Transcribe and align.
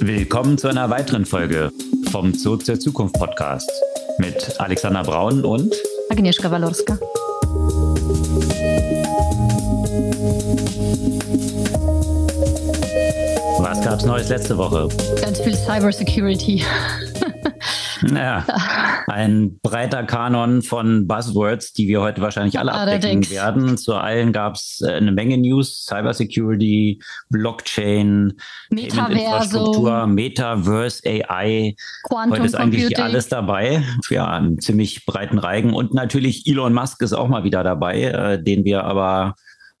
Willkommen 0.00 0.58
zu 0.58 0.68
einer 0.68 0.90
weiteren 0.90 1.24
Folge 1.24 1.72
vom 2.10 2.32
Zurück 2.36 2.64
zur 2.64 2.78
Zukunft 2.78 3.14
Podcast 3.18 3.70
mit 4.18 4.60
Alexander 4.60 5.02
Braun 5.02 5.44
und 5.44 5.74
Agnieszka 6.10 6.50
Walorska. 6.50 6.98
Was 13.58 13.80
gab's 13.82 14.04
Neues 14.04 14.28
letzte 14.28 14.56
Woche? 14.56 14.88
Ganz 15.20 15.40
viel 15.40 15.54
Cybersecurity. 15.54 16.64
Ja, 18.14 18.44
ein 19.16 19.58
breiter 19.60 20.02
Kanon 20.04 20.60
von 20.60 21.06
Buzzwords, 21.06 21.72
die 21.72 21.88
wir 21.88 22.02
heute 22.02 22.20
wahrscheinlich 22.20 22.58
alle 22.58 22.72
abdecken 22.72 23.02
Allerdings. 23.02 23.30
werden. 23.30 23.78
Zu 23.78 23.94
allen 23.94 24.30
gab 24.30 24.56
es 24.56 24.82
äh, 24.86 24.92
eine 24.92 25.10
Menge 25.10 25.38
News, 25.38 25.86
Cybersecurity, 25.86 27.00
Blockchain, 27.30 28.34
Infrastruktur, 28.68 30.06
Metaverse, 30.06 31.00
AI. 31.06 31.74
Quantum 32.02 32.32
heute 32.32 32.44
ist 32.44 32.54
eigentlich 32.56 32.82
Computing. 32.82 33.04
alles 33.04 33.28
dabei. 33.28 33.82
Ja, 34.10 34.26
einen 34.26 34.60
ziemlich 34.60 35.06
breiten 35.06 35.38
Reigen. 35.38 35.72
Und 35.72 35.94
natürlich 35.94 36.46
Elon 36.46 36.74
Musk 36.74 37.00
ist 37.00 37.14
auch 37.14 37.28
mal 37.28 37.42
wieder 37.42 37.64
dabei, 37.64 38.02
äh, 38.02 38.42
den 38.42 38.66
wir 38.66 38.84
aber 38.84 39.34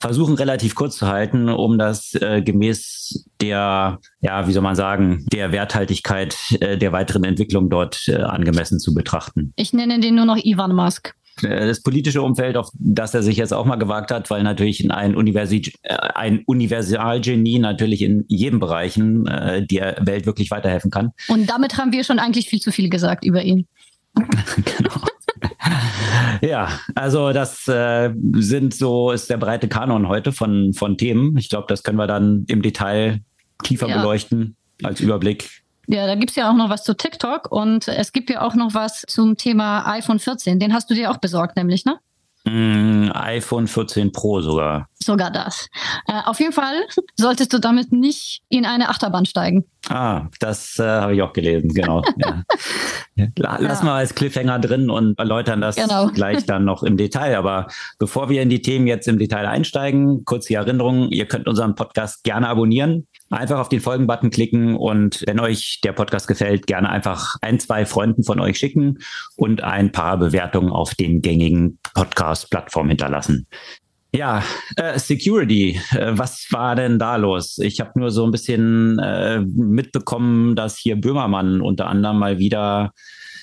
versuchen 0.06 0.36
relativ 0.36 0.74
kurz 0.74 0.96
zu 0.96 1.08
halten, 1.08 1.48
um 1.48 1.78
das 1.78 2.14
äh, 2.14 2.40
gemäß 2.40 3.26
der, 3.40 3.98
ja, 4.20 4.46
wie 4.46 4.52
soll 4.52 4.62
man 4.62 4.76
sagen, 4.76 5.26
der 5.32 5.50
Werthaltigkeit 5.52 6.36
äh, 6.60 6.78
der 6.78 6.92
weiteren 6.92 7.24
Entwicklung 7.24 7.68
dort 7.70 8.06
äh, 8.06 8.16
angemessen 8.16 8.78
zu 8.78 8.94
betrachten. 8.94 9.52
Ich 9.56 9.72
nenne 9.72 9.98
den 9.98 10.14
nur 10.14 10.24
noch 10.24 10.36
Ivan 10.36 10.74
Musk 10.74 11.14
äh, 11.42 11.66
das 11.66 11.82
politische 11.82 12.22
Umfeld, 12.22 12.56
auf 12.56 12.70
das 12.74 13.14
er 13.14 13.22
sich 13.22 13.36
jetzt 13.36 13.52
auch 13.52 13.64
mal 13.64 13.76
gewagt 13.76 14.10
hat, 14.12 14.30
weil 14.30 14.42
natürlich 14.44 14.88
ein, 14.90 15.16
Universi 15.16 15.72
äh, 15.82 15.94
ein 16.14 16.44
Universalgenie 16.46 17.58
natürlich 17.58 18.02
in 18.02 18.24
jedem 18.28 18.60
Bereichen 18.60 19.26
äh, 19.26 19.66
der 19.66 19.96
Welt 20.00 20.26
wirklich 20.26 20.50
weiterhelfen 20.50 20.90
kann. 20.90 21.10
Und 21.28 21.50
damit 21.50 21.78
haben 21.78 21.92
wir 21.92 22.04
schon 22.04 22.20
eigentlich 22.20 22.48
viel 22.48 22.60
zu 22.60 22.70
viel 22.70 22.88
gesagt 22.88 23.24
über 23.24 23.42
ihn. 23.42 23.66
genau. 24.14 25.00
Ja, 26.42 26.68
also 26.94 27.32
das 27.32 27.66
äh, 27.66 28.12
sind 28.34 28.74
so, 28.74 29.10
ist 29.10 29.30
der 29.30 29.38
breite 29.38 29.68
Kanon 29.68 30.08
heute 30.08 30.32
von, 30.32 30.74
von 30.74 30.98
Themen. 30.98 31.36
Ich 31.38 31.48
glaube, 31.48 31.66
das 31.68 31.82
können 31.82 31.98
wir 31.98 32.06
dann 32.06 32.44
im 32.48 32.62
Detail 32.62 33.20
tiefer 33.62 33.88
ja. 33.88 33.98
beleuchten 33.98 34.56
als 34.82 35.00
Überblick. 35.00 35.62
Ja, 35.88 36.06
da 36.06 36.14
gibt 36.14 36.30
es 36.30 36.36
ja 36.36 36.50
auch 36.50 36.56
noch 36.56 36.68
was 36.68 36.84
zu 36.84 36.94
TikTok 36.94 37.50
und 37.50 37.88
es 37.88 38.12
gibt 38.12 38.28
ja 38.30 38.42
auch 38.42 38.54
noch 38.54 38.74
was 38.74 39.02
zum 39.06 39.36
Thema 39.36 39.86
iPhone 39.86 40.18
14. 40.18 40.58
Den 40.58 40.74
hast 40.74 40.90
du 40.90 40.94
dir 40.94 41.10
auch 41.10 41.18
besorgt, 41.18 41.56
nämlich, 41.56 41.84
ne? 41.84 41.98
Mm, 42.44 43.10
iPhone 43.12 43.66
14 43.66 44.12
Pro 44.12 44.40
sogar. 44.40 44.88
Sogar 44.98 45.30
das. 45.30 45.68
Äh, 46.06 46.22
auf 46.24 46.38
jeden 46.40 46.52
Fall 46.52 46.86
solltest 47.16 47.52
du 47.52 47.58
damit 47.58 47.92
nicht 47.92 48.42
in 48.48 48.66
eine 48.66 48.88
Achterbahn 48.88 49.26
steigen. 49.26 49.64
Ah, 49.88 50.28
das 50.40 50.78
äh, 50.78 50.82
habe 50.82 51.14
ich 51.14 51.22
auch 51.22 51.32
gelesen, 51.32 51.72
genau. 51.72 52.02
ja. 52.16 52.42
Lass 53.36 53.80
ja. 53.80 53.84
mal 53.84 53.98
als 53.98 54.14
Cliffhanger 54.14 54.58
drin 54.58 54.90
und 54.90 55.18
erläutern 55.18 55.60
das 55.60 55.76
genau. 55.76 56.06
gleich 56.14 56.44
dann 56.44 56.64
noch 56.64 56.82
im 56.82 56.96
Detail. 56.96 57.36
Aber 57.36 57.68
bevor 57.98 58.28
wir 58.28 58.42
in 58.42 58.50
die 58.50 58.62
Themen 58.62 58.86
jetzt 58.86 59.06
im 59.06 59.18
Detail 59.18 59.46
einsteigen, 59.46 60.24
kurz 60.24 60.46
die 60.46 60.54
Erinnerung, 60.54 61.10
ihr 61.10 61.26
könnt 61.26 61.46
unseren 61.46 61.74
Podcast 61.74 62.24
gerne 62.24 62.48
abonnieren. 62.48 63.06
Einfach 63.30 63.58
auf 63.58 63.68
den 63.68 63.80
Folgen-Button 63.80 64.30
klicken 64.30 64.76
und 64.76 65.24
wenn 65.26 65.40
euch 65.40 65.80
der 65.82 65.92
Podcast 65.92 66.28
gefällt, 66.28 66.66
gerne 66.66 66.88
einfach 66.88 67.34
ein, 67.40 67.58
zwei 67.58 67.84
Freunden 67.84 68.22
von 68.22 68.38
euch 68.38 68.58
schicken 68.58 68.98
und 69.36 69.64
ein 69.64 69.90
paar 69.90 70.16
Bewertungen 70.16 70.70
auf 70.70 70.94
den 70.94 71.22
gängigen 71.22 71.78
Podcast-Plattformen 71.94 72.90
hinterlassen. 72.90 73.48
Ja, 74.16 74.42
äh, 74.76 74.98
Security, 74.98 75.78
äh, 75.90 76.12
was 76.12 76.46
war 76.50 76.74
denn 76.74 76.98
da 76.98 77.16
los? 77.16 77.58
Ich 77.58 77.80
habe 77.80 77.98
nur 78.00 78.10
so 78.10 78.24
ein 78.24 78.30
bisschen 78.30 78.98
äh, 78.98 79.40
mitbekommen, 79.40 80.56
dass 80.56 80.78
hier 80.78 80.98
Böhmermann 80.98 81.60
unter 81.60 81.86
anderem 81.86 82.18
mal 82.18 82.38
wieder 82.38 82.92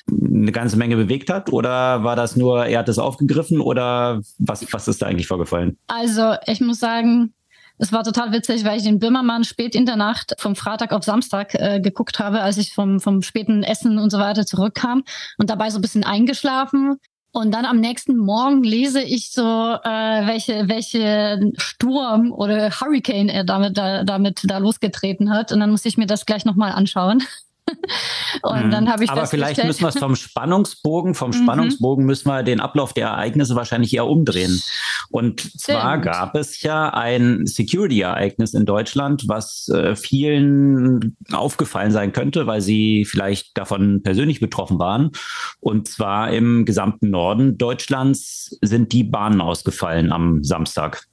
eine 0.09 0.52
ganze 0.52 0.77
Menge 0.77 0.95
bewegt 0.95 1.30
hat? 1.30 1.53
Oder 1.53 2.03
war 2.03 2.15
das 2.15 2.35
nur, 2.35 2.65
er 2.65 2.80
hat 2.80 2.89
es 2.89 2.97
aufgegriffen 2.97 3.61
oder 3.61 4.21
was, 4.39 4.65
was 4.73 4.87
ist 4.87 5.02
da 5.02 5.05
eigentlich 5.05 5.27
vorgefallen? 5.27 5.77
Also 5.87 6.33
ich 6.48 6.59
muss 6.59 6.80
sagen, 6.80 7.33
es 7.77 7.92
war 7.92 8.03
total 8.03 8.31
witzig, 8.31 8.65
weil 8.65 8.77
ich 8.77 8.83
den 8.83 8.99
Böhmermann 8.99 9.43
spät 9.43 9.75
in 9.75 9.86
der 9.86 9.95
Nacht 9.95 10.36
vom 10.39 10.55
Freitag 10.55 10.92
auf 10.92 11.03
Samstag 11.03 11.53
äh, 11.53 11.80
geguckt 11.81 12.19
habe, 12.19 12.42
als 12.42 12.58
ich 12.58 12.73
vom, 12.73 12.99
vom 12.99 13.21
späten 13.21 13.64
Essen 13.64 13.99
und 13.99 14.09
so 14.09 14.17
weiter 14.17 14.45
zurückkam 14.45 15.03
und 15.37 15.49
dabei 15.49 15.69
so 15.69 15.77
ein 15.77 15.81
bisschen 15.81 16.03
eingeschlafen. 16.03 16.98
Und 17.36 17.52
dann 17.52 17.66
am 17.66 17.80
nächsten 17.80 18.16
Morgen 18.16 18.64
lese 18.64 19.02
ich 19.02 19.32
so, 19.32 19.42
äh, 19.42 20.27
welche, 20.27 20.70
welche 20.70 21.52
Sturm 21.58 22.32
oder 22.32 22.70
Hurricane 22.70 23.27
er 23.27 23.44
damit 23.44 23.76
da, 23.76 24.04
damit 24.04 24.42
da 24.44 24.60
losgetreten 24.60 25.32
hat. 25.32 25.52
Und 25.52 25.60
dann 25.60 25.72
muss 25.72 25.83
ich 25.83 25.98
mir 25.98 26.05
das 26.05 26.27
gleich 26.27 26.45
nochmal 26.45 26.73
anschauen. 26.73 27.23
Und 28.41 28.71
dann 28.71 28.89
habe 28.89 29.03
ich 29.03 29.09
Aber 29.09 29.25
vielleicht 29.25 29.63
müssen 29.63 29.81
wir 29.81 29.89
es 29.89 29.99
vom 29.99 30.15
Spannungsbogen, 30.15 31.15
vom 31.15 31.29
mhm. 31.31 31.43
Spannungsbogen 31.43 32.05
müssen 32.05 32.27
wir 32.27 32.43
den 32.43 32.59
Ablauf 32.59 32.93
der 32.93 33.07
Ereignisse 33.07 33.55
wahrscheinlich 33.55 33.93
eher 33.93 34.07
umdrehen. 34.07 34.61
Und 35.09 35.59
zwar 35.59 35.99
Stimmt. 35.99 36.05
gab 36.05 36.35
es 36.35 36.61
ja 36.61 36.89
ein 36.89 37.45
Security-Ereignis 37.45 38.53
in 38.53 38.65
Deutschland, 38.65 39.23
was 39.27 39.69
äh, 39.69 39.95
vielen 39.95 41.15
aufgefallen 41.31 41.91
sein 41.91 42.11
könnte, 42.11 42.47
weil 42.47 42.61
sie 42.61 43.05
vielleicht 43.05 43.57
davon 43.57 44.01
persönlich 44.03 44.39
betroffen 44.39 44.80
waren. 44.80 45.11
Und 45.59 45.87
zwar 45.87 46.31
im 46.31 46.65
gesamten 46.65 47.09
Norden 47.09 47.57
Deutschlands 47.57 48.57
sind 48.61 48.91
die 48.91 49.03
Bahnen 49.03 49.41
ausgefallen 49.41 50.11
am 50.11 50.43
Samstag. 50.43 51.05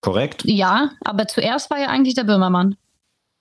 Korrekt? 0.00 0.42
Ja, 0.44 0.90
aber 1.04 1.28
zuerst 1.28 1.70
war 1.70 1.78
ja 1.78 1.86
eigentlich 1.86 2.14
der 2.14 2.24
Böhmermann. 2.24 2.76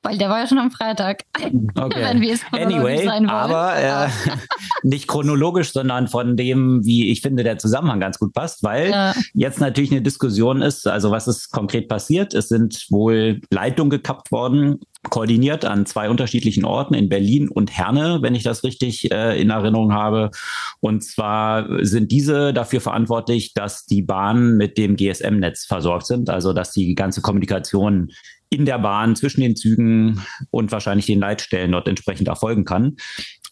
Weil 0.04 0.18
der 0.18 0.30
war 0.30 0.40
ja 0.40 0.48
schon 0.48 0.58
am 0.58 0.72
Freitag. 0.72 1.26
Okay. 1.36 2.02
Wenn 2.02 2.22
wir 2.22 2.34
es 2.34 2.42
anyway, 2.52 3.08
aber 3.28 3.76
äh, 3.78 4.10
nicht 4.84 5.08
chronologisch, 5.08 5.72
sondern 5.74 6.08
von 6.08 6.36
dem, 6.38 6.84
wie 6.84 7.12
ich 7.12 7.22
finde, 7.22 7.44
der 7.44 7.60
Zusammenhang 7.60 8.00
ganz 8.00 8.18
gut 8.18 8.34
passt, 8.34 8.64
weil 8.64 8.90
ja. 8.90 9.14
jetzt 9.34 9.60
natürlich 9.60 9.92
eine 9.92 10.02
Diskussion 10.02 10.64
ist, 10.64 10.88
also 10.88 11.12
was 11.12 11.28
ist 11.28 11.52
konkret 11.52 11.88
passiert? 11.88 12.34
Es 12.34 12.50
sind 12.50 12.88
wohl 12.90 13.42
Leitungen 13.52 13.92
gekappt 13.92 14.32
worden, 14.32 14.80
koordiniert 15.10 15.66
an 15.66 15.86
zwei 15.86 16.10
unterschiedlichen 16.10 16.66
Orten 16.66 16.96
in 16.96 17.10
Berlin 17.10 17.48
und 17.50 17.76
Herne, 17.76 18.20
wenn 18.22 18.34
ich 18.34 18.44
das 18.44 18.64
richtig 18.64 19.12
äh, 19.12 19.40
in 19.40 19.52
Erinnerung 19.52 19.94
habe. 19.94 20.32
Und 20.80 21.04
zwar 21.04 21.68
sind 21.86 22.12
diese 22.12 22.54
dafür 22.54 22.82
verantwortlich, 22.82 23.54
dass 23.54 23.86
die 23.86 24.02
Bahnen 24.02 24.58
mit 24.58 24.78
dem 24.80 24.96
GSM-Netz 24.96 25.66
versorgt 25.66 26.08
sind, 26.08 26.30
also 26.30 26.54
dass 26.54 26.72
die 26.72 26.96
ganze 26.96 27.22
Kommunikation 27.22 28.12
in 28.52 28.66
der 28.66 28.80
Bahn 28.80 29.16
zwischen 29.16 29.42
den 29.42 29.56
Zügen 29.56 30.22
und 30.52 30.72
wahrscheinlich 30.72 31.06
den 31.06 31.22
Leitstellen 31.22 31.72
dort 31.72 31.88
entsprechend 31.88 32.28
erfolgen 32.28 32.66
kann. 32.66 32.98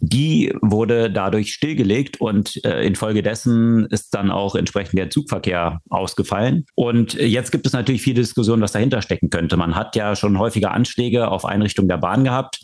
Die 0.01 0.53
wurde 0.61 1.09
dadurch 1.09 1.53
stillgelegt 1.53 2.19
und 2.19 2.63
äh, 2.65 2.85
infolgedessen 2.85 3.85
ist 3.87 4.13
dann 4.13 4.29
auch 4.29 4.55
entsprechend 4.55 4.99
der 4.99 5.09
Zugverkehr 5.09 5.79
ausgefallen. 5.89 6.65
Und 6.75 7.13
jetzt 7.13 7.51
gibt 7.51 7.65
es 7.65 7.73
natürlich 7.73 8.01
viele 8.01 8.21
Diskussionen, 8.21 8.61
was 8.61 8.73
dahinter 8.73 9.01
stecken 9.01 9.29
könnte. 9.29 9.55
Man 9.55 9.75
hat 9.75 9.95
ja 9.95 10.15
schon 10.17 10.37
häufige 10.37 10.71
Anschläge 10.71 11.29
auf 11.29 11.45
Einrichtungen 11.45 11.89
der 11.89 11.97
Bahn 11.97 12.23
gehabt 12.23 12.59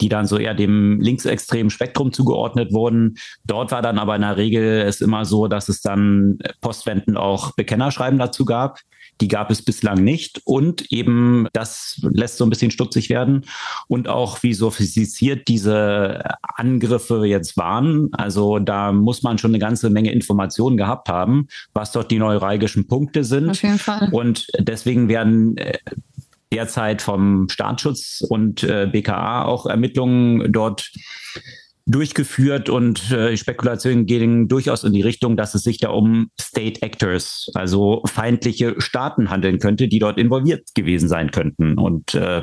die 0.00 0.08
dann 0.08 0.26
so 0.26 0.38
eher 0.38 0.54
dem 0.54 1.00
linksextremen 1.00 1.70
Spektrum 1.70 2.12
zugeordnet 2.12 2.72
wurden. 2.72 3.16
Dort 3.44 3.72
war 3.72 3.82
dann 3.82 3.98
aber 3.98 4.14
in 4.14 4.22
der 4.22 4.36
Regel 4.36 4.82
es 4.82 5.00
immer 5.00 5.24
so, 5.24 5.48
dass 5.48 5.68
es 5.68 5.80
dann 5.80 6.38
postwendend 6.60 7.16
auch 7.16 7.56
Bekennerschreiben 7.56 8.18
dazu 8.18 8.44
gab. 8.44 8.78
Die 9.20 9.28
gab 9.28 9.50
es 9.50 9.62
bislang 9.62 10.02
nicht. 10.02 10.40
Und 10.44 10.92
eben, 10.92 11.48
das 11.52 12.00
lässt 12.02 12.38
so 12.38 12.44
ein 12.44 12.50
bisschen 12.50 12.70
stutzig 12.70 13.10
werden. 13.10 13.44
Und 13.88 14.08
auch, 14.08 14.42
wie 14.42 14.54
sophistiziert 14.54 15.48
diese 15.48 16.22
Angriffe 16.42 17.24
jetzt 17.24 17.56
waren. 17.56 18.08
Also 18.12 18.58
da 18.58 18.92
muss 18.92 19.22
man 19.22 19.38
schon 19.38 19.50
eine 19.50 19.58
ganze 19.58 19.90
Menge 19.90 20.12
Informationen 20.12 20.76
gehabt 20.76 21.08
haben, 21.08 21.48
was 21.72 21.92
dort 21.92 22.10
die 22.10 22.18
neuralgischen 22.18 22.86
Punkte 22.86 23.24
sind. 23.24 23.50
Auf 23.50 23.62
jeden 23.62 23.78
Fall. 23.78 24.08
Und 24.12 24.46
deswegen 24.58 25.08
werden 25.08 25.56
äh, 25.56 25.78
derzeit 26.52 27.02
vom 27.02 27.48
Staatsschutz 27.48 28.24
und 28.28 28.62
äh, 28.62 28.88
BKA 28.90 29.44
auch 29.44 29.66
Ermittlungen 29.66 30.52
dort 30.52 30.90
durchgeführt 31.88 32.68
und 32.68 33.10
äh, 33.10 33.36
Spekulationen 33.36 34.06
gehen 34.06 34.46
durchaus 34.46 34.84
in 34.84 34.92
die 34.92 35.00
Richtung, 35.00 35.36
dass 35.36 35.54
es 35.54 35.62
sich 35.62 35.78
da 35.78 35.88
um 35.88 36.30
State 36.38 36.82
Actors, 36.82 37.50
also 37.54 38.02
feindliche 38.06 38.74
Staaten 38.78 39.30
handeln 39.30 39.58
könnte, 39.58 39.88
die 39.88 39.98
dort 39.98 40.18
involviert 40.18 40.68
gewesen 40.74 41.08
sein 41.08 41.30
könnten. 41.30 41.78
Und 41.78 42.14
äh, 42.14 42.42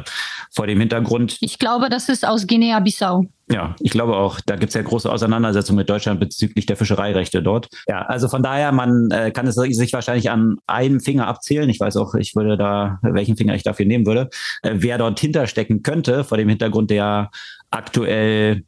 vor 0.54 0.68
dem 0.68 0.80
Hintergrund. 0.80 1.38
Ich 1.42 1.60
glaube, 1.60 1.90
das 1.90 2.10
ist 2.10 2.28
aus 2.28 2.48
Guinea-Bissau. 2.48 3.26
Ja, 3.52 3.76
ich 3.80 3.92
glaube 3.92 4.16
auch. 4.16 4.40
Da 4.44 4.56
gibt 4.56 4.70
es 4.70 4.74
ja 4.74 4.82
große 4.82 5.12
Auseinandersetzungen 5.12 5.78
mit 5.78 5.90
Deutschland 5.90 6.20
bezüglich 6.20 6.66
der 6.66 6.78
Fischereirechte 6.78 7.44
dort. 7.44 7.68
Ja, 7.88 8.02
also 8.02 8.28
von 8.28 8.42
daher, 8.42 8.72
man 8.72 9.12
äh, 9.12 9.30
kann 9.30 9.46
es 9.46 9.56
sich 9.56 9.94
wahrscheinlich 9.94 10.32
an 10.32 10.56
einem 10.66 11.00
Finger 11.00 11.28
abzählen. 11.28 11.70
Ich 11.70 11.80
weiß 11.80 11.98
auch, 11.98 12.16
ich 12.16 12.36
würde 12.36 12.58
da, 12.58 12.98
welchen 13.04 13.38
Finger 13.38 13.54
ich 13.54 13.62
dafür 13.62 13.86
nehmen 13.86 14.08
würde, 14.08 14.30
äh, 14.64 14.72
wer 14.74 14.98
dort 14.98 15.20
hinterstecken 15.20 15.84
könnte, 15.84 16.24
vor 16.24 16.40
dem 16.40 16.50
Hintergrund 16.50 16.90
der 16.90 17.30
aktuell 17.70 18.64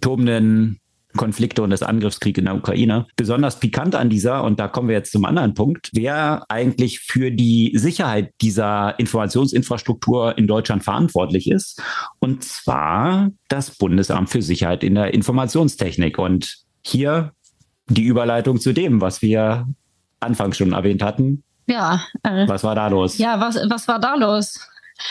tobenden 0.00 0.80
Konflikte 1.16 1.62
und 1.62 1.70
des 1.70 1.82
Angriffskriegs 1.82 2.38
in 2.38 2.44
der 2.44 2.54
Ukraine. 2.54 3.06
Besonders 3.16 3.60
pikant 3.60 3.94
an 3.94 4.10
dieser, 4.10 4.44
und 4.44 4.60
da 4.60 4.68
kommen 4.68 4.88
wir 4.88 4.96
jetzt 4.96 5.12
zum 5.12 5.24
anderen 5.24 5.54
Punkt, 5.54 5.90
wer 5.92 6.44
eigentlich 6.48 7.00
für 7.00 7.30
die 7.30 7.72
Sicherheit 7.74 8.32
dieser 8.40 8.98
Informationsinfrastruktur 8.98 10.36
in 10.36 10.46
Deutschland 10.46 10.84
verantwortlich 10.84 11.50
ist. 11.50 11.82
Und 12.18 12.44
zwar 12.44 13.30
das 13.48 13.76
Bundesamt 13.76 14.30
für 14.30 14.42
Sicherheit 14.42 14.84
in 14.84 14.94
der 14.94 15.14
Informationstechnik. 15.14 16.18
Und 16.18 16.58
hier 16.84 17.32
die 17.88 18.04
Überleitung 18.04 18.60
zu 18.60 18.72
dem, 18.72 19.00
was 19.00 19.22
wir 19.22 19.66
anfangs 20.20 20.58
schon 20.58 20.72
erwähnt 20.72 21.02
hatten. 21.02 21.42
Ja. 21.66 22.02
Äh, 22.22 22.46
was 22.48 22.64
war 22.64 22.74
da 22.74 22.88
los? 22.88 23.18
Ja, 23.18 23.40
was, 23.40 23.56
was 23.68 23.88
war 23.88 23.98
da 23.98 24.14
los? 24.14 24.60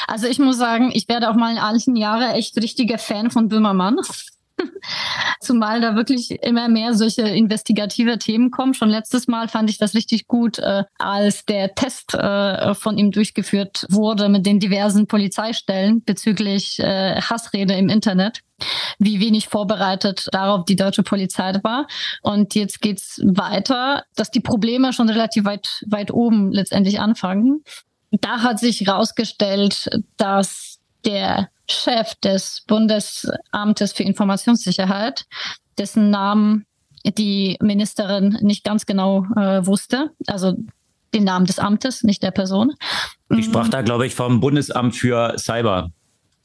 Also 0.07 0.27
ich 0.27 0.37
muss 0.37 0.57
sagen, 0.57 0.91
ich 0.93 1.07
werde 1.07 1.29
auch 1.29 1.35
mal 1.35 1.51
in 1.51 1.59
alten 1.59 1.95
Jahren 1.95 2.31
echt 2.31 2.57
richtiger 2.57 2.97
Fan 2.97 3.31
von 3.31 3.47
Böhmermann. 3.47 3.97
Zumal 5.39 5.81
da 5.81 5.95
wirklich 5.95 6.31
immer 6.43 6.67
mehr 6.67 6.93
solche 6.93 7.21
investigative 7.21 8.17
Themen 8.17 8.51
kommen. 8.51 8.73
Schon 8.73 8.89
letztes 8.89 9.27
Mal 9.27 9.47
fand 9.47 9.69
ich 9.69 9.77
das 9.77 9.93
richtig 9.93 10.27
gut, 10.27 10.59
äh, 10.59 10.83
als 10.97 11.45
der 11.45 11.75
Test 11.75 12.13
äh, 12.13 12.73
von 12.73 12.97
ihm 12.97 13.11
durchgeführt 13.11 13.85
wurde 13.89 14.29
mit 14.29 14.45
den 14.45 14.59
diversen 14.59 15.07
Polizeistellen 15.07 16.03
bezüglich 16.03 16.79
äh, 16.79 17.21
Hassrede 17.21 17.73
im 17.73 17.89
Internet 17.89 18.41
wie 18.99 19.19
wenig 19.19 19.49
vorbereitet 19.49 20.27
darauf 20.31 20.65
die 20.65 20.75
deutsche 20.75 21.03
Polizei 21.03 21.53
war. 21.63 21.85
Und 22.23 22.55
jetzt 22.55 22.81
geht's 22.81 23.21
weiter, 23.23 24.03
dass 24.15 24.31
die 24.31 24.39
Probleme 24.39 24.93
schon 24.93 25.09
relativ 25.09 25.45
weit, 25.45 25.83
weit 25.87 26.11
oben 26.11 26.51
letztendlich 26.51 26.99
anfangen. 26.99 27.63
Da 28.11 28.41
hat 28.41 28.59
sich 28.59 28.81
herausgestellt, 28.81 29.89
dass 30.15 30.66
der 31.07 31.49
Chef 31.69 32.13
des 32.15 32.63
Bundesamtes 32.67 33.93
für 33.93 34.03
Informationssicherheit, 34.03 35.25
dessen 35.77 36.09
Namen 36.09 36.65
die 37.05 37.57
Ministerin 37.61 38.37
nicht 38.41 38.63
ganz 38.63 38.85
genau 38.85 39.25
äh, 39.35 39.65
wusste, 39.65 40.11
also 40.27 40.55
den 41.13 41.23
Namen 41.23 41.45
des 41.45 41.59
Amtes, 41.59 42.03
nicht 42.03 42.21
der 42.21 42.31
Person. 42.31 42.73
Ich 43.29 43.45
sprach 43.45 43.69
da, 43.69 43.81
glaube 43.81 44.05
ich, 44.05 44.13
vom 44.13 44.39
Bundesamt 44.39 44.95
für 44.95 45.35
Cyber, 45.37 45.91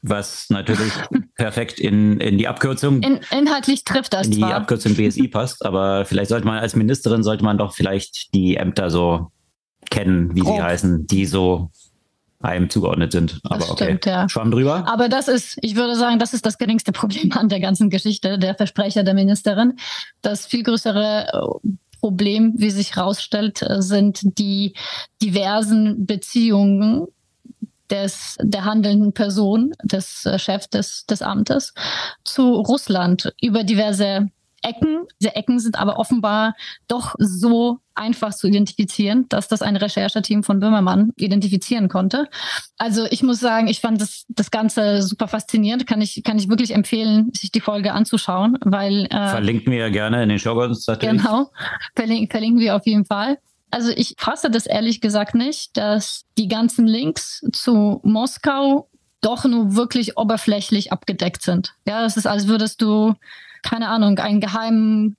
was 0.01 0.49
natürlich 0.49 0.93
perfekt 1.35 1.79
in, 1.79 2.19
in 2.19 2.37
die 2.37 2.47
Abkürzung. 2.47 3.01
In, 3.01 3.19
inhaltlich 3.31 3.83
trifft 3.83 4.13
das. 4.13 4.27
In 4.27 4.31
die 4.33 4.39
zwar. 4.39 4.55
Abkürzung 4.55 4.95
BSI 4.95 5.27
passt, 5.31 5.65
aber 5.65 6.05
vielleicht 6.05 6.29
sollte 6.29 6.45
man 6.45 6.59
als 6.59 6.75
Ministerin, 6.75 7.23
sollte 7.23 7.43
man 7.43 7.57
doch 7.57 7.73
vielleicht 7.73 8.33
die 8.33 8.55
Ämter 8.55 8.89
so 8.89 9.31
kennen, 9.89 10.33
wie 10.35 10.41
Grob. 10.41 10.55
sie 10.55 10.61
heißen, 10.61 11.07
die 11.07 11.25
so 11.25 11.69
einem 12.43 12.69
zugeordnet 12.69 13.11
sind. 13.11 13.39
Aber 13.43 13.59
das 13.59 13.71
okay, 13.71 13.83
stimmt, 13.85 14.05
ja. 14.05 14.29
Schwamm 14.29 14.51
drüber. 14.51 14.87
Aber 14.87 15.09
das 15.09 15.27
ist, 15.27 15.57
ich 15.61 15.75
würde 15.75 15.95
sagen, 15.95 16.19
das 16.19 16.33
ist 16.33 16.45
das 16.45 16.57
geringste 16.57 16.91
Problem 16.91 17.31
an 17.33 17.49
der 17.49 17.59
ganzen 17.59 17.89
Geschichte, 17.89 18.37
der 18.37 18.55
Versprecher 18.55 19.03
der 19.03 19.13
Ministerin. 19.13 19.77
Das 20.21 20.45
viel 20.45 20.63
größere 20.63 21.27
äh, 21.33 21.69
Problem, 21.99 22.53
wie 22.57 22.69
sich 22.69 22.95
herausstellt, 22.95 23.61
äh, 23.61 23.81
sind 23.81 24.37
die 24.37 24.73
diversen 25.21 26.05
Beziehungen 26.05 27.07
des, 27.89 28.37
der 28.41 28.65
handelnden 28.65 29.13
Person, 29.13 29.73
des 29.83 30.25
äh, 30.25 30.39
Chefs 30.39 30.69
des, 30.69 31.05
des 31.05 31.21
Amtes, 31.21 31.73
zu 32.23 32.55
Russland 32.55 33.33
über 33.41 33.63
diverse 33.63 34.29
Ecken. 34.63 35.05
Diese 35.21 35.35
Ecken 35.35 35.59
sind 35.59 35.77
aber 35.77 35.99
offenbar 35.99 36.55
doch 36.87 37.15
so 37.19 37.79
einfach 37.95 38.33
zu 38.33 38.47
identifizieren, 38.47 39.27
dass 39.29 39.47
das 39.47 39.61
ein 39.61 39.75
Rechercheteam 39.75 40.43
von 40.43 40.59
Böhmermann 40.59 41.11
identifizieren 41.15 41.89
konnte. 41.89 42.27
Also 42.77 43.05
ich 43.09 43.21
muss 43.23 43.39
sagen, 43.39 43.67
ich 43.67 43.81
fand 43.81 44.01
das, 44.01 44.25
das 44.29 44.51
Ganze 44.51 45.01
super 45.01 45.27
faszinierend. 45.27 45.85
Kann 45.85 46.01
ich, 46.01 46.23
kann 46.23 46.37
ich 46.37 46.49
wirklich 46.49 46.73
empfehlen, 46.73 47.31
sich 47.33 47.51
die 47.51 47.61
Folge 47.61 47.93
anzuschauen, 47.93 48.57
weil. 48.61 49.05
Äh, 49.11 49.29
verlinken 49.29 49.71
wir 49.71 49.79
ja 49.79 49.89
gerne 49.89 50.23
in 50.23 50.29
den 50.29 50.39
Shownotes 50.39 50.87
natürlich. 50.87 51.21
Genau, 51.21 51.51
verlinken, 51.95 52.29
verlinken 52.29 52.59
wir 52.59 52.75
auf 52.75 52.85
jeden 52.85 53.05
Fall. 53.05 53.37
Also 53.69 53.91
ich 53.95 54.15
fasse 54.17 54.51
das 54.51 54.67
ehrlich 54.67 55.01
gesagt 55.01 55.33
nicht, 55.33 55.77
dass 55.77 56.25
die 56.37 56.47
ganzen 56.47 56.85
Links 56.85 57.43
zu 57.51 58.01
Moskau 58.03 58.87
doch 59.21 59.45
nur 59.45 59.75
wirklich 59.75 60.17
oberflächlich 60.17 60.91
abgedeckt 60.91 61.41
sind. 61.41 61.73
Ja, 61.87 62.05
es 62.05 62.17
ist, 62.17 62.27
als 62.27 62.47
würdest 62.47 62.81
du 62.81 63.15
keine 63.63 63.89
Ahnung, 63.89 64.19
einen 64.19 64.41
geheimen 64.41 65.17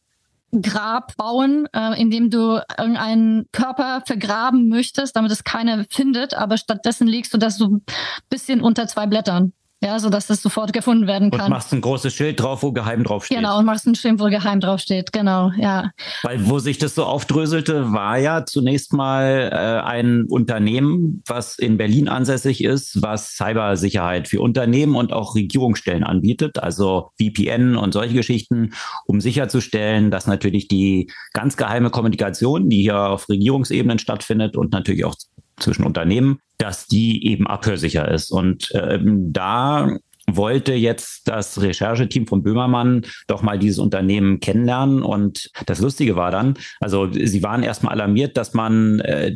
Grab 0.62 1.16
bauen, 1.16 1.66
äh, 1.72 2.00
in 2.00 2.10
dem 2.10 2.30
du 2.30 2.60
irgendeinen 2.78 3.46
Körper 3.50 4.02
vergraben 4.06 4.68
möchtest, 4.68 5.16
damit 5.16 5.32
es 5.32 5.42
keiner 5.42 5.84
findet, 5.90 6.34
aber 6.34 6.56
stattdessen 6.58 7.08
legst 7.08 7.34
du 7.34 7.38
das 7.38 7.56
so 7.56 7.66
ein 7.66 7.82
bisschen 8.30 8.60
unter 8.60 8.86
zwei 8.86 9.06
Blättern 9.06 9.52
ja, 9.84 9.98
so 9.98 10.08
dass 10.08 10.26
das 10.26 10.40
sofort 10.40 10.72
gefunden 10.72 11.06
werden 11.06 11.30
kann. 11.30 11.42
Und 11.42 11.50
machst 11.50 11.72
ein 11.72 11.82
großes 11.82 12.14
Schild 12.14 12.40
drauf, 12.40 12.62
wo 12.62 12.72
geheim 12.72 13.04
draufsteht. 13.04 13.36
Genau, 13.36 13.58
und 13.58 13.66
machst 13.66 13.86
ein 13.86 13.94
Schild, 13.94 14.18
wo 14.18 14.24
geheim 14.24 14.60
draufsteht, 14.60 15.12
genau, 15.12 15.52
ja. 15.58 15.90
Weil 16.22 16.48
wo 16.48 16.58
sich 16.58 16.78
das 16.78 16.94
so 16.94 17.04
aufdröselte, 17.04 17.92
war 17.92 18.16
ja 18.18 18.46
zunächst 18.46 18.94
mal 18.94 19.50
äh, 19.52 19.86
ein 19.86 20.24
Unternehmen, 20.24 21.22
was 21.26 21.58
in 21.58 21.76
Berlin 21.76 22.08
ansässig 22.08 22.64
ist, 22.64 23.02
was 23.02 23.36
Cybersicherheit 23.36 24.28
für 24.28 24.40
Unternehmen 24.40 24.96
und 24.96 25.12
auch 25.12 25.34
Regierungsstellen 25.34 26.02
anbietet, 26.02 26.58
also 26.58 27.10
VPN 27.20 27.76
und 27.76 27.92
solche 27.92 28.14
Geschichten, 28.14 28.72
um 29.06 29.20
sicherzustellen, 29.20 30.10
dass 30.10 30.26
natürlich 30.26 30.66
die 30.68 31.10
ganz 31.34 31.56
geheime 31.58 31.90
Kommunikation, 31.90 32.70
die 32.70 32.80
hier 32.80 32.98
auf 32.98 33.28
Regierungsebenen 33.28 33.98
stattfindet 33.98 34.56
und 34.56 34.72
natürlich 34.72 35.04
auch 35.04 35.14
zwischen 35.58 35.84
Unternehmen, 35.84 36.40
dass 36.58 36.86
die 36.86 37.26
eben 37.26 37.46
abhörsicher 37.46 38.10
ist. 38.10 38.30
Und 38.30 38.70
ähm, 38.74 39.32
da 39.32 39.98
wollte 40.26 40.72
jetzt 40.74 41.28
das 41.28 41.60
Rechercheteam 41.60 42.26
von 42.26 42.42
Böhmermann 42.42 43.02
doch 43.26 43.42
mal 43.42 43.58
dieses 43.58 43.78
Unternehmen 43.78 44.40
kennenlernen. 44.40 45.02
Und 45.02 45.50
das 45.66 45.80
Lustige 45.80 46.16
war 46.16 46.30
dann, 46.30 46.54
also 46.80 47.10
sie 47.12 47.42
waren 47.42 47.62
erstmal 47.62 47.92
alarmiert, 47.92 48.36
dass 48.36 48.54
man 48.54 49.00
äh, 49.00 49.34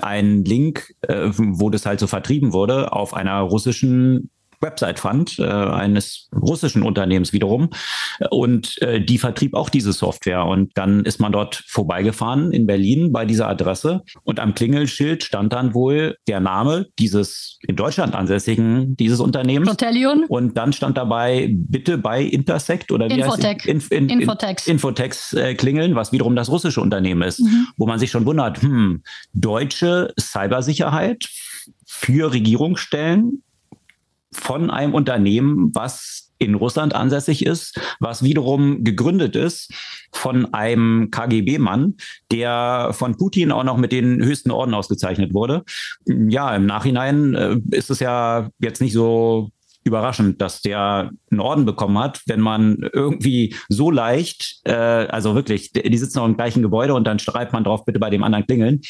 einen 0.00 0.44
Link, 0.44 0.94
äh, 1.02 1.28
wo 1.34 1.70
das 1.70 1.86
halt 1.86 2.00
so 2.00 2.06
vertrieben 2.06 2.52
wurde, 2.52 2.92
auf 2.92 3.14
einer 3.14 3.40
russischen 3.40 4.30
Website 4.60 4.98
fand, 4.98 5.38
äh, 5.38 5.44
eines 5.44 6.28
russischen 6.34 6.82
Unternehmens 6.82 7.32
wiederum. 7.32 7.70
Und 8.30 8.80
äh, 8.82 9.00
die 9.00 9.18
vertrieb 9.18 9.54
auch 9.54 9.68
diese 9.68 9.92
Software. 9.92 10.44
Und 10.44 10.76
dann 10.76 11.04
ist 11.04 11.20
man 11.20 11.32
dort 11.32 11.62
vorbeigefahren 11.66 12.52
in 12.52 12.66
Berlin 12.66 13.12
bei 13.12 13.24
dieser 13.24 13.48
Adresse. 13.48 14.02
Und 14.22 14.40
am 14.40 14.54
Klingelschild 14.54 15.24
stand 15.24 15.52
dann 15.52 15.74
wohl 15.74 16.16
der 16.28 16.40
Name 16.40 16.86
dieses 16.98 17.58
in 17.66 17.76
Deutschland 17.76 18.14
ansässigen, 18.14 18.96
dieses 18.96 19.20
Unternehmens. 19.20 19.68
Protellion. 19.68 20.24
Und 20.28 20.56
dann 20.56 20.72
stand 20.72 20.96
dabei, 20.96 21.48
bitte 21.52 21.98
bei 21.98 22.22
Intersect 22.22 22.92
oder 22.92 23.08
wie 23.08 23.20
Infotech. 23.20 23.58
heißt 23.58 23.66
Inf 23.66 23.90
in, 23.90 24.08
in, 24.08 24.20
Infotex. 24.20 24.66
Infotex 24.66 25.32
äh, 25.32 25.54
klingeln, 25.54 25.94
was 25.94 26.12
wiederum 26.12 26.36
das 26.36 26.50
russische 26.50 26.80
Unternehmen 26.80 27.22
ist, 27.22 27.40
mhm. 27.40 27.68
wo 27.76 27.86
man 27.86 27.98
sich 27.98 28.10
schon 28.10 28.26
wundert, 28.26 28.62
hm, 28.62 29.02
deutsche 29.32 30.12
Cybersicherheit 30.18 31.28
für 31.86 32.32
Regierungsstellen 32.32 33.42
von 34.32 34.70
einem 34.70 34.94
Unternehmen, 34.94 35.70
was 35.74 36.30
in 36.38 36.54
Russland 36.54 36.94
ansässig 36.94 37.44
ist, 37.44 37.78
was 38.00 38.22
wiederum 38.22 38.82
gegründet 38.82 39.36
ist 39.36 39.72
von 40.12 40.52
einem 40.54 41.10
KGB-Mann, 41.10 41.96
der 42.32 42.90
von 42.92 43.16
Putin 43.16 43.52
auch 43.52 43.64
noch 43.64 43.76
mit 43.76 43.92
den 43.92 44.24
höchsten 44.24 44.50
Orden 44.50 44.74
ausgezeichnet 44.74 45.34
wurde. 45.34 45.62
Ja, 46.06 46.54
im 46.56 46.66
Nachhinein 46.66 47.34
äh, 47.34 47.56
ist 47.70 47.90
es 47.90 48.00
ja 48.00 48.48
jetzt 48.58 48.80
nicht 48.80 48.94
so 48.94 49.50
überraschend, 49.84 50.40
dass 50.40 50.62
der 50.62 51.10
einen 51.30 51.40
Orden 51.40 51.64
bekommen 51.64 51.98
hat, 51.98 52.22
wenn 52.26 52.40
man 52.40 52.88
irgendwie 52.92 53.54
so 53.68 53.90
leicht, 53.90 54.60
äh, 54.64 54.72
also 54.72 55.34
wirklich, 55.34 55.72
die 55.72 55.98
sitzen 55.98 56.18
auch 56.18 56.26
im 56.26 56.36
gleichen 56.36 56.62
Gebäude 56.62 56.94
und 56.94 57.04
dann 57.04 57.18
schreibt 57.18 57.52
man 57.52 57.64
drauf, 57.64 57.84
bitte 57.84 57.98
bei 57.98 58.10
dem 58.10 58.22
anderen 58.22 58.46
klingeln. 58.46 58.80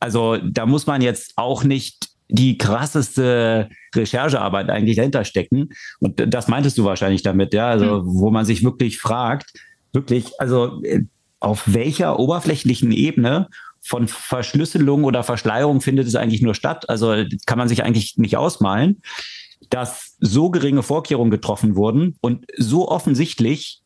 Also 0.00 0.36
da 0.36 0.66
muss 0.66 0.86
man 0.86 1.02
jetzt 1.02 1.32
auch 1.36 1.64
nicht 1.64 2.13
die 2.28 2.58
krasseste 2.58 3.68
Recherchearbeit 3.94 4.70
eigentlich 4.70 4.96
dahinter 4.96 5.24
stecken. 5.24 5.70
Und 6.00 6.22
das 6.32 6.48
meintest 6.48 6.78
du 6.78 6.84
wahrscheinlich 6.84 7.22
damit, 7.22 7.54
ja, 7.54 7.68
also 7.68 8.02
mhm. 8.02 8.20
wo 8.20 8.30
man 8.30 8.44
sich 8.44 8.64
wirklich 8.64 8.98
fragt, 8.98 9.52
wirklich, 9.92 10.32
also 10.40 10.82
äh, 10.82 11.02
auf 11.40 11.62
welcher 11.66 12.18
oberflächlichen 12.18 12.90
Ebene 12.92 13.48
von 13.82 14.08
Verschlüsselung 14.08 15.04
oder 15.04 15.22
Verschleierung 15.22 15.82
findet 15.82 16.06
es 16.06 16.14
eigentlich 16.14 16.40
nur 16.40 16.54
statt? 16.54 16.88
Also 16.88 17.24
kann 17.46 17.58
man 17.58 17.68
sich 17.68 17.84
eigentlich 17.84 18.16
nicht 18.16 18.36
ausmalen, 18.38 19.02
dass 19.68 20.16
so 20.20 20.50
geringe 20.50 20.82
Vorkehrungen 20.82 21.30
getroffen 21.30 21.76
wurden 21.76 22.16
und 22.22 22.46
so 22.56 22.88
offensichtlich 22.88 23.82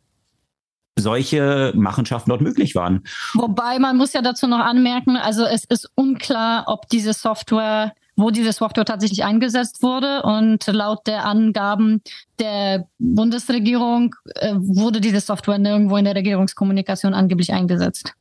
solche 0.97 1.73
Machenschaften 1.77 2.31
dort 2.31 2.41
möglich 2.41 2.75
waren. 2.75 3.05
Wobei 3.35 3.79
man 3.79 3.97
muss 3.97 4.13
ja 4.13 4.23
dazu 4.23 4.47
noch 4.47 4.59
anmerken, 4.59 5.17
also 5.17 5.45
es 5.45 5.65
ist 5.65 5.89
unklar, 5.95 6.65
ob 6.67 6.89
diese 6.89 7.13
Software 7.13 7.93
wo 8.19 8.31
diese 8.31 8.53
Software 8.53 8.85
tatsächlich 8.85 9.25
eingesetzt 9.25 9.83
wurde. 9.83 10.23
Und 10.23 10.67
laut 10.67 11.07
der 11.07 11.25
Angaben 11.25 12.03
der 12.39 12.87
Bundesregierung 12.99 14.15
äh, 14.35 14.55
wurde 14.59 15.01
diese 15.01 15.21
Software 15.21 15.59
nirgendwo 15.59 15.97
in 15.97 16.05
der 16.05 16.17
Regierungskommunikation 16.17 17.15
angeblich 17.15 17.53
eingesetzt. 17.53 18.15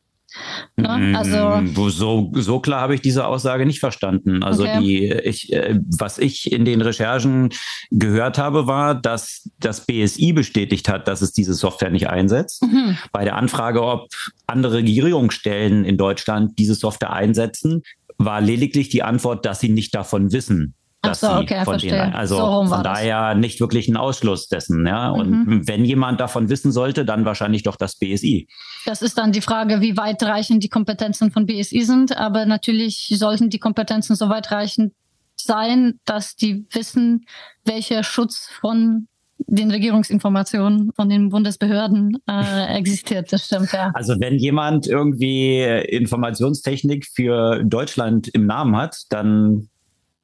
Ne? 0.75 1.17
Also 1.17 1.89
so, 1.89 2.31
so 2.35 2.59
klar 2.59 2.81
habe 2.81 2.93
ich 2.93 3.01
diese 3.01 3.25
Aussage 3.25 3.65
nicht 3.65 3.79
verstanden. 3.79 4.43
Also 4.43 4.63
okay. 4.63 4.79
die, 4.79 5.05
ich, 5.07 5.51
äh, 5.51 5.79
was 5.97 6.19
ich 6.19 6.51
in 6.51 6.65
den 6.65 6.81
Recherchen 6.81 7.49
gehört 7.89 8.37
habe, 8.37 8.67
war, 8.67 8.93
dass 8.93 9.49
das 9.59 9.85
BSI 9.85 10.33
bestätigt 10.33 10.89
hat, 10.89 11.07
dass 11.07 11.21
es 11.21 11.31
diese 11.31 11.53
Software 11.53 11.89
nicht 11.89 12.09
einsetzt. 12.09 12.61
Mhm. 12.61 12.97
Bei 13.11 13.23
der 13.23 13.35
Anfrage, 13.35 13.81
ob 13.81 14.09
andere 14.45 14.75
Regierungsstellen 14.75 15.85
in 15.85 15.97
Deutschland 15.97 16.59
diese 16.59 16.75
Software 16.75 17.13
einsetzen, 17.13 17.81
war 18.17 18.41
lediglich 18.41 18.89
die 18.89 19.03
Antwort, 19.03 19.45
dass 19.45 19.59
sie 19.59 19.69
nicht 19.69 19.93
davon 19.93 20.31
wissen 20.31 20.75
dass 21.01 21.21
so, 21.21 21.29
okay, 21.29 21.63
von 21.63 21.73
verstehe. 21.73 21.91
denen, 21.91 22.13
also 22.13 22.37
so 22.37 22.65
von 22.65 22.83
daher 22.83 23.33
das. 23.33 23.39
nicht 23.39 23.59
wirklich 23.59 23.87
ein 23.87 23.97
Ausschluss 23.97 24.47
dessen. 24.47 24.85
Ja? 24.85 25.09
Und 25.09 25.29
mhm. 25.29 25.67
wenn 25.67 25.85
jemand 25.85 26.19
davon 26.19 26.49
wissen 26.49 26.71
sollte, 26.71 27.05
dann 27.05 27.25
wahrscheinlich 27.25 27.63
doch 27.63 27.75
das 27.75 27.97
BSI. 27.97 28.47
Das 28.85 29.01
ist 29.01 29.17
dann 29.17 29.31
die 29.31 29.41
Frage, 29.41 29.81
wie 29.81 29.97
weitreichend 29.97 30.63
die 30.63 30.69
Kompetenzen 30.69 31.31
von 31.31 31.45
BSI 31.45 31.83
sind. 31.83 32.17
Aber 32.17 32.45
natürlich 32.45 33.13
sollten 33.15 33.49
die 33.49 33.59
Kompetenzen 33.59 34.15
so 34.15 34.29
weitreichend 34.29 34.93
sein, 35.35 35.99
dass 36.05 36.35
die 36.35 36.65
wissen, 36.71 37.25
welcher 37.63 38.03
Schutz 38.03 38.49
von 38.59 39.07
den 39.39 39.71
Regierungsinformationen 39.71 40.91
von 40.95 41.09
den 41.09 41.29
Bundesbehörden 41.29 42.17
äh, 42.27 42.77
existiert. 42.77 43.31
Das 43.31 43.45
stimmt, 43.45 43.71
ja. 43.71 43.91
Also 43.93 44.15
wenn 44.19 44.35
jemand 44.35 44.87
irgendwie 44.87 45.61
Informationstechnik 45.61 47.05
für 47.05 47.63
Deutschland 47.63 48.27
im 48.29 48.45
Namen 48.45 48.75
hat, 48.75 49.03
dann 49.09 49.69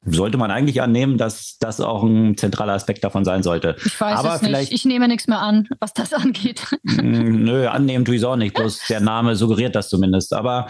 sollte 0.06 0.36
man 0.36 0.50
eigentlich 0.50 0.82
annehmen, 0.82 1.16
dass 1.16 1.56
das 1.58 1.80
auch 1.80 2.02
ein 2.02 2.36
zentraler 2.36 2.74
Aspekt 2.74 3.04
davon 3.04 3.24
sein 3.24 3.42
sollte. 3.42 3.76
Ich 3.84 3.98
weiß 3.98 4.18
Aber 4.18 4.34
es 4.34 4.42
nicht. 4.42 4.72
Ich 4.72 4.84
nehme 4.84 5.08
nichts 5.08 5.26
mehr 5.28 5.40
an, 5.40 5.68
was 5.80 5.94
das 5.94 6.12
angeht. 6.12 6.76
Mm, 6.82 7.44
nö, 7.44 7.66
annehmen 7.68 8.04
tue 8.04 8.16
ich 8.16 8.20
es 8.20 8.26
auch 8.26 8.36
nicht. 8.36 8.54
Bloß 8.54 8.86
der 8.88 9.00
Name 9.00 9.36
suggeriert 9.36 9.74
das 9.74 9.88
zumindest. 9.88 10.34
Aber 10.34 10.68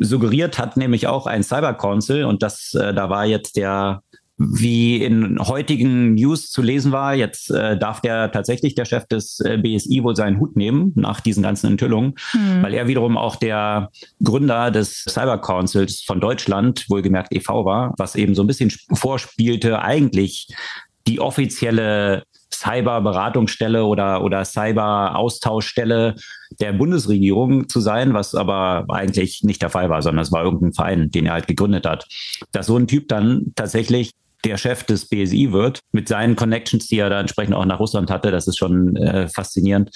suggeriert 0.00 0.58
hat 0.58 0.76
nämlich 0.76 1.06
auch 1.06 1.26
ein 1.26 1.42
Cyber 1.42 1.74
Council 1.74 2.24
und 2.24 2.42
das, 2.42 2.74
äh, 2.74 2.94
da 2.94 3.10
war 3.10 3.26
jetzt 3.26 3.56
der 3.56 4.02
wie 4.42 5.04
in 5.04 5.38
heutigen 5.38 6.14
News 6.14 6.50
zu 6.50 6.62
lesen 6.62 6.92
war, 6.92 7.14
jetzt 7.14 7.50
äh, 7.50 7.78
darf 7.78 8.00
der 8.00 8.32
tatsächlich 8.32 8.74
der 8.74 8.86
Chef 8.86 9.06
des 9.06 9.38
äh, 9.40 9.58
BSI 9.58 10.02
wohl 10.02 10.16
seinen 10.16 10.40
Hut 10.40 10.56
nehmen 10.56 10.92
nach 10.94 11.20
diesen 11.20 11.42
ganzen 11.42 11.66
Enthüllungen, 11.66 12.14
hm. 12.30 12.62
weil 12.62 12.72
er 12.72 12.88
wiederum 12.88 13.18
auch 13.18 13.36
der 13.36 13.90
Gründer 14.24 14.70
des 14.70 15.04
Cyber 15.06 15.38
Councils 15.42 16.02
von 16.06 16.20
Deutschland, 16.20 16.86
wohlgemerkt 16.88 17.34
e.V. 17.34 17.66
war, 17.66 17.92
was 17.98 18.14
eben 18.14 18.34
so 18.34 18.42
ein 18.42 18.46
bisschen 18.46 18.72
vorspielte, 18.94 19.82
eigentlich 19.82 20.48
die 21.06 21.20
offizielle 21.20 22.22
Cyber-Beratungsstelle 22.52 23.84
oder, 23.84 24.24
oder 24.24 24.44
Cyber-Austauschstelle 24.44 26.14
der 26.60 26.72
Bundesregierung 26.72 27.68
zu 27.68 27.80
sein, 27.80 28.14
was 28.14 28.34
aber 28.34 28.86
eigentlich 28.88 29.42
nicht 29.42 29.62
der 29.62 29.70
Fall 29.70 29.90
war, 29.90 30.02
sondern 30.02 30.22
es 30.22 30.32
war 30.32 30.44
irgendein 30.44 30.72
Verein, 30.72 31.10
den 31.10 31.26
er 31.26 31.34
halt 31.34 31.46
gegründet 31.46 31.86
hat. 31.86 32.06
Dass 32.52 32.66
so 32.66 32.76
ein 32.76 32.86
Typ 32.86 33.08
dann 33.08 33.52
tatsächlich 33.54 34.12
der 34.44 34.56
Chef 34.56 34.84
des 34.84 35.06
BSI 35.06 35.52
wird, 35.52 35.80
mit 35.92 36.08
seinen 36.08 36.36
Connections, 36.36 36.86
die 36.86 36.98
er 36.98 37.10
da 37.10 37.20
entsprechend 37.20 37.54
auch 37.54 37.64
nach 37.64 37.80
Russland 37.80 38.10
hatte. 38.10 38.30
Das 38.30 38.46
ist 38.48 38.58
schon 38.58 38.96
äh, 38.96 39.28
faszinierend. 39.28 39.90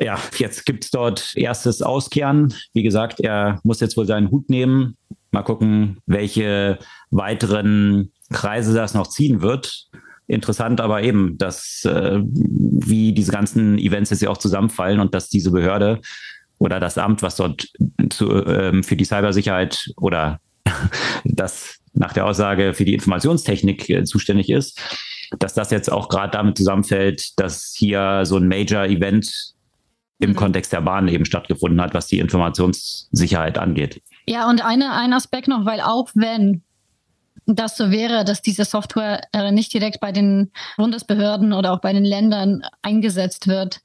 Ja, 0.00 0.18
jetzt 0.38 0.66
gibt's 0.66 0.90
dort 0.90 1.32
erstes 1.36 1.82
Auskehren. 1.82 2.54
Wie 2.72 2.82
gesagt, 2.82 3.20
er 3.20 3.60
muss 3.62 3.80
jetzt 3.80 3.96
wohl 3.96 4.06
seinen 4.06 4.30
Hut 4.30 4.50
nehmen. 4.50 4.96
Mal 5.30 5.42
gucken, 5.42 5.98
welche 6.06 6.78
weiteren 7.10 8.12
Kreise 8.30 8.74
das 8.74 8.94
noch 8.94 9.08
ziehen 9.08 9.40
wird. 9.42 9.88
Interessant 10.26 10.80
aber 10.80 11.02
eben, 11.02 11.36
dass 11.36 11.84
äh, 11.84 12.20
wie 12.24 13.12
diese 13.12 13.30
ganzen 13.30 13.78
Events 13.78 14.10
jetzt 14.10 14.22
ja 14.22 14.30
auch 14.30 14.38
zusammenfallen 14.38 15.00
und 15.00 15.14
dass 15.14 15.28
diese 15.28 15.50
Behörde 15.50 16.00
oder 16.58 16.80
das 16.80 16.98
Amt, 16.98 17.22
was 17.22 17.36
dort 17.36 17.68
zu, 18.10 18.30
ähm, 18.46 18.82
für 18.82 18.96
die 18.96 19.04
Cybersicherheit 19.04 19.90
oder 19.96 20.40
das 21.24 21.78
nach 21.94 22.12
der 22.12 22.26
Aussage 22.26 22.74
für 22.74 22.84
die 22.84 22.94
Informationstechnik 22.94 23.88
äh, 23.88 24.04
zuständig 24.04 24.50
ist, 24.50 24.80
dass 25.38 25.54
das 25.54 25.70
jetzt 25.70 25.90
auch 25.90 26.08
gerade 26.08 26.32
damit 26.32 26.56
zusammenfällt, 26.56 27.38
dass 27.38 27.74
hier 27.76 28.22
so 28.24 28.36
ein 28.36 28.48
Major-Event 28.48 29.54
im 30.20 30.30
mhm. 30.30 30.36
Kontext 30.36 30.72
der 30.72 30.80
Bahn 30.80 31.08
eben 31.08 31.24
stattgefunden 31.24 31.80
hat, 31.80 31.94
was 31.94 32.06
die 32.06 32.18
Informationssicherheit 32.18 33.58
angeht. 33.58 34.00
Ja, 34.26 34.48
und 34.48 34.64
eine, 34.64 34.92
ein 34.92 35.12
Aspekt 35.12 35.48
noch, 35.48 35.64
weil 35.64 35.80
auch 35.80 36.10
wenn 36.14 36.62
das 37.46 37.76
so 37.76 37.90
wäre, 37.90 38.24
dass 38.24 38.40
diese 38.40 38.64
Software 38.64 39.22
äh, 39.32 39.52
nicht 39.52 39.72
direkt 39.74 40.00
bei 40.00 40.12
den 40.12 40.50
Bundesbehörden 40.76 41.52
oder 41.52 41.72
auch 41.72 41.80
bei 41.80 41.92
den 41.92 42.04
Ländern 42.04 42.62
eingesetzt 42.82 43.46
wird, 43.48 43.80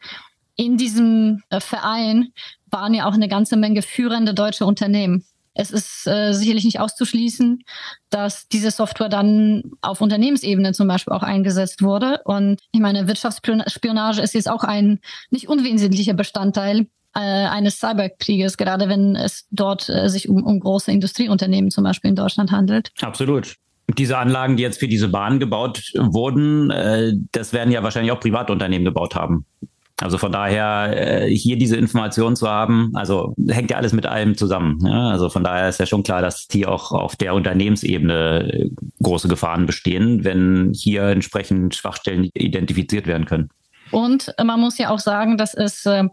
in 0.56 0.78
diesem 0.78 1.44
äh, 1.50 1.60
Verein 1.60 2.34
waren 2.70 2.94
ja 2.94 3.08
auch 3.08 3.14
eine 3.14 3.28
ganze 3.28 3.58
Menge 3.58 3.82
führende 3.82 4.34
deutsche 4.34 4.66
Unternehmen. 4.66 5.26
Es 5.54 5.72
ist 5.72 6.08
äh, 6.08 6.34
sicherlich 6.34 6.64
nicht 6.64 6.80
auszuschließen, 6.80 7.64
dass 8.10 8.48
diese 8.48 8.72
Software 8.72 9.10
dann 9.10 9.64
auf 9.82 10.02
Unternehmensebene 10.02 10.74
zum 10.74 10.88
Beispiel 10.88 11.14
auch 11.14 11.24
eingesetzt 11.24 11.82
wurde. 11.82 12.22
Und 12.26 12.62
ich 12.72 12.80
meine, 12.80 13.08
Wirtschaftsspionage 13.08 14.22
ist 14.22 14.34
jetzt 14.34 14.50
auch 14.50 14.64
ein 14.64 15.00
nicht 15.32 15.50
unwesentlicher 15.50 16.14
Bestandteil 16.14 16.88
äh, 17.16 17.20
eines 17.20 17.80
Cyberkrieges, 17.80 18.58
gerade 18.58 18.88
wenn 18.90 19.16
es 19.16 19.48
dort 19.52 19.90
äh, 19.90 20.10
sich 20.10 20.30
um, 20.30 20.44
um 20.44 20.60
große 20.60 20.92
Industrieunternehmen 20.92 21.72
zum 21.72 21.84
Beispiel 21.84 22.10
in 22.10 22.16
Deutschland 22.16 22.52
handelt. 22.52 22.92
Absolut. 23.02 23.56
Diese 23.98 24.20
Anlagen, 24.20 24.56
die 24.56 24.64
jetzt 24.64 24.80
für 24.80 24.88
diese 24.88 25.08
Bahn 25.08 25.40
gebaut 25.40 25.92
wurden, 25.96 26.70
äh, 26.70 27.14
das 27.32 27.54
werden 27.54 27.72
ja 27.72 27.82
wahrscheinlich 27.82 28.12
auch 28.12 28.20
Privatunternehmen 28.20 28.86
gebaut 28.86 29.16
haben. 29.16 29.46
Also 30.02 30.18
von 30.18 30.32
daher 30.32 31.26
äh, 31.26 31.30
hier 31.30 31.58
diese 31.58 31.76
Information 31.76 32.36
zu 32.36 32.48
haben, 32.48 32.92
also 32.94 33.34
hängt 33.50 33.72
ja 33.72 33.78
alles 33.78 33.92
mit 33.92 34.06
allem 34.06 34.36
zusammen. 34.38 34.80
Ja? 34.86 35.10
Also 35.10 35.30
von 35.30 35.44
daher 35.44 35.70
ist 35.70 35.80
ja 35.80 35.86
schon 35.86 36.04
klar, 36.04 36.22
dass 36.22 36.48
hier 36.50 36.72
auch 36.72 36.92
auf 36.92 37.16
der 37.16 37.34
Unternehmensebene 37.34 38.54
äh, 38.54 38.70
große 39.04 39.28
Gefahren 39.28 39.66
bestehen, 39.66 40.24
wenn 40.24 40.74
hier 40.74 41.04
entsprechend 41.04 41.76
Schwachstellen 41.76 42.30
identifiziert 42.34 43.08
werden 43.08 43.26
können. 43.26 43.50
Und 43.92 44.34
man 44.42 44.60
muss 44.60 44.78
ja 44.78 44.90
auch 44.90 45.00
sagen, 45.00 45.38
dass 45.38 45.54
es 45.54 45.86
äh, 45.86 46.06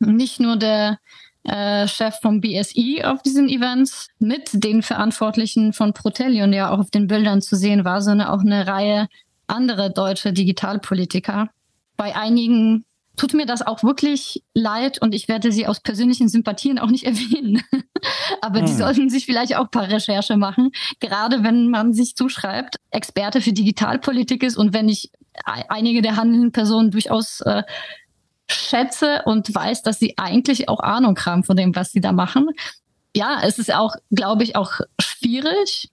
nicht 0.00 0.40
nur 0.40 0.56
der 0.56 0.98
äh, 1.44 1.86
Chef 1.86 2.16
vom 2.20 2.40
BSI 2.40 3.02
auf 3.04 3.22
diesen 3.22 3.48
Events 3.48 4.08
mit 4.18 4.50
den 4.52 4.82
Verantwortlichen 4.82 5.72
von 5.72 5.92
Protellion 5.92 6.52
ja 6.52 6.70
auch 6.70 6.78
auf 6.78 6.90
den 6.90 7.06
Bildern 7.06 7.40
zu 7.40 7.56
sehen 7.56 7.84
war, 7.84 8.00
sondern 8.00 8.28
auch 8.28 8.40
eine 8.40 8.66
Reihe 8.66 9.08
anderer 9.46 9.90
deutsche 9.90 10.32
Digitalpolitiker. 10.32 11.48
Bei 11.96 12.16
einigen 12.16 12.84
tut 13.16 13.34
mir 13.34 13.46
das 13.46 13.62
auch 13.62 13.82
wirklich 13.82 14.42
leid 14.54 15.00
und 15.00 15.14
ich 15.14 15.28
werde 15.28 15.52
sie 15.52 15.66
aus 15.66 15.80
persönlichen 15.80 16.28
Sympathien 16.28 16.78
auch 16.78 16.90
nicht 16.90 17.04
erwähnen. 17.06 17.62
Aber 18.40 18.60
hm. 18.60 18.66
die 18.66 18.72
sollten 18.72 19.10
sich 19.10 19.26
vielleicht 19.26 19.56
auch 19.56 19.64
ein 19.64 19.70
paar 19.70 19.88
Recherche 19.88 20.36
machen, 20.36 20.72
gerade 21.00 21.42
wenn 21.42 21.68
man 21.68 21.92
sich 21.92 22.16
zuschreibt, 22.16 22.76
Experte 22.90 23.40
für 23.40 23.52
Digitalpolitik 23.52 24.42
ist 24.42 24.56
und 24.56 24.72
wenn 24.72 24.88
ich 24.88 25.10
einige 25.44 26.02
der 26.02 26.16
handelnden 26.16 26.52
Personen 26.52 26.90
durchaus 26.90 27.40
äh, 27.40 27.62
schätze 28.48 29.22
und 29.24 29.54
weiß, 29.54 29.82
dass 29.82 29.98
sie 29.98 30.14
eigentlich 30.18 30.68
auch 30.68 30.80
Ahnung 30.80 31.18
haben 31.24 31.44
von 31.44 31.56
dem, 31.56 31.74
was 31.74 31.92
sie 31.92 32.00
da 32.00 32.12
machen. 32.12 32.48
Ja, 33.16 33.40
es 33.42 33.58
ist 33.58 33.72
auch, 33.72 33.94
glaube 34.10 34.42
ich, 34.42 34.56
auch 34.56 34.80
schwierig, 35.00 35.90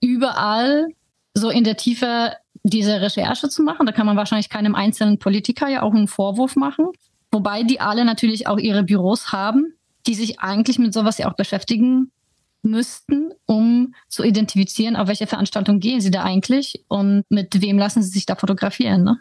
überall 0.00 0.88
so 1.34 1.50
in 1.50 1.64
der 1.64 1.76
Tiefe 1.76 2.32
diese 2.68 3.00
Recherche 3.00 3.48
zu 3.48 3.62
machen. 3.62 3.86
Da 3.86 3.92
kann 3.92 4.06
man 4.06 4.16
wahrscheinlich 4.16 4.48
keinem 4.48 4.74
einzelnen 4.74 5.18
Politiker 5.18 5.68
ja 5.68 5.82
auch 5.82 5.94
einen 5.94 6.08
Vorwurf 6.08 6.56
machen. 6.56 6.86
Wobei 7.30 7.62
die 7.62 7.80
alle 7.80 8.04
natürlich 8.04 8.46
auch 8.46 8.58
ihre 8.58 8.82
Büros 8.82 9.32
haben, 9.32 9.74
die 10.06 10.14
sich 10.14 10.40
eigentlich 10.40 10.78
mit 10.78 10.92
sowas 10.92 11.18
ja 11.18 11.28
auch 11.28 11.36
beschäftigen 11.36 12.10
müssten, 12.62 13.30
um 13.46 13.94
zu 14.08 14.24
identifizieren, 14.24 14.96
auf 14.96 15.08
welche 15.08 15.26
Veranstaltung 15.26 15.78
gehen 15.78 16.00
sie 16.00 16.10
da 16.10 16.24
eigentlich 16.24 16.84
und 16.88 17.24
mit 17.28 17.60
wem 17.60 17.78
lassen 17.78 18.02
sie 18.02 18.10
sich 18.10 18.26
da 18.26 18.34
fotografieren. 18.34 19.04
Ne? 19.04 19.18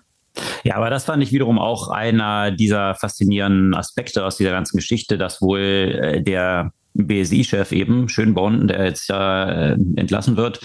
Ja, 0.63 0.75
aber 0.77 0.89
das 0.89 1.05
fand 1.05 1.21
ich 1.21 1.31
wiederum 1.31 1.59
auch 1.59 1.89
einer 1.89 2.51
dieser 2.51 2.95
faszinierenden 2.95 3.75
Aspekte 3.75 4.25
aus 4.25 4.37
dieser 4.37 4.51
ganzen 4.51 4.77
Geschichte, 4.77 5.17
dass 5.17 5.41
wohl 5.41 5.59
äh, 5.59 6.23
der 6.23 6.71
BSI-Chef 6.95 7.71
eben, 7.71 8.09
Schönborn, 8.09 8.67
der 8.67 8.85
jetzt 8.85 9.09
ja 9.09 9.49
äh, 9.49 9.77
entlassen 9.95 10.37
wird, 10.37 10.61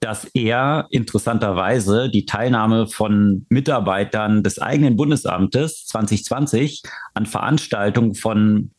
dass 0.00 0.24
er 0.34 0.86
interessanterweise 0.90 2.10
die 2.10 2.26
Teilnahme 2.26 2.86
von 2.86 3.46
Mitarbeitern 3.48 4.42
des 4.42 4.58
eigenen 4.58 4.96
Bundesamtes 4.96 5.86
2020 5.86 6.82
an 7.14 7.26
Veranstaltungen 7.26 8.14
von 8.14 8.70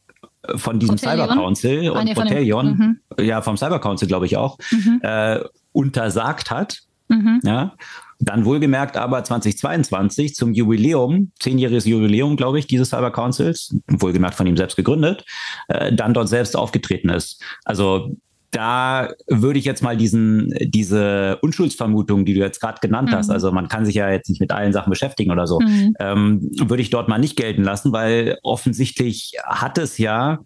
von 0.55 0.79
diesem 0.79 0.97
Cyber 0.97 1.27
Council 1.27 1.89
und 1.89 2.13
Protelion, 2.13 2.99
mhm. 3.17 3.25
ja 3.25 3.41
vom 3.41 3.57
Cyber 3.57 3.79
Council 3.79 4.07
glaube 4.07 4.27
ich 4.27 4.37
auch, 4.37 4.57
mhm. 4.71 4.99
äh, 5.01 5.39
untersagt 5.73 6.51
hat. 6.51 6.79
Mhm. 7.09 7.41
Ja, 7.43 7.73
dann 8.19 8.45
wohlgemerkt 8.45 8.97
aber 8.97 9.23
2022 9.23 10.35
zum 10.35 10.53
Jubiläum, 10.53 11.31
zehnjähriges 11.39 11.85
Jubiläum, 11.85 12.35
glaube 12.35 12.59
ich, 12.59 12.67
dieses 12.67 12.89
Cyber 12.89 13.11
Councils, 13.11 13.75
wohlgemerkt 13.87 14.35
von 14.35 14.47
ihm 14.47 14.57
selbst 14.57 14.75
gegründet, 14.75 15.23
äh, 15.67 15.93
dann 15.93 16.13
dort 16.13 16.29
selbst 16.29 16.55
aufgetreten 16.55 17.09
ist. 17.09 17.41
Also 17.63 18.17
da 18.57 19.13
würde 19.27 19.59
ich 19.59 19.65
jetzt 19.65 19.83
mal 19.83 19.95
diesen, 19.95 20.51
diese 20.59 21.37
Unschuldsvermutung, 21.43 22.25
die 22.25 22.33
du 22.33 22.39
jetzt 22.39 22.59
gerade 22.59 22.79
genannt 22.81 23.11
mhm. 23.11 23.15
hast, 23.15 23.29
also 23.29 23.51
man 23.51 23.67
kann 23.67 23.85
sich 23.85 23.93
ja 23.93 24.09
jetzt 24.09 24.29
nicht 24.29 24.41
mit 24.41 24.51
allen 24.51 24.73
Sachen 24.73 24.89
beschäftigen 24.89 25.31
oder 25.31 25.45
so, 25.45 25.59
mhm. 25.59 25.93
ähm, 25.99 26.49
würde 26.57 26.81
ich 26.81 26.89
dort 26.89 27.07
mal 27.07 27.19
nicht 27.19 27.35
gelten 27.35 27.63
lassen, 27.63 27.91
weil 27.91 28.39
offensichtlich 28.41 29.33
hat 29.45 29.77
es 29.77 29.99
ja 29.99 30.39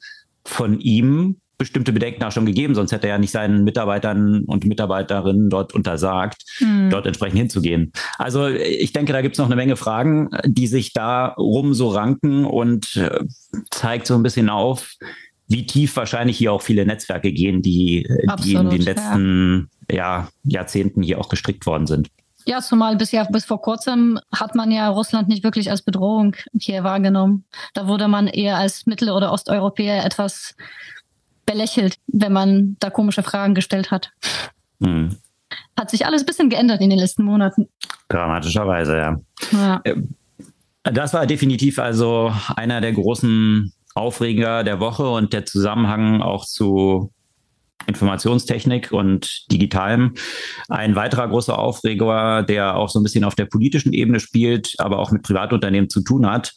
von 0.44 0.78
ihm 0.82 1.38
bestimmte 1.58 1.94
Bedenken 1.94 2.24
auch 2.24 2.34
schon 2.34 2.46
gegeben, 2.46 2.76
sonst 2.76 2.92
hätte 2.92 3.08
er 3.08 3.14
ja 3.14 3.18
nicht 3.20 3.32
seinen 3.32 3.64
Mitarbeitern 3.64 4.44
und 4.46 4.66
Mitarbeiterinnen 4.66 5.50
dort 5.50 5.74
untersagt, 5.74 6.44
mhm. 6.60 6.90
dort 6.90 7.06
entsprechend 7.06 7.38
hinzugehen. 7.38 7.94
Also 8.18 8.48
ich 8.48 8.92
denke, 8.92 9.14
da 9.14 9.22
gibt 9.22 9.36
es 9.36 9.40
noch 9.40 9.46
eine 9.46 9.56
Menge 9.56 9.78
Fragen, 9.78 10.30
die 10.44 10.68
sich 10.68 10.92
da 10.92 11.28
rum 11.28 11.74
so 11.74 11.90
ranken 11.90 12.44
und 12.44 12.98
äh, 12.98 13.24
zeigt 13.70 14.08
so 14.08 14.16
ein 14.16 14.24
bisschen 14.24 14.50
auf, 14.50 14.96
wie 15.52 15.66
tief 15.66 15.96
wahrscheinlich 15.98 16.38
hier 16.38 16.54
auch 16.54 16.62
viele 16.62 16.86
Netzwerke 16.86 17.32
gehen, 17.32 17.62
die, 17.62 18.08
Absolut, 18.28 18.46
die 18.46 18.54
in 18.54 18.70
den 18.70 18.82
letzten 18.82 19.70
ja. 19.90 19.96
Ja, 19.96 20.30
Jahrzehnten 20.44 21.02
hier 21.02 21.20
auch 21.20 21.30
gestrickt 21.30 21.66
worden 21.66 21.88
sind. 21.88 22.08
Ja, 22.46 22.60
zumal 22.60 22.96
bis, 22.96 23.12
ja, 23.12 23.26
bis 23.26 23.46
vor 23.46 23.62
kurzem 23.62 24.20
hat 24.34 24.56
man 24.56 24.72
ja 24.72 24.90
Russland 24.90 25.28
nicht 25.28 25.44
wirklich 25.44 25.70
als 25.70 25.82
Bedrohung 25.82 26.36
hier 26.60 26.84
wahrgenommen. 26.84 27.46
Da 27.74 27.88
wurde 27.88 28.08
man 28.08 28.28
eher 28.28 28.58
als 28.58 28.86
Mittel- 28.86 29.12
oder 29.12 29.32
Osteuropäer 29.32 30.04
etwas 30.04 30.56
belächelt, 31.46 31.98
wenn 32.08 32.34
man 32.34 32.78
da 32.80 32.90
komische 32.90 33.22
Fragen 33.22 33.54
gestellt 33.54 33.92
hat. 33.92 34.12
Hm. 34.82 35.18
Hat 35.78 35.92
sich 35.92 36.06
alles 36.06 36.24
ein 36.24 36.26
bisschen 36.26 36.50
geändert 36.50 36.82
in 36.82 36.90
den 36.90 37.00
letzten 37.00 37.24
Monaten. 37.24 37.68
Dramatischerweise, 38.08 38.98
ja. 38.98 39.18
ja. 39.52 39.82
Äh, 39.84 39.96
das 40.84 41.14
war 41.14 41.28
definitiv 41.28 41.78
also 41.78 42.34
einer 42.56 42.82
der 42.82 42.94
großen 42.94 43.72
Aufreger 43.96 44.64
der 44.64 44.80
Woche 44.80 45.10
und 45.10 45.34
der 45.34 45.46
Zusammenhang 45.46 46.22
auch 46.22 46.46
zu 46.46 47.12
Informationstechnik 47.88 48.92
und 48.92 49.52
Digitalem. 49.52 50.14
Ein 50.70 50.96
weiterer 50.96 51.28
großer 51.28 51.58
Aufreger, 51.58 52.44
der 52.44 52.76
auch 52.76 52.90
so 52.90 53.00
ein 53.00 53.04
bisschen 53.04 53.24
auf 53.24 53.36
der 53.36 53.46
politischen 53.46 53.94
Ebene 53.94 54.20
spielt, 54.20 54.76
aber 54.78 55.00
auch 55.00 55.12
mit 55.12 55.24
Privatunternehmen 55.24 55.90
zu 55.90 56.02
tun 56.02 56.30
hat, 56.30 56.54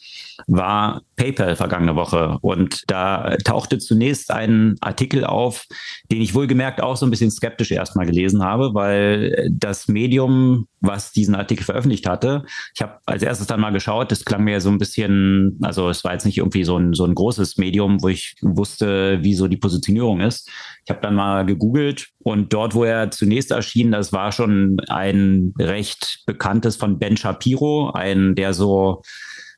war 0.47 1.03
PayPal 1.17 1.57
vergangene 1.57 1.97
Woche. 1.97 2.39
Und 2.41 2.83
da 2.89 3.37
tauchte 3.45 3.79
zunächst 3.79 4.31
ein 4.31 4.77
Artikel 4.81 5.25
auf, 5.25 5.67
den 6.11 6.21
ich 6.21 6.35
wohlgemerkt 6.35 6.83
auch 6.83 6.97
so 6.97 7.07
ein 7.07 7.11
bisschen 7.11 7.31
skeptisch 7.31 7.71
erstmal 7.71 8.07
gelesen 8.07 8.43
habe, 8.43 8.75
weil 8.75 9.49
das 9.51 9.89
Medium, 9.89 10.67
was 10.81 11.13
diesen 11.13 11.35
Artikel 11.35 11.65
veröffentlicht 11.65 12.09
hatte, 12.09 12.45
ich 12.75 12.83
habe 12.83 12.99
als 13.07 13.23
erstes 13.23 13.47
dann 13.47 13.61
mal 13.61 13.71
geschaut, 13.71 14.11
das 14.11 14.25
klang 14.25 14.45
mir 14.45 14.61
so 14.61 14.71
ein 14.71 14.79
bisschen, 14.79 15.59
also 15.63 15.89
es 15.89 16.05
war 16.05 16.13
jetzt 16.13 16.27
nicht 16.27 16.39
irgendwie 16.39 16.65
so 16.65 16.77
ein, 16.77 16.95
so 16.95 17.05
ein 17.05 17.15
großes 17.15 17.57
Medium, 17.57 18.03
wo 18.03 18.09
ich 18.09 18.35
wusste, 18.43 19.19
wie 19.23 19.35
so 19.35 19.49
die 19.49 19.57
Positionierung 19.57 20.21
ist. 20.21 20.51
Ich 20.85 20.91
habe 20.91 21.01
dann 21.01 21.14
mal 21.15 21.47
gegoogelt 21.47 22.09
und 22.19 22.53
dort, 22.53 22.75
wo 22.75 22.85
er 22.85 23.11
zunächst 23.11 23.51
erschien, 23.51 23.93
das 23.93 24.13
war 24.13 24.33
schon 24.33 24.79
ein 24.89 25.55
recht 25.59 26.23
bekanntes 26.27 26.77
von 26.77 26.99
Ben 26.99 27.17
Shapiro, 27.17 27.91
ein, 27.93 28.35
der 28.35 28.55
so 28.55 29.03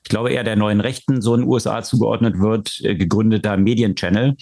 ich 0.07 0.11
glaube 0.11 0.31
eher 0.31 0.45
der 0.45 0.55
neuen 0.55 0.81
Rechten 0.81 1.21
so 1.21 1.35
in 1.35 1.41
den 1.41 1.51
USA 1.51 1.83
zugeordnet 1.83 2.39
wird, 2.39 2.81
äh, 2.85 2.95
gegründeter 2.95 3.57
Medienchannel. 3.57 4.37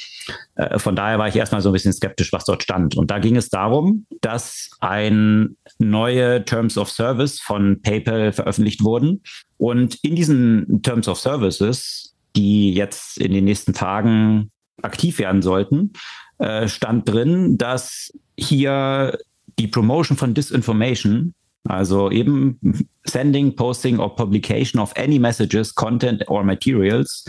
Äh, 0.56 0.78
von 0.78 0.94
daher 0.94 1.18
war 1.18 1.28
ich 1.28 1.37
erstmal 1.37 1.62
so 1.62 1.71
ein 1.71 1.73
bisschen 1.73 1.94
skeptisch, 1.94 2.35
was 2.35 2.44
dort 2.44 2.62
stand. 2.62 2.99
Und 2.99 3.11
da 3.11 3.18
ging 3.18 3.35
es 3.35 3.49
darum, 3.49 4.04
dass 4.21 4.68
ein 4.80 5.56
neue 5.78 6.44
Terms 6.44 6.76
of 6.76 6.90
Service 6.90 7.40
von 7.40 7.80
PayPal 7.80 8.33
veröffentlicht 8.33 8.85
wurden. 8.85 9.23
Und 9.56 9.94
in 10.02 10.14
diesen 10.16 10.83
Terms 10.83 11.09
of 11.09 11.18
Services, 11.18 12.14
die 12.37 12.75
jetzt 12.75 13.16
in 13.16 13.33
den 13.33 13.47
nächsten 13.47 13.73
Tagen 13.73 14.50
aktiv 14.83 15.18
werden 15.18 15.40
sollten, 15.40 15.94
äh, 16.38 16.68
stand 16.68 17.08
drin, 17.08 17.58
dass 17.58 18.12
hier 18.36 19.18
die 19.58 19.68
Promotion 19.68 20.16
von 20.16 20.34
Disinformation 20.34 21.34
also 21.66 22.10
eben 22.10 22.58
sending, 23.04 23.56
posting 23.56 23.98
or 23.98 24.14
publication 24.14 24.80
of 24.80 24.92
any 24.96 25.18
messages, 25.18 25.74
content 25.74 26.28
or 26.28 26.44
materials, 26.44 27.24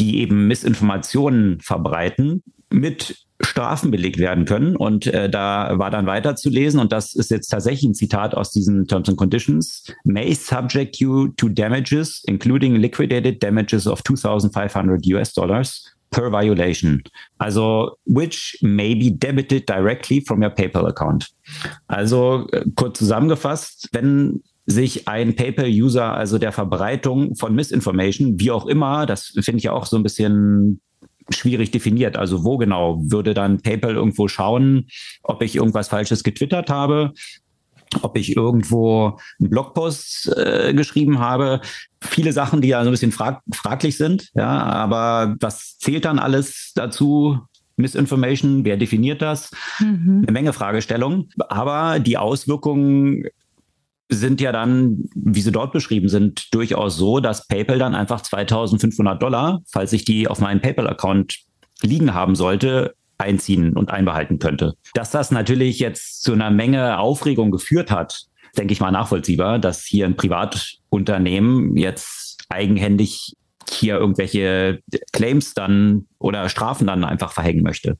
die 0.00 0.20
eben 0.20 0.46
Missinformationen 0.48 1.60
verbreiten, 1.60 2.42
mit 2.70 3.16
Strafen 3.40 3.90
belegt 3.90 4.18
werden 4.18 4.46
können. 4.46 4.76
Und 4.76 5.06
äh, 5.06 5.28
da 5.28 5.78
war 5.78 5.90
dann 5.90 6.06
weiter 6.06 6.36
zu 6.36 6.48
lesen, 6.48 6.80
und 6.80 6.90
das 6.90 7.14
ist 7.14 7.30
jetzt 7.30 7.48
tatsächlich 7.48 7.84
ein 7.84 7.94
Zitat 7.94 8.34
aus 8.34 8.50
diesen 8.50 8.86
Terms 8.86 9.10
and 9.10 9.18
Conditions, 9.18 9.84
may 10.04 10.32
subject 10.32 10.96
you 10.96 11.28
to 11.36 11.50
damages, 11.50 12.22
including 12.26 12.76
liquidated 12.76 13.42
damages 13.42 13.86
of 13.86 14.02
2,500 14.04 15.06
US 15.08 15.34
dollars 15.34 15.95
per 16.10 16.30
violation. 16.30 17.02
Also, 17.38 17.96
which 18.04 18.58
may 18.62 18.94
be 18.94 19.10
debited 19.10 19.66
directly 19.66 20.20
from 20.20 20.42
your 20.42 20.50
PayPal 20.50 20.86
account. 20.86 21.28
Also, 21.88 22.46
äh, 22.52 22.64
kurz 22.74 22.98
zusammengefasst, 22.98 23.88
wenn 23.92 24.42
sich 24.66 25.06
ein 25.06 25.36
PayPal-User 25.36 26.12
also 26.12 26.38
der 26.38 26.52
Verbreitung 26.52 27.36
von 27.36 27.54
Misinformation, 27.54 28.40
wie 28.40 28.50
auch 28.50 28.66
immer, 28.66 29.06
das 29.06 29.32
finde 29.40 29.58
ich 29.58 29.68
auch 29.68 29.86
so 29.86 29.96
ein 29.96 30.02
bisschen 30.02 30.80
schwierig 31.30 31.70
definiert. 31.70 32.16
Also 32.16 32.44
wo 32.44 32.56
genau 32.56 33.00
würde 33.00 33.32
dann 33.32 33.60
PayPal 33.60 33.94
irgendwo 33.94 34.28
schauen, 34.28 34.88
ob 35.22 35.42
ich 35.42 35.56
irgendwas 35.56 35.88
Falsches 35.88 36.24
getwittert 36.24 36.70
habe 36.70 37.12
ob 38.02 38.16
ich 38.16 38.36
irgendwo 38.36 39.18
einen 39.38 39.50
Blogpost 39.50 40.36
äh, 40.36 40.74
geschrieben 40.74 41.18
habe. 41.18 41.60
Viele 42.00 42.32
Sachen, 42.32 42.60
die 42.60 42.68
ja 42.68 42.82
so 42.82 42.90
ein 42.90 42.92
bisschen 42.92 43.12
frag 43.12 43.42
fraglich 43.52 43.96
sind, 43.96 44.30
ja, 44.34 44.48
aber 44.48 45.36
was 45.40 45.78
zählt 45.78 46.04
dann 46.04 46.18
alles 46.18 46.72
dazu? 46.74 47.40
Misinformation, 47.76 48.64
wer 48.64 48.76
definiert 48.76 49.20
das? 49.20 49.50
Mhm. 49.80 50.22
Eine 50.22 50.32
Menge 50.32 50.52
Fragestellungen. 50.52 51.28
Aber 51.48 51.98
die 52.00 52.16
Auswirkungen 52.16 53.24
sind 54.08 54.40
ja 54.40 54.52
dann, 54.52 55.04
wie 55.14 55.40
sie 55.40 55.52
dort 55.52 55.72
beschrieben 55.72 56.08
sind, 56.08 56.54
durchaus 56.54 56.96
so, 56.96 57.20
dass 57.20 57.46
PayPal 57.48 57.78
dann 57.78 57.94
einfach 57.94 58.22
2500 58.22 59.20
Dollar, 59.20 59.60
falls 59.66 59.92
ich 59.92 60.04
die 60.04 60.28
auf 60.28 60.40
meinem 60.40 60.60
PayPal-Account 60.60 61.40
liegen 61.82 62.14
haben 62.14 62.34
sollte, 62.34 62.94
einziehen 63.18 63.76
und 63.76 63.90
einbehalten 63.90 64.38
könnte. 64.38 64.74
Dass 64.94 65.10
das 65.10 65.30
natürlich 65.30 65.78
jetzt 65.78 66.22
zu 66.22 66.32
einer 66.32 66.50
Menge 66.50 66.98
Aufregung 66.98 67.50
geführt 67.50 67.90
hat, 67.90 68.26
denke 68.56 68.72
ich 68.72 68.80
mal 68.80 68.90
nachvollziehbar, 68.90 69.58
dass 69.58 69.84
hier 69.84 70.06
ein 70.06 70.16
Privatunternehmen 70.16 71.76
jetzt 71.76 72.44
eigenhändig 72.48 73.34
hier 73.68 73.98
irgendwelche 73.98 74.80
Claims 75.12 75.54
dann 75.54 76.06
oder 76.18 76.48
Strafen 76.48 76.86
dann 76.86 77.04
einfach 77.04 77.32
verhängen 77.32 77.62
möchte. 77.62 77.98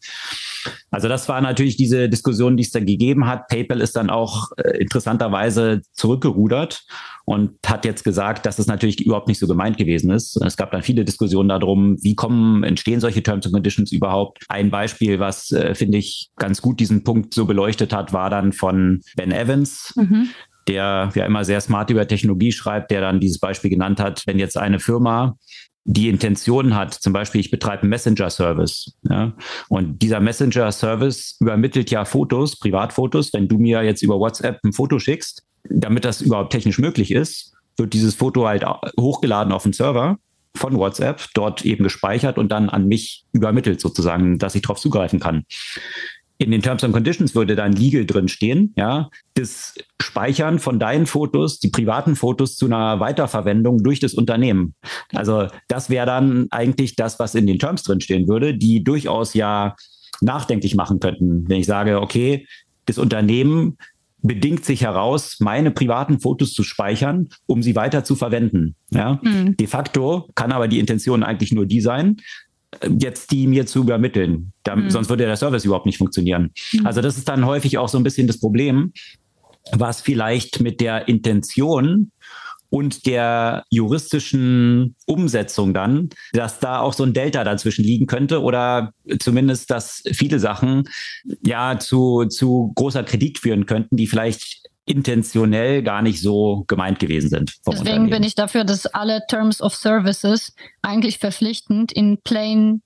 Also 0.91 1.09
das 1.09 1.29
war 1.29 1.41
natürlich 1.41 1.77
diese 1.77 2.09
Diskussion, 2.09 2.57
die 2.57 2.63
es 2.63 2.71
da 2.71 2.81
gegeben 2.81 3.27
hat. 3.27 3.49
PayPal 3.49 3.81
ist 3.81 3.97
dann 3.97 4.11
auch 4.11 4.51
äh, 4.57 4.79
interessanterweise 4.79 5.83
zurückgerudert 5.93 6.85
und 7.27 7.59
hat 7.67 7.85
jetzt 7.85 8.05
gesagt, 8.05 8.47
dass 8.47 8.61
es 8.61 8.69
natürlich 8.69 9.05
überhaupt 9.05 9.27
nicht 9.27 9.41
so 9.41 9.49
gemeint 9.49 9.77
gewesen 9.77 10.13
ist. 10.13 10.37
Es 10.37 10.57
gab 10.57 10.71
dann 10.71 10.83
viele 10.83 11.05
Diskussionen 11.05 11.49
darum, 11.49 11.97
wie 12.01 12.15
kommen, 12.15 12.63
entstehen 12.63 13.01
solche 13.01 13.23
Terms 13.23 13.45
and 13.45 13.53
Conditions 13.53 13.91
überhaupt. 13.91 14.45
Ein 14.49 14.71
Beispiel, 14.71 15.19
was 15.19 15.51
äh, 15.51 15.75
finde 15.75 15.99
ich 15.99 16.31
ganz 16.37 16.63
gut 16.63 16.79
diesen 16.79 17.03
Punkt 17.03 17.35
so 17.35 17.45
beleuchtet 17.45 17.93
hat, 17.93 18.13
war 18.13 18.31
dann 18.31 18.53
von 18.53 19.01
Ben 19.17 19.33
Evans. 19.33 19.93
Mhm 19.97 20.29
der 20.69 21.13
ja 21.15 21.25
immer 21.25 21.45
sehr 21.45 21.61
smart 21.61 21.91
über 21.91 22.09
Technologie 22.09 22.51
schreibt, 22.51 22.91
der 22.91 23.01
dann 23.01 23.21
dieses 23.21 23.39
Beispiel 23.39 23.71
genannt 23.71 24.01
hat, 24.01 24.25
wenn 24.27 24.41
jetzt 24.41 24.57
eine 24.57 24.81
Firma 24.81 25.37
die 25.85 26.09
Intention 26.09 26.75
hat, 26.75 26.93
zum 26.93 27.13
Beispiel 27.13 27.41
ich 27.41 27.53
betreibe 27.53 27.83
einen 27.83 27.91
Messenger-Service, 27.91 28.97
ja, 29.09 29.33
und 29.69 30.03
dieser 30.03 30.19
Messenger-Service 30.19 31.37
übermittelt 31.39 31.93
ja 31.93 32.05
Fotos, 32.05 32.59
Privatfotos, 32.59 33.33
wenn 33.33 33.47
du 33.47 33.59
mir 33.59 33.85
jetzt 33.85 34.03
über 34.03 34.19
WhatsApp 34.19 34.59
ein 34.65 34.73
Foto 34.73 34.99
schickst, 34.99 35.45
damit 35.71 36.05
das 36.05 36.21
überhaupt 36.21 36.53
technisch 36.53 36.79
möglich 36.79 37.11
ist, 37.11 37.55
wird 37.77 37.93
dieses 37.93 38.15
Foto 38.15 38.47
halt 38.47 38.65
hochgeladen 38.99 39.53
auf 39.53 39.65
den 39.65 39.73
Server 39.73 40.19
von 40.57 40.77
WhatsApp, 40.77 41.23
dort 41.35 41.65
eben 41.65 41.85
gespeichert 41.85 42.39
und 42.39 42.51
dann 42.51 42.71
an 42.71 42.87
mich 42.89 43.25
übermittelt 43.33 43.81
sozusagen, 43.81 44.39
dass 44.39 44.55
ich 44.55 44.63
darauf 44.63 44.81
zugreifen 44.81 45.21
kann 45.21 45.45
in 46.39 46.51
den 46.51 46.63
Terms 46.63 46.85
and 46.85 46.93
Conditions 46.93 47.35
würde 47.35 47.57
dann 47.57 47.73
legal 47.73 48.05
drin 48.05 48.29
stehen, 48.29 48.75
ja, 48.77 49.09
das 49.35 49.75
Speichern 50.01 50.59
von 50.59 50.79
deinen 50.79 51.07
Fotos, 51.07 51.59
die 51.61 51.69
privaten 51.69 52.15
Fotos 52.15 52.57
zu 52.57 52.67
einer 52.67 53.01
Weiterverwendung 53.01 53.83
durch 53.83 54.01
das 54.01 54.15
Unternehmen. 54.15 54.75
Also 55.13 55.49
das 55.69 55.89
wäre 55.89 56.07
dann 56.07 56.47
eigentlich 56.51 56.95
das, 56.97 57.19
was 57.19 57.35
in 57.35 57.47
den 57.47 57.59
Terms 57.59 57.85
drin 57.85 58.01
stehen 58.01 58.29
würde, 58.29 58.57
die 58.57 58.85
durchaus 58.85 59.35
ja 59.35 59.75
nachdenklich 60.21 60.75
machen 60.75 61.01
könnten. 61.01 61.49
Wenn 61.49 61.61
ich 61.61 61.67
sage, 61.67 62.01
okay, 62.01 62.47
das 62.85 62.99
Unternehmen 62.99 63.79
bedingt 64.27 64.65
sich 64.65 64.83
heraus, 64.83 65.37
meine 65.41 65.71
privaten 65.71 66.21
Fotos 66.21 66.53
zu 66.53 66.63
speichern, 66.63 67.29
um 67.47 67.63
sie 67.63 67.77
weiter 67.77 68.05
zu 68.05 68.17
verwenden. 68.17 68.75
Ja? 68.91 69.21
Mhm. 69.23 69.57
De 69.57 69.67
facto 69.67 70.29
kann 70.35 70.53
aber 70.53 70.69
die 70.69 70.79
Intention 70.79 71.23
eigentlich 71.23 71.53
nur 71.53 71.67
die 71.67 71.81
sein, 71.81 72.17
jetzt 72.99 73.31
die 73.31 73.47
mir 73.47 73.67
zu 73.67 73.81
übermitteln. 73.81 74.53
Da, 74.63 74.77
mhm. 74.77 74.91
Sonst 74.91 75.09
würde 75.09 75.25
der 75.25 75.37
Service 75.37 75.65
überhaupt 75.65 75.87
nicht 75.87 75.99
funktionieren. 75.99 76.51
Mhm. 76.73 76.87
Also 76.87 77.01
das 77.01 77.17
ist 77.17 77.29
dann 77.29 77.47
häufig 77.47 77.79
auch 77.79 77.89
so 77.89 77.99
ein 77.99 78.05
bisschen 78.05 78.27
das 78.27 78.41
Problem, 78.41 78.93
was 79.73 80.01
vielleicht 80.01 80.61
mit 80.61 80.81
der 80.81 81.09
Intention 81.09 82.13
und 82.77 83.07
der 83.07 83.65
juristischen 83.71 84.97
Umsetzung 85.07 85.73
dann, 85.73 86.11
dass 86.35 86.61
da 86.61 86.81
auch 86.81 86.93
so 86.93 87.05
ein 87.05 87.15
Delta 87.15 87.43
dazwischen 87.43 87.83
liegen 87.83 88.07
könnte 88.07 88.43
oder 88.43 88.93
zumindest, 89.19 89.71
dass 89.71 90.03
viele 90.13 90.39
Sachen 90.39 90.87
ja 91.43 91.79
zu, 91.79 92.27
zu 92.27 92.73
großer 92.75 93.03
Kritik 93.03 93.39
führen 93.39 93.65
könnten, 93.65 93.97
die 93.97 94.07
vielleicht 94.07 94.69
intentionell 94.85 95.83
gar 95.83 96.03
nicht 96.03 96.21
so 96.21 96.65
gemeint 96.67 96.99
gewesen 96.99 97.31
sind. 97.31 97.55
Deswegen 97.67 98.11
bin 98.11 98.23
ich 98.23 98.35
dafür, 98.35 98.65
dass 98.65 98.85
alle 98.85 99.23
Terms 99.27 99.63
of 99.63 99.75
Services 99.75 100.55
eigentlich 100.83 101.19
verpflichtend 101.19 101.93
in 101.93 102.19
plain 102.25 102.83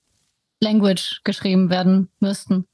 Language 0.61 1.19
geschrieben 1.25 1.69
werden 1.69 2.07
müssten. 2.21 2.65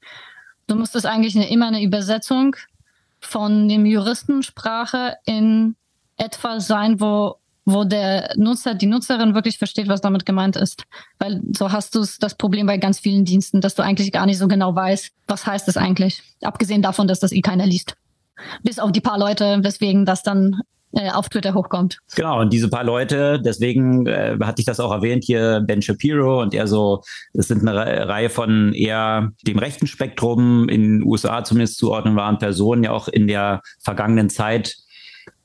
Du 0.68 0.76
musstest 0.76 1.04
eigentlich 1.04 1.34
eine, 1.34 1.50
immer 1.50 1.66
eine 1.66 1.82
Übersetzung 1.82 2.54
von 3.18 3.68
dem 3.68 3.86
Juristensprache 3.86 5.16
in 5.26 5.74
etwas 6.18 6.66
sein, 6.66 7.00
wo, 7.00 7.36
wo 7.64 7.84
der 7.84 8.34
Nutzer, 8.36 8.74
die 8.74 8.86
Nutzerin 8.86 9.34
wirklich 9.34 9.58
versteht, 9.58 9.88
was 9.88 10.00
damit 10.00 10.26
gemeint 10.26 10.56
ist. 10.56 10.84
Weil 11.18 11.40
so 11.56 11.72
hast 11.72 11.94
du 11.94 12.04
das 12.20 12.34
Problem 12.36 12.66
bei 12.66 12.76
ganz 12.76 12.98
vielen 12.98 13.24
Diensten, 13.24 13.60
dass 13.60 13.74
du 13.74 13.82
eigentlich 13.82 14.12
gar 14.12 14.26
nicht 14.26 14.38
so 14.38 14.48
genau 14.48 14.74
weißt, 14.74 15.10
was 15.26 15.46
heißt 15.46 15.68
es 15.68 15.76
eigentlich. 15.76 16.22
Abgesehen 16.42 16.82
davon, 16.82 17.08
dass 17.08 17.20
das 17.20 17.32
eh 17.32 17.40
keiner 17.40 17.66
liest. 17.66 17.94
Bis 18.62 18.78
auf 18.78 18.92
die 18.92 19.00
paar 19.00 19.18
Leute, 19.18 19.58
weswegen 19.62 20.04
das 20.04 20.22
dann 20.22 20.60
äh, 20.92 21.10
auf 21.10 21.28
Twitter 21.28 21.54
hochkommt. 21.54 21.98
Genau, 22.16 22.40
und 22.40 22.52
diese 22.52 22.68
paar 22.68 22.84
Leute, 22.84 23.40
deswegen 23.42 24.06
äh, 24.06 24.38
hatte 24.42 24.60
ich 24.60 24.66
das 24.66 24.80
auch 24.80 24.90
erwähnt, 24.90 25.24
hier 25.24 25.60
Ben 25.60 25.82
Shapiro 25.82 26.40
und 26.40 26.54
er 26.54 26.66
so, 26.66 27.02
es 27.34 27.48
sind 27.48 27.66
eine 27.66 28.08
Reihe 28.08 28.30
von 28.30 28.72
eher 28.72 29.32
dem 29.46 29.58
rechten 29.58 29.86
Spektrum 29.86 30.68
in 30.68 30.82
den 30.82 31.02
USA 31.02 31.44
zumindest 31.44 31.76
zuordnen 31.76 32.16
waren 32.16 32.38
Personen 32.38 32.84
ja 32.84 32.92
auch 32.92 33.08
in 33.08 33.26
der 33.26 33.60
vergangenen 33.80 34.30
Zeit 34.30 34.76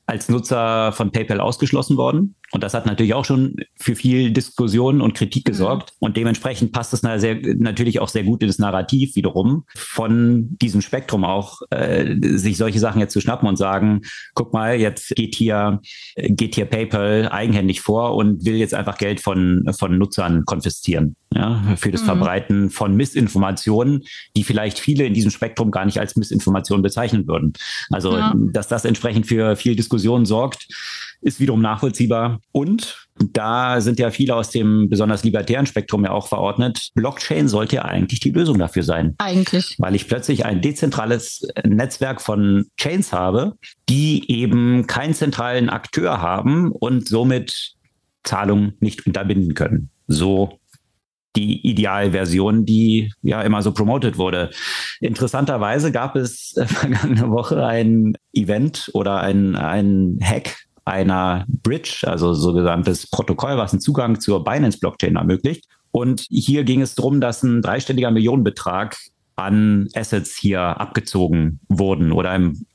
als 0.06 0.28
Nutzer 0.28 0.92
von 0.92 1.10
PayPal 1.10 1.40
ausgeschlossen 1.40 1.96
worden. 1.96 2.36
Und 2.54 2.62
das 2.62 2.72
hat 2.72 2.86
natürlich 2.86 3.14
auch 3.14 3.24
schon 3.24 3.56
für 3.74 3.96
viel 3.96 4.30
Diskussion 4.30 5.00
und 5.00 5.14
Kritik 5.14 5.44
gesorgt. 5.44 5.90
Mhm. 5.90 6.06
Und 6.06 6.16
dementsprechend 6.16 6.70
passt 6.70 6.94
es 6.94 7.00
sehr, 7.00 7.36
natürlich 7.56 7.98
auch 7.98 8.08
sehr 8.08 8.22
gut 8.22 8.42
in 8.42 8.46
das 8.46 8.60
Narrativ 8.60 9.16
wiederum 9.16 9.64
von 9.76 10.56
diesem 10.62 10.80
Spektrum 10.80 11.24
auch, 11.24 11.62
äh, 11.70 12.14
sich 12.20 12.56
solche 12.56 12.78
Sachen 12.78 13.00
jetzt 13.00 13.12
zu 13.12 13.20
schnappen 13.20 13.48
und 13.48 13.56
sagen, 13.56 14.02
guck 14.34 14.52
mal, 14.52 14.78
jetzt 14.78 15.16
geht 15.16 15.34
hier, 15.34 15.80
geht 16.14 16.54
hier 16.54 16.66
PayPal 16.66 17.28
eigenhändig 17.28 17.80
vor 17.80 18.14
und 18.14 18.44
will 18.44 18.54
jetzt 18.54 18.74
einfach 18.74 18.98
Geld 18.98 19.20
von, 19.20 19.68
von 19.76 19.98
Nutzern 19.98 20.44
konfiszieren. 20.44 21.16
Ja, 21.34 21.74
für 21.76 21.90
das 21.90 22.02
mhm. 22.02 22.06
Verbreiten 22.06 22.70
von 22.70 22.94
Missinformationen, 22.94 24.04
die 24.36 24.44
vielleicht 24.44 24.78
viele 24.78 25.04
in 25.04 25.14
diesem 25.14 25.32
Spektrum 25.32 25.72
gar 25.72 25.84
nicht 25.84 25.98
als 25.98 26.14
Missinformation 26.14 26.82
bezeichnen 26.82 27.26
würden. 27.26 27.54
Also, 27.90 28.16
ja. 28.16 28.32
dass 28.36 28.68
das 28.68 28.84
entsprechend 28.84 29.26
für 29.26 29.56
viel 29.56 29.74
Diskussion 29.74 30.26
sorgt, 30.26 30.68
ist 31.20 31.40
wiederum 31.40 31.60
nachvollziehbar. 31.60 32.40
Und 32.52 33.06
da 33.18 33.80
sind 33.80 33.98
ja 33.98 34.10
viele 34.10 34.34
aus 34.34 34.50
dem 34.50 34.88
besonders 34.88 35.24
libertären 35.24 35.66
Spektrum 35.66 36.04
ja 36.04 36.10
auch 36.10 36.28
verordnet. 36.28 36.90
Blockchain 36.94 37.48
sollte 37.48 37.76
ja 37.76 37.82
eigentlich 37.84 38.20
die 38.20 38.30
Lösung 38.30 38.58
dafür 38.58 38.82
sein. 38.82 39.14
Eigentlich. 39.18 39.76
Weil 39.78 39.94
ich 39.94 40.08
plötzlich 40.08 40.44
ein 40.44 40.60
dezentrales 40.60 41.46
Netzwerk 41.64 42.20
von 42.20 42.66
Chains 42.76 43.12
habe, 43.12 43.54
die 43.88 44.30
eben 44.30 44.86
keinen 44.86 45.14
zentralen 45.14 45.68
Akteur 45.68 46.20
haben 46.20 46.70
und 46.70 47.08
somit 47.08 47.74
Zahlungen 48.24 48.74
nicht 48.80 49.06
unterbinden 49.06 49.54
können. 49.54 49.90
So 50.06 50.58
die 51.36 51.66
Idealversion, 51.66 52.64
die 52.64 53.12
ja 53.22 53.42
immer 53.42 53.62
so 53.62 53.72
promotet 53.72 54.18
wurde. 54.18 54.50
Interessanterweise 55.00 55.90
gab 55.90 56.16
es 56.16 56.54
vergangene 56.66 57.30
Woche 57.30 57.66
ein 57.66 58.16
Event 58.32 58.90
oder 58.94 59.20
ein, 59.20 59.56
ein 59.56 60.18
Hack 60.22 60.56
einer 60.84 61.44
Bridge, 61.48 62.02
also 62.02 62.34
sogenanntes 62.34 63.06
Protokoll, 63.06 63.56
was 63.56 63.72
einen 63.72 63.80
Zugang 63.80 64.20
zur 64.20 64.44
Binance-Blockchain 64.44 65.16
ermöglicht. 65.16 65.64
Und 65.90 66.26
hier 66.28 66.64
ging 66.64 66.82
es 66.82 66.94
darum, 66.94 67.20
dass 67.20 67.42
ein 67.42 67.62
dreistelliger 67.62 68.10
Millionenbetrag 68.10 68.96
an 69.36 69.88
Assets 69.94 70.36
hier 70.36 70.60
abgezogen 70.60 71.60
wurden 71.68 72.12
oder 72.12 72.34
im 72.34 72.66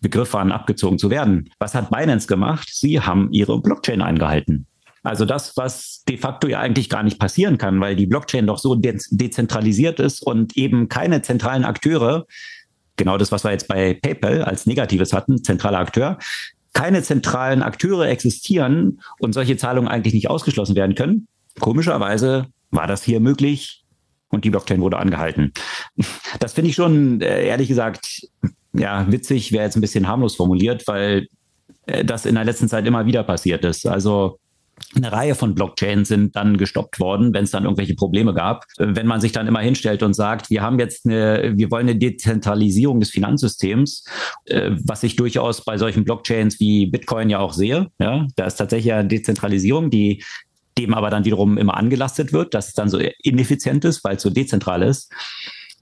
Begriff 0.00 0.32
waren, 0.32 0.52
abgezogen 0.52 0.98
zu 0.98 1.10
werden. 1.10 1.50
Was 1.58 1.74
hat 1.74 1.90
Binance 1.90 2.26
gemacht? 2.26 2.68
Sie 2.72 3.00
haben 3.00 3.28
ihre 3.32 3.60
Blockchain 3.60 4.02
eingehalten. 4.02 4.66
Also 5.04 5.24
das, 5.24 5.56
was 5.56 6.04
de 6.08 6.16
facto 6.16 6.46
ja 6.48 6.60
eigentlich 6.60 6.88
gar 6.88 7.02
nicht 7.02 7.18
passieren 7.18 7.58
kann, 7.58 7.80
weil 7.80 7.96
die 7.96 8.06
Blockchain 8.06 8.46
doch 8.46 8.58
so 8.58 8.74
de 8.74 8.98
dezentralisiert 9.10 9.98
ist 9.98 10.22
und 10.24 10.56
eben 10.56 10.88
keine 10.88 11.22
zentralen 11.22 11.64
Akteure, 11.64 12.26
genau 12.96 13.18
das, 13.18 13.32
was 13.32 13.44
wir 13.44 13.50
jetzt 13.50 13.66
bei 13.66 13.94
PayPal 13.94 14.42
als 14.44 14.66
Negatives 14.66 15.12
hatten, 15.12 15.42
zentraler 15.42 15.80
Akteur, 15.80 16.18
keine 16.72 17.02
zentralen 17.02 17.62
Akteure 17.62 18.08
existieren 18.08 19.00
und 19.18 19.32
solche 19.32 19.56
Zahlungen 19.56 19.88
eigentlich 19.88 20.14
nicht 20.14 20.30
ausgeschlossen 20.30 20.74
werden 20.76 20.94
können. 20.94 21.28
Komischerweise 21.60 22.46
war 22.70 22.86
das 22.86 23.02
hier 23.02 23.20
möglich 23.20 23.84
und 24.30 24.44
die 24.44 24.50
Blockchain 24.50 24.80
wurde 24.80 24.98
angehalten. 24.98 25.52
Das 26.40 26.54
finde 26.54 26.70
ich 26.70 26.76
schon, 26.76 27.20
äh, 27.20 27.46
ehrlich 27.46 27.68
gesagt, 27.68 28.26
ja, 28.72 29.10
witzig, 29.10 29.52
wäre 29.52 29.64
jetzt 29.64 29.76
ein 29.76 29.82
bisschen 29.82 30.08
harmlos 30.08 30.36
formuliert, 30.36 30.86
weil 30.86 31.28
äh, 31.86 32.04
das 32.04 32.24
in 32.26 32.34
der 32.34 32.44
letzten 32.44 32.68
Zeit 32.68 32.86
immer 32.86 33.04
wieder 33.06 33.22
passiert 33.22 33.64
ist. 33.64 33.86
Also 33.86 34.38
eine 34.94 35.12
Reihe 35.12 35.34
von 35.34 35.54
Blockchains 35.54 36.08
sind 36.08 36.36
dann 36.36 36.56
gestoppt 36.56 37.00
worden, 37.00 37.32
wenn 37.34 37.44
es 37.44 37.50
dann 37.50 37.64
irgendwelche 37.64 37.94
Probleme 37.94 38.34
gab. 38.34 38.64
Wenn 38.78 39.06
man 39.06 39.20
sich 39.20 39.32
dann 39.32 39.46
immer 39.46 39.60
hinstellt 39.60 40.02
und 40.02 40.14
sagt, 40.14 40.50
wir 40.50 40.62
haben 40.62 40.78
jetzt 40.78 41.06
eine, 41.06 41.52
wir 41.56 41.70
wollen 41.70 41.88
eine 41.88 41.98
Dezentralisierung 41.98 43.00
des 43.00 43.10
Finanzsystems, 43.10 44.04
äh, 44.46 44.72
was 44.84 45.02
ich 45.02 45.16
durchaus 45.16 45.64
bei 45.64 45.78
solchen 45.78 46.04
Blockchains 46.04 46.60
wie 46.60 46.86
Bitcoin 46.86 47.30
ja 47.30 47.38
auch 47.38 47.52
sehe. 47.52 47.88
Ja, 47.98 48.26
da 48.36 48.46
ist 48.46 48.56
tatsächlich 48.56 48.92
eine 48.92 49.08
Dezentralisierung, 49.08 49.90
die 49.90 50.22
dem 50.78 50.94
aber 50.94 51.10
dann 51.10 51.24
wiederum 51.24 51.58
immer 51.58 51.76
angelastet 51.76 52.32
wird, 52.32 52.54
dass 52.54 52.68
es 52.68 52.74
dann 52.74 52.88
so 52.88 52.98
ineffizient 53.22 53.84
ist, 53.84 54.04
weil 54.04 54.16
es 54.16 54.22
so 54.22 54.30
dezentral 54.30 54.82
ist. 54.82 55.12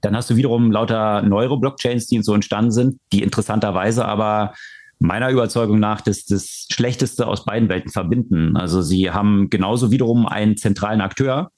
Dann 0.01 0.15
hast 0.15 0.29
du 0.29 0.35
wiederum 0.35 0.71
lauter 0.71 1.21
neuere 1.21 1.59
Blockchains, 1.59 2.07
die 2.07 2.21
so 2.23 2.33
entstanden 2.33 2.71
sind, 2.71 2.99
die 3.13 3.23
interessanterweise 3.23 4.05
aber 4.05 4.53
meiner 5.01 5.31
Überzeugung 5.31 5.79
nach 5.79 6.01
das, 6.01 6.25
das 6.25 6.67
Schlechteste 6.71 7.27
aus 7.27 7.43
beiden 7.43 7.69
Welten 7.69 7.91
verbinden. 7.91 8.55
Also 8.55 8.81
sie 8.81 9.09
haben 9.09 9.49
genauso 9.49 9.91
wiederum 9.91 10.27
einen 10.27 10.57
zentralen 10.57 11.01
Akteur, 11.01 11.51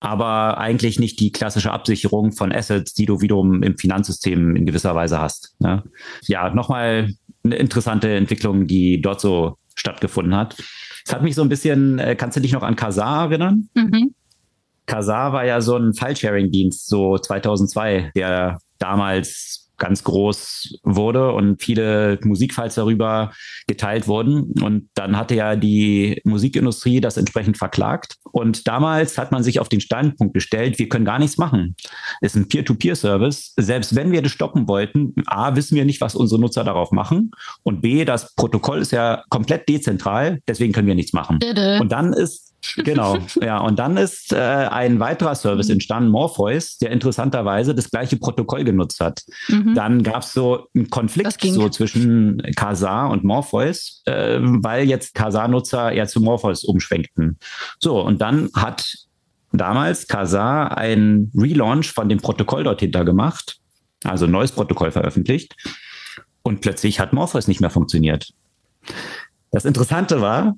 aber 0.00 0.56
eigentlich 0.56 0.98
nicht 0.98 1.20
die 1.20 1.32
klassische 1.32 1.70
Absicherung 1.70 2.32
von 2.32 2.50
Assets, 2.50 2.94
die 2.94 3.04
du 3.04 3.20
wiederum 3.20 3.62
im 3.62 3.76
Finanzsystem 3.76 4.56
in 4.56 4.64
gewisser 4.64 4.94
Weise 4.94 5.20
hast. 5.20 5.54
Ne? 5.58 5.84
Ja, 6.22 6.48
nochmal 6.48 7.10
eine 7.44 7.56
interessante 7.56 8.14
Entwicklung, 8.14 8.66
die 8.66 9.02
dort 9.02 9.20
so 9.20 9.58
stattgefunden 9.74 10.34
hat. 10.34 10.56
Es 11.04 11.12
hat 11.12 11.22
mich 11.22 11.34
so 11.34 11.42
ein 11.42 11.50
bisschen, 11.50 11.98
äh, 11.98 12.16
kannst 12.16 12.38
du 12.38 12.40
dich 12.40 12.52
noch 12.52 12.62
an 12.62 12.76
Kazaa 12.76 13.24
erinnern? 13.24 13.68
Mhm. 13.74 14.14
Kazaa 14.86 15.32
war 15.34 15.44
ja 15.44 15.60
so 15.60 15.76
ein 15.76 15.92
File-Sharing-Dienst, 15.92 16.88
so 16.88 17.18
2002, 17.18 18.12
der 18.16 18.58
damals 18.78 19.69
ganz 19.80 20.04
groß 20.04 20.78
wurde 20.84 21.32
und 21.32 21.60
viele 21.60 22.20
Musikfiles 22.22 22.76
darüber 22.76 23.32
geteilt 23.66 24.06
wurden. 24.06 24.52
Und 24.62 24.88
dann 24.94 25.16
hatte 25.16 25.34
ja 25.34 25.56
die 25.56 26.20
Musikindustrie 26.24 27.00
das 27.00 27.16
entsprechend 27.16 27.58
verklagt. 27.58 28.16
Und 28.30 28.68
damals 28.68 29.18
hat 29.18 29.32
man 29.32 29.42
sich 29.42 29.58
auf 29.58 29.68
den 29.68 29.80
Standpunkt 29.80 30.34
gestellt, 30.34 30.78
wir 30.78 30.88
können 30.88 31.04
gar 31.04 31.18
nichts 31.18 31.38
machen. 31.38 31.74
Es 32.20 32.34
ist 32.34 32.42
ein 32.42 32.48
Peer-to-Peer-Service. 32.48 33.54
Selbst 33.56 33.96
wenn 33.96 34.12
wir 34.12 34.22
das 34.22 34.30
stoppen 34.30 34.68
wollten, 34.68 35.14
A, 35.26 35.56
wissen 35.56 35.74
wir 35.74 35.84
nicht, 35.84 36.00
was 36.00 36.14
unsere 36.14 36.40
Nutzer 36.40 36.62
darauf 36.62 36.92
machen. 36.92 37.32
Und 37.64 37.80
B, 37.80 38.04
das 38.04 38.34
Protokoll 38.36 38.78
ist 38.80 38.92
ja 38.92 39.24
komplett 39.30 39.68
dezentral, 39.68 40.40
deswegen 40.46 40.72
können 40.72 40.86
wir 40.86 40.94
nichts 40.94 41.12
machen. 41.12 41.40
Und 41.80 41.90
dann 41.90 42.12
ist 42.12 42.49
Genau, 42.76 43.18
ja. 43.40 43.58
Und 43.58 43.78
dann 43.78 43.96
ist 43.96 44.32
äh, 44.32 44.36
ein 44.36 45.00
weiterer 45.00 45.34
Service 45.34 45.68
mhm. 45.68 45.74
entstanden, 45.74 46.10
Morpheus, 46.10 46.78
der 46.78 46.90
interessanterweise 46.90 47.74
das 47.74 47.90
gleiche 47.90 48.16
Protokoll 48.16 48.64
genutzt 48.64 49.00
hat. 49.00 49.22
Mhm. 49.48 49.74
Dann 49.74 50.02
gab 50.02 50.22
es 50.22 50.32
so 50.32 50.66
einen 50.74 50.90
Konflikt 50.90 51.40
so 51.42 51.68
zwischen 51.68 52.42
Casar 52.56 53.10
und 53.10 53.24
Morpheus, 53.24 54.02
äh, 54.06 54.38
weil 54.40 54.88
jetzt 54.88 55.14
Casar-Nutzer 55.14 55.92
eher 55.92 56.06
zu 56.06 56.20
Morpheus 56.20 56.64
umschwenkten. 56.64 57.38
So, 57.78 58.00
und 58.00 58.20
dann 58.20 58.50
hat 58.54 58.84
damals 59.52 60.06
Casar 60.06 60.76
ein 60.76 61.32
Relaunch 61.36 61.92
von 61.92 62.08
dem 62.08 62.18
Protokoll 62.18 62.64
dort 62.64 62.80
hinter 62.80 63.04
gemacht, 63.04 63.58
also 64.04 64.26
ein 64.26 64.30
neues 64.30 64.52
Protokoll 64.52 64.90
veröffentlicht. 64.90 65.56
Und 66.42 66.60
plötzlich 66.60 67.00
hat 67.00 67.12
Morpheus 67.12 67.48
nicht 67.48 67.60
mehr 67.60 67.70
funktioniert. 67.70 68.32
Das 69.50 69.64
Interessante 69.64 70.20
war, 70.20 70.56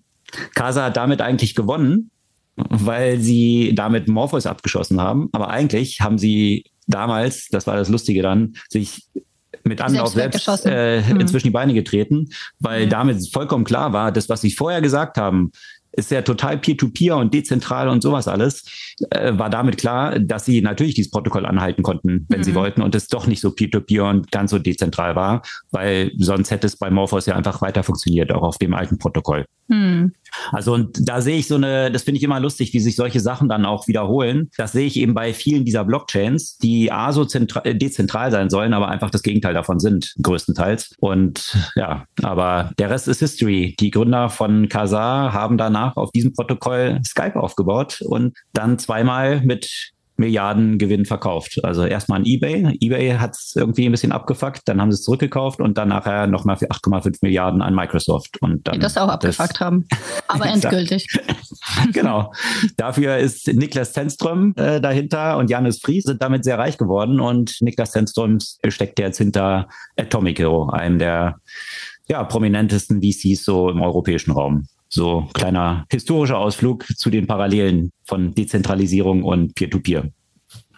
Casa 0.55 0.85
hat 0.85 0.97
damit 0.97 1.21
eigentlich 1.21 1.55
gewonnen, 1.55 2.11
weil 2.57 3.21
sie 3.21 3.73
damit 3.75 4.09
Morpheus 4.09 4.47
abgeschossen 4.47 5.01
haben. 5.01 5.29
Aber 5.33 5.51
eigentlich 5.51 6.01
haben 6.01 6.19
sie 6.19 6.65
damals, 6.87 7.49
das 7.49 7.67
war 7.67 7.77
das 7.77 7.89
Lustige 7.89 8.23
dann, 8.23 8.55
sich 8.69 9.07
mit 9.65 9.81
Anlauf 9.81 10.09
selbst, 10.09 10.45
selbst 10.45 10.67
äh, 10.67 11.03
mhm. 11.03 11.21
inzwischen 11.21 11.49
die 11.49 11.53
Beine 11.53 11.75
getreten, 11.75 12.29
weil 12.59 12.87
mhm. 12.87 12.91
damit 12.91 13.33
vollkommen 13.33 13.65
klar 13.65 13.93
war, 13.93 14.11
das, 14.11 14.29
was 14.29 14.41
sie 14.41 14.51
vorher 14.51 14.81
gesagt 14.81 15.19
haben, 15.19 15.53
ist 15.93 16.11
ja 16.11 16.23
total 16.23 16.59
peer-to-peer 16.59 17.15
-peer 17.15 17.21
und 17.21 17.35
dezentral 17.35 17.89
und 17.89 18.03
sowas 18.03 18.29
alles, 18.29 18.65
äh, 19.11 19.37
war 19.37 19.51
damit 19.51 19.79
klar, 19.79 20.19
dass 20.19 20.45
sie 20.45 20.61
natürlich 20.63 20.95
dieses 20.95 21.11
Protokoll 21.11 21.47
anhalten 21.47 21.83
konnten, 21.83 22.27
wenn 22.29 22.41
mhm. 22.41 22.45
sie 22.45 22.55
wollten 22.55 22.83
und 22.83 22.95
es 22.95 23.09
doch 23.09 23.27
nicht 23.27 23.41
so 23.41 23.51
peer-to-peer 23.51 24.05
-peer 24.05 24.11
und 24.11 24.31
ganz 24.31 24.51
so 24.51 24.59
dezentral 24.59 25.17
war, 25.17 25.43
weil 25.71 26.13
sonst 26.19 26.51
hätte 26.51 26.67
es 26.67 26.77
bei 26.77 26.91
Morphos 26.91 27.27
ja 27.27 27.37
einfach 27.37 27.61
weiter 27.63 27.83
funktioniert, 27.83 28.33
auch 28.33 28.43
auf 28.43 28.59
dem 28.59 28.75
alten 28.75 28.99
Protokoll. 28.99 29.45
Mhm. 29.69 30.13
Also 30.51 30.73
und 30.73 31.09
da 31.09 31.21
sehe 31.21 31.39
ich 31.39 31.47
so 31.47 31.57
eine, 31.57 31.91
das 31.91 32.05
finde 32.05 32.19
ich 32.19 32.25
immer 32.25 32.41
lustig, 32.41 32.73
wie 32.73 32.81
sich 32.81 32.97
solche 32.97 33.21
Sachen 33.21 33.49
dann 33.49 33.67
auch 33.67 33.87
wiederholen. 33.87 34.51
Das 34.57 34.73
sehe 34.73 34.87
ich 34.87 34.97
eben 34.97 35.15
bei 35.15 35.35
vielen 35.35 35.65
dieser 35.65 35.85
Blockchains, 35.85 36.57
die 36.59 36.91
A 36.91 37.13
so 37.13 37.27
äh, 37.65 37.75
dezentral 37.75 38.31
sein 38.31 38.49
sollen, 38.49 38.73
aber 38.73 38.89
einfach 38.89 39.11
das 39.11 39.23
Gegenteil 39.23 39.55
davon 39.55 39.79
sind, 39.79 40.15
größtenteils. 40.23 40.95
Und 40.99 41.57
ja, 41.77 42.05
aber 42.23 42.71
der 42.79 42.91
Rest 42.91 43.09
ist 43.09 43.21
History. 43.21 43.77
Die 43.79 43.91
Gründer 43.91 44.31
von 44.31 44.69
Kazaa 44.69 45.33
haben 45.33 45.59
danach 45.59 45.82
auf 45.97 46.11
diesem 46.13 46.33
Protokoll 46.33 47.01
Skype 47.05 47.37
aufgebaut 47.37 48.01
und 48.03 48.37
dann 48.53 48.79
zweimal 48.79 49.41
mit 49.41 49.93
Milliarden 50.17 50.79
Gewinn 50.79 51.05
verkauft. 51.05 51.59
Also 51.65 51.85
erstmal 51.85 52.21
an 52.21 52.27
eBay. 52.27 52.77
eBay 52.81 53.17
hat 53.17 53.33
es 53.33 53.55
irgendwie 53.57 53.87
ein 53.87 53.93
bisschen 53.93 54.13
abgefuckt, 54.13 54.63
dann 54.67 54.81
haben 54.81 54.93
sie 54.93 54.97
es 54.97 55.03
zurückgekauft 55.03 55.61
und 55.61 55.79
dann 55.79 55.89
nachher 55.89 56.27
nochmal 56.27 56.57
für 56.57 56.71
8,5 56.71 57.19
Milliarden 57.23 57.63
an 57.63 57.75
Microsoft. 57.75 58.41
Und 58.41 58.67
dann 58.67 58.75
Die 58.75 58.81
das 58.81 58.97
auch 58.97 59.09
abgefuckt 59.09 59.55
das 59.55 59.61
haben. 59.61 59.87
Aber 60.29 60.47
endgültig. 60.47 61.07
genau. 61.93 62.33
Dafür 62.77 63.17
ist 63.17 63.49
Niklas 63.49 63.93
Zenström 63.93 64.55
äh, 64.57 64.81
dahinter 64.81 65.39
und 65.39 65.51
Janis 65.51 65.81
Fries 65.81 66.05
sind 66.05 66.23
damit 66.23 66.45
sehr 66.45 66.59
reich 66.59 66.79
geworden 66.79 67.19
und 67.19 67.57
Niklas 67.61 67.93
Zenström 67.93 68.39
steckt 68.69 68.99
jetzt 68.99 69.19
hinter 69.19 69.69
Atomic 69.97 70.39
Hero, 70.39 70.69
einem 70.71 70.99
der 70.99 71.37
ja, 72.09 72.23
prominentesten 72.25 73.03
VCs 73.03 73.45
so 73.45 73.71
im 73.71 73.81
europäischen 73.81 74.33
Raum. 74.33 74.67
So 74.95 75.27
kleiner 75.33 75.87
historischer 75.91 76.39
Ausflug 76.39 76.85
zu 76.99 77.09
den 77.09 77.27
Parallelen 77.27 77.93
von 78.05 78.35
Dezentralisierung 78.35 79.23
und 79.23 79.55
Peer-to-Peer. 79.55 80.11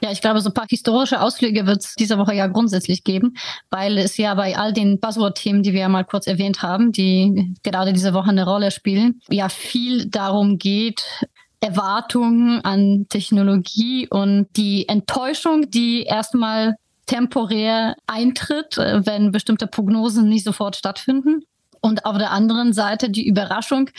Ja, 0.00 0.12
ich 0.12 0.20
glaube, 0.20 0.40
so 0.40 0.50
ein 0.50 0.55
paar 0.55 0.68
historische 0.68 1.20
Ausflüge 1.20 1.66
wird 1.66 1.83
es 1.83 1.94
diese 1.96 2.16
Woche 2.16 2.33
ja 2.33 2.46
grundsätzlich 2.46 3.03
geben, 3.03 3.35
weil 3.70 3.98
es 3.98 4.16
ja 4.16 4.35
bei 4.35 4.57
all 4.57 4.72
den 4.72 5.00
Buzzword-Themen, 5.00 5.64
die 5.64 5.72
wir 5.72 5.81
ja 5.81 5.88
mal 5.88 6.05
kurz 6.05 6.29
erwähnt 6.29 6.62
haben, 6.62 6.92
die 6.92 7.55
gerade 7.64 7.92
diese 7.92 8.14
Woche 8.14 8.29
eine 8.29 8.44
Rolle 8.44 8.70
spielen, 8.70 9.20
ja 9.31 9.48
viel 9.48 10.07
darum 10.07 10.59
geht, 10.59 11.27
Erwartungen 11.59 12.61
an 12.64 13.07
Technologie 13.09 14.07
und 14.09 14.46
die 14.57 14.88
Enttäuschung, 14.88 15.70
die 15.70 16.05
erstmal 16.05 16.77
temporär 17.07 17.96
eintritt, 18.07 18.79
äh, 18.79 19.05
wenn 19.05 19.33
bestimmte 19.33 19.66
Prognosen 19.66 20.29
nicht 20.29 20.44
sofort 20.44 20.77
stattfinden. 20.77 21.42
Und 21.85 22.07
auf 22.07 22.16
der 22.16 22.31
anderen 22.31 22.73
Seite 22.73 23.11
die 23.11 23.29
Überraschung, 23.29 23.90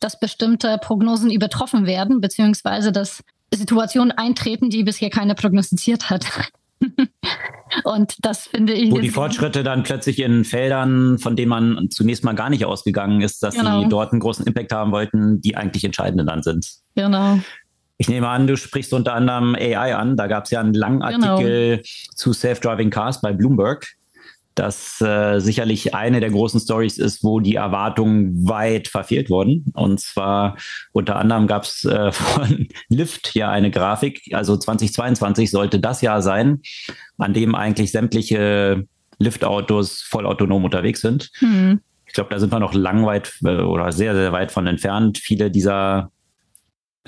dass 0.00 0.18
bestimmte 0.18 0.78
Prognosen 0.78 1.30
übertroffen 1.30 1.84
werden, 1.84 2.22
beziehungsweise 2.22 2.90
dass 2.90 3.22
Situationen 3.52 4.12
eintreten, 4.12 4.70
die 4.70 4.82
bisher 4.82 5.10
keiner 5.10 5.34
prognostiziert 5.34 6.08
hat. 6.08 6.24
Und 7.84 8.14
das 8.24 8.46
finde 8.46 8.72
ich. 8.72 8.90
Wo 8.90 8.98
die 8.98 9.10
Fortschritte 9.10 9.62
dann 9.62 9.82
plötzlich 9.82 10.20
in 10.20 10.46
Feldern, 10.46 11.18
von 11.18 11.36
denen 11.36 11.50
man 11.50 11.90
zunächst 11.90 12.24
mal 12.24 12.34
gar 12.34 12.48
nicht 12.48 12.64
ausgegangen 12.64 13.20
ist, 13.20 13.42
dass 13.42 13.56
genau. 13.56 13.82
sie 13.82 13.90
dort 13.90 14.12
einen 14.12 14.20
großen 14.20 14.46
Impact 14.46 14.72
haben 14.72 14.90
wollten, 14.90 15.42
die 15.42 15.54
eigentlich 15.54 15.84
entscheidende 15.84 16.24
dann 16.24 16.42
sind. 16.42 16.66
Genau. 16.94 17.40
Ich 17.98 18.08
nehme 18.08 18.28
an, 18.28 18.46
du 18.46 18.56
sprichst 18.56 18.94
unter 18.94 19.12
anderem 19.12 19.54
AI 19.54 19.94
an. 19.94 20.16
Da 20.16 20.28
gab 20.28 20.44
es 20.44 20.50
ja 20.50 20.60
einen 20.60 20.72
langen 20.72 21.00
genau. 21.00 21.32
Artikel 21.32 21.76
genau. 21.76 21.88
zu 22.14 22.32
Self-Driving 22.32 22.88
Cars 22.88 23.20
bei 23.20 23.34
Bloomberg 23.34 23.86
das 24.54 25.00
äh, 25.00 25.40
sicherlich 25.40 25.94
eine 25.94 26.20
der 26.20 26.30
großen 26.30 26.60
Stories 26.60 26.98
ist, 26.98 27.24
wo 27.24 27.40
die 27.40 27.56
Erwartungen 27.56 28.48
weit 28.48 28.88
verfehlt 28.88 29.28
wurden. 29.30 29.66
Und 29.74 30.00
zwar 30.00 30.56
unter 30.92 31.16
anderem 31.16 31.46
gab 31.46 31.64
es 31.64 31.84
äh, 31.84 32.12
von 32.12 32.68
Lyft 32.88 33.34
ja 33.34 33.50
eine 33.50 33.70
Grafik, 33.70 34.22
also 34.32 34.56
2022 34.56 35.50
sollte 35.50 35.80
das 35.80 36.02
Jahr 36.02 36.22
sein, 36.22 36.60
an 37.18 37.34
dem 37.34 37.54
eigentlich 37.54 37.90
sämtliche 37.90 38.86
Lyft-Autos 39.18 40.02
vollautonom 40.02 40.64
unterwegs 40.64 41.00
sind. 41.00 41.30
Mhm. 41.40 41.80
Ich 42.06 42.12
glaube, 42.12 42.30
da 42.30 42.38
sind 42.38 42.52
wir 42.52 42.60
noch 42.60 42.74
lang 42.74 43.04
weit 43.06 43.32
äh, 43.44 43.56
oder 43.56 43.90
sehr, 43.92 44.14
sehr 44.14 44.32
weit 44.32 44.52
von 44.52 44.66
entfernt. 44.66 45.18
Viele 45.18 45.50
dieser 45.50 46.10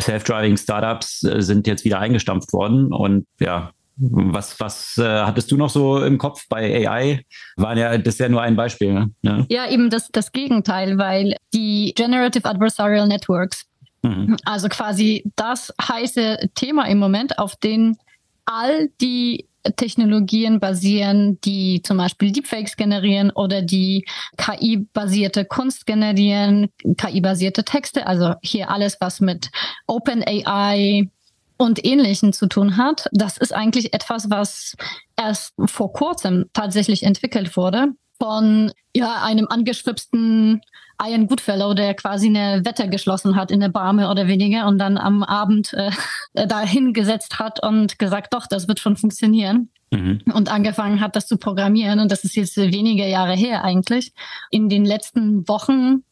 Self-Driving 0.01 0.57
Startups 0.57 1.23
äh, 1.23 1.43
sind 1.43 1.67
jetzt 1.67 1.85
wieder 1.85 2.01
eingestampft 2.01 2.53
worden 2.53 2.93
und 2.93 3.27
ja, 3.39 3.71
was, 3.97 4.61
was 4.61 4.99
äh, 4.99 5.03
hattest 5.03 5.51
du 5.51 5.57
noch 5.57 5.71
so 5.71 6.03
im 6.03 6.19
Kopf 6.19 6.47
bei 6.49 6.87
AI? 6.87 7.25
War 7.57 7.77
ja, 7.77 7.97
das 7.97 8.15
ist 8.15 8.21
ja 8.21 8.29
nur 8.29 8.43
ein 8.43 8.57
Beispiel. 8.57 8.93
Ne? 8.93 9.11
Ja. 9.23 9.47
ja, 9.49 9.71
eben 9.71 9.91
das, 9.91 10.09
das 10.13 10.33
Gegenteil, 10.33 10.99
weil 10.99 11.37
die 11.55 11.93
Generative 11.97 12.45
Adversarial 12.45 13.09
Networks, 13.09 13.67
mhm. 14.03 14.37
also 14.45 14.69
quasi 14.69 15.25
das 15.37 15.73
heiße 15.81 16.51
Thema 16.55 16.87
im 16.89 16.99
Moment, 16.99 17.39
auf 17.39 17.57
den 17.57 17.97
all 18.45 18.89
die 19.01 19.47
Technologien 19.77 20.61
basieren, 20.61 21.41
die 21.41 21.83
zum 21.83 21.97
Beispiel 21.97 22.31
Deepfakes 22.31 22.77
generieren 22.77 23.31
oder 23.31 23.63
die 23.63 24.05
KI-basierte 24.37 25.45
Kunst 25.45 25.87
generieren, 25.87 26.69
KI-basierte 26.97 27.65
Texte, 27.65 28.07
also 28.07 28.35
hier 28.43 28.71
alles, 28.71 28.99
was 29.01 29.21
mit 29.21 29.51
OpenAI, 29.89 31.09
und 31.59 31.85
Ähnlichen 31.85 32.33
zu 32.33 32.47
tun 32.47 32.77
hat. 32.77 33.09
Das 33.13 33.39
ist 33.39 33.53
eigentlich 33.53 33.93
etwas, 33.95 34.31
was 34.31 34.77
erst 35.17 35.55
vor 35.67 35.93
kurzem 35.93 36.47
tatsächlich 36.53 37.03
entwickelt 37.03 37.57
wurde 37.57 37.89
von 38.19 38.73
ja, 38.95 39.23
einem 39.23 39.47
angeschwipsten 39.49 40.63
Ian 41.03 41.27
Goodfellow, 41.27 41.75
der 41.75 41.95
quasi 41.95 42.29
eine 42.29 42.65
Wette 42.65 42.89
geschlossen 42.89 43.37
hat 43.37 43.51
in 43.51 43.61
der 43.61 43.69
Bar 43.69 43.93
mehr 43.93 44.11
oder 44.11 44.29
weniger 44.29 44.67
und 44.67 44.79
dann 44.79 44.97
am 44.97 45.23
Abend 45.23 45.75
äh, 45.75 45.91
da 46.47 46.61
hingesetzt 46.61 47.39
hat 47.39 47.63
und 47.63 47.99
gesagt, 47.99 48.33
doch, 48.33 48.47
das 48.47 48.69
wird 48.69 48.81
schon 48.81 48.97
funktionieren. 48.97 49.71
Mhm. 49.91 50.23
Und 50.33 50.51
angefangen 50.51 51.01
hat, 51.01 51.15
das 51.15 51.27
zu 51.27 51.37
programmieren. 51.37 52.01
Und 52.01 52.11
das 52.11 52.25
ist 52.25 52.35
jetzt 52.35 52.57
wenige 52.57 53.07
Jahre 53.07 53.35
her 53.35 53.63
eigentlich. 53.63 54.13
In 54.51 54.69
den 54.69 54.85
letzten 54.85 55.47
Wochen 55.49 56.03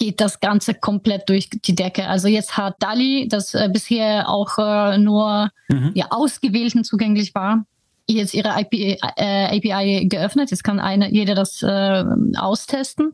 geht 0.00 0.20
das 0.20 0.40
Ganze 0.40 0.74
komplett 0.74 1.28
durch 1.28 1.50
die 1.50 1.74
Decke. 1.74 2.08
Also 2.08 2.26
jetzt 2.26 2.56
hat 2.56 2.76
DALI, 2.80 3.28
das 3.28 3.54
äh, 3.54 3.68
bisher 3.70 4.28
auch 4.28 4.58
äh, 4.58 4.98
nur 4.98 5.50
mhm. 5.68 5.92
ja, 5.94 6.06
Ausgewählten 6.10 6.84
zugänglich 6.84 7.34
war, 7.34 7.64
jetzt 8.06 8.32
ihre 8.34 8.54
API, 8.54 8.98
äh, 9.16 9.56
API 9.56 10.06
geöffnet. 10.08 10.50
Jetzt 10.50 10.64
kann 10.64 10.80
eine, 10.80 11.12
jeder 11.12 11.34
das 11.34 11.62
äh, 11.62 12.04
austesten. 12.36 13.12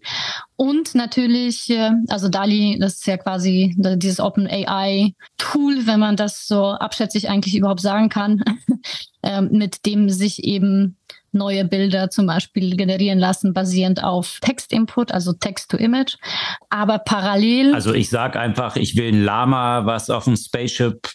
Und 0.55 0.95
natürlich, 0.95 1.69
äh, 1.71 1.91
also 2.09 2.29
DALI, 2.29 2.79
das 2.81 2.95
ist 2.95 3.07
ja 3.07 3.17
quasi 3.17 3.75
dieses 3.77 4.21
Open 4.21 4.47
AI 4.47 5.13
Tool, 5.39 5.87
wenn 5.87 6.01
man 6.01 6.17
das 6.17 6.47
so 6.47 6.67
abschätzig 6.69 7.29
eigentlich 7.29 7.57
überhaupt 7.57 7.81
sagen 7.81 8.09
kann, 8.09 8.45
äh, 9.23 9.41
mit 9.43 9.87
dem 9.87 10.09
sich 10.09 10.45
eben 10.45 10.97
neue 11.37 11.65
Bilder 11.65 12.11
zum 12.11 12.27
Beispiel 12.27 12.77
generieren 12.77 13.19
lassen, 13.19 13.53
basierend 13.53 14.03
auf 14.03 14.39
Textinput, 14.41 15.13
also 15.13 15.33
Text-to-Image. 15.33 16.17
Aber 16.71 16.99
parallel. 16.99 17.75
Also 17.75 17.95
ich 17.95 18.11
sage 18.11 18.41
einfach, 18.41 18.77
ich 18.77 18.97
will 18.97 19.13
ein 19.13 19.23
Lama, 19.23 19.87
was 19.87 20.11
auf 20.11 20.25
dem 20.25 20.37
Spaceship 20.37 21.09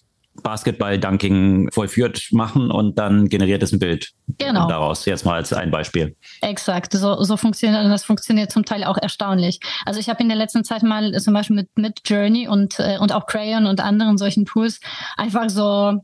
Basketball-Dunking 0.44 1.70
vollführt 1.72 2.30
machen 2.32 2.72
und 2.72 2.98
dann 2.98 3.28
generiert 3.28 3.64
es 3.64 3.72
ein 3.72 3.80
Bild. 3.80 4.12
Genau. 4.38 4.68
Daraus 4.68 5.06
jetzt 5.06 5.26
mal 5.26 5.36
als 5.36 5.52
ein 5.54 5.72
Beispiel. 5.72 6.16
Exakt. 6.42 6.94
So, 6.94 7.22
so 7.24 7.38
funktioniert 7.38 7.86
das 7.86 8.06
funktioniert 8.06 8.52
zum 8.52 8.66
Teil 8.66 8.84
auch 8.84 8.98
erstaunlich. 8.98 9.60
Also 9.86 10.00
ich 10.00 10.10
habe 10.10 10.22
in 10.22 10.30
der 10.30 10.38
letzten 10.38 10.64
Zeit 10.64 10.84
mal 10.84 11.14
zum 11.20 11.34
Beispiel 11.34 11.58
mit, 11.58 11.70
mit 11.76 12.02
Journey 12.06 12.48
und, 12.48 12.80
äh, 12.80 12.98
und 13.00 13.12
auch 13.12 13.26
Crayon 13.26 13.66
und 13.66 13.82
anderen 13.82 14.18
solchen 14.18 14.46
Tools 14.46 14.80
einfach 15.18 15.50
so 15.50 16.02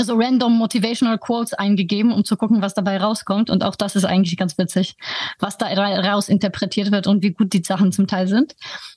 so 0.00 0.14
random 0.16 0.56
motivational 0.56 1.18
Quotes 1.18 1.54
eingegeben, 1.54 2.12
um 2.12 2.24
zu 2.24 2.36
gucken, 2.36 2.62
was 2.62 2.74
dabei 2.74 2.98
rauskommt. 2.98 3.50
Und 3.50 3.62
auch 3.62 3.76
das 3.76 3.96
ist 3.96 4.04
eigentlich 4.04 4.36
ganz 4.36 4.58
witzig, 4.58 4.96
was 5.38 5.58
da 5.58 5.66
raus 5.66 6.28
interpretiert 6.28 6.90
wird 6.92 7.06
und 7.06 7.22
wie 7.22 7.32
gut 7.32 7.52
die 7.52 7.62
Sachen 7.64 7.92
zum 7.92 8.06
Teil 8.06 8.28
sind. 8.28 8.56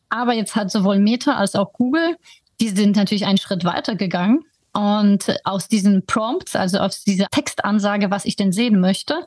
Aber 0.09 0.33
jetzt 0.33 0.55
hat 0.55 0.71
sowohl 0.71 0.99
Meta 0.99 1.35
als 1.35 1.55
auch 1.55 1.73
Google, 1.73 2.17
die 2.59 2.69
sind 2.69 2.95
natürlich 2.95 3.25
einen 3.25 3.37
Schritt 3.37 3.63
weiter 3.63 3.95
gegangen. 3.95 4.43
Und 4.77 5.35
aus 5.43 5.67
diesen 5.67 6.05
Prompts, 6.05 6.55
also 6.55 6.77
aus 6.77 7.03
dieser 7.03 7.25
Textansage, 7.31 8.11
was 8.11 8.25
ich 8.25 8.35
denn 8.35 8.51
sehen 8.51 8.79
möchte, 8.79 9.25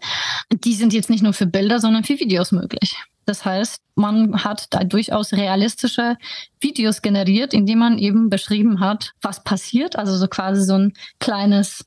die 0.53 0.75
sind 0.75 0.93
jetzt 0.93 1.11
nicht 1.11 1.25
nur 1.25 1.33
für 1.33 1.47
Bilder, 1.47 1.81
sondern 1.81 2.05
für 2.05 2.21
Videos 2.21 2.53
möglich. 2.53 2.95
Das 3.27 3.45
heißt, 3.45 3.81
man 3.97 4.45
hat 4.45 4.69
da 4.71 4.85
durchaus 4.85 5.33
realistische 5.33 6.17
Videos 6.61 7.03
generiert, 7.03 7.53
indem 7.53 7.81
man 7.81 7.99
eben 7.99 8.31
beschrieben 8.31 8.79
hat, 8.79 9.11
was 9.23 9.43
passiert. 9.43 9.97
Also 9.97 10.17
so 10.17 10.29
quasi 10.29 10.63
so 10.63 10.75
ein 10.75 10.93
kleines 11.19 11.85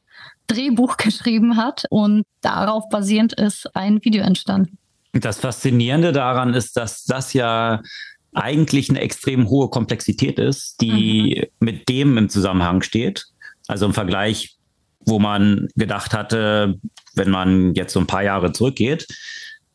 Drehbuch 0.47 0.97
geschrieben 0.97 1.55
hat 1.55 1.85
und 1.89 2.23
darauf 2.41 2.89
basierend 2.89 3.31
ist 3.31 3.73
ein 3.77 4.03
Video 4.03 4.23
entstanden. 4.23 4.77
Das 5.13 5.39
Faszinierende 5.39 6.11
daran 6.11 6.53
ist, 6.53 6.75
dass 6.75 7.05
das 7.05 7.31
ja 7.31 7.81
eigentlich 8.33 8.89
eine 8.89 8.99
extrem 8.99 9.47
hohe 9.47 9.69
Komplexität 9.69 10.37
ist, 10.37 10.81
die 10.81 11.47
mhm. 11.59 11.65
mit 11.65 11.87
dem 11.87 12.17
im 12.17 12.27
Zusammenhang 12.27 12.81
steht. 12.81 13.27
Also 13.67 13.85
im 13.85 13.93
Vergleich, 13.93 14.57
wo 15.05 15.19
man 15.19 15.67
gedacht 15.75 16.13
hatte, 16.13 16.79
wenn 17.15 17.29
man 17.29 17.73
jetzt 17.75 17.93
so 17.93 17.99
ein 17.99 18.07
paar 18.07 18.23
Jahre 18.23 18.51
zurückgeht, 18.51 19.07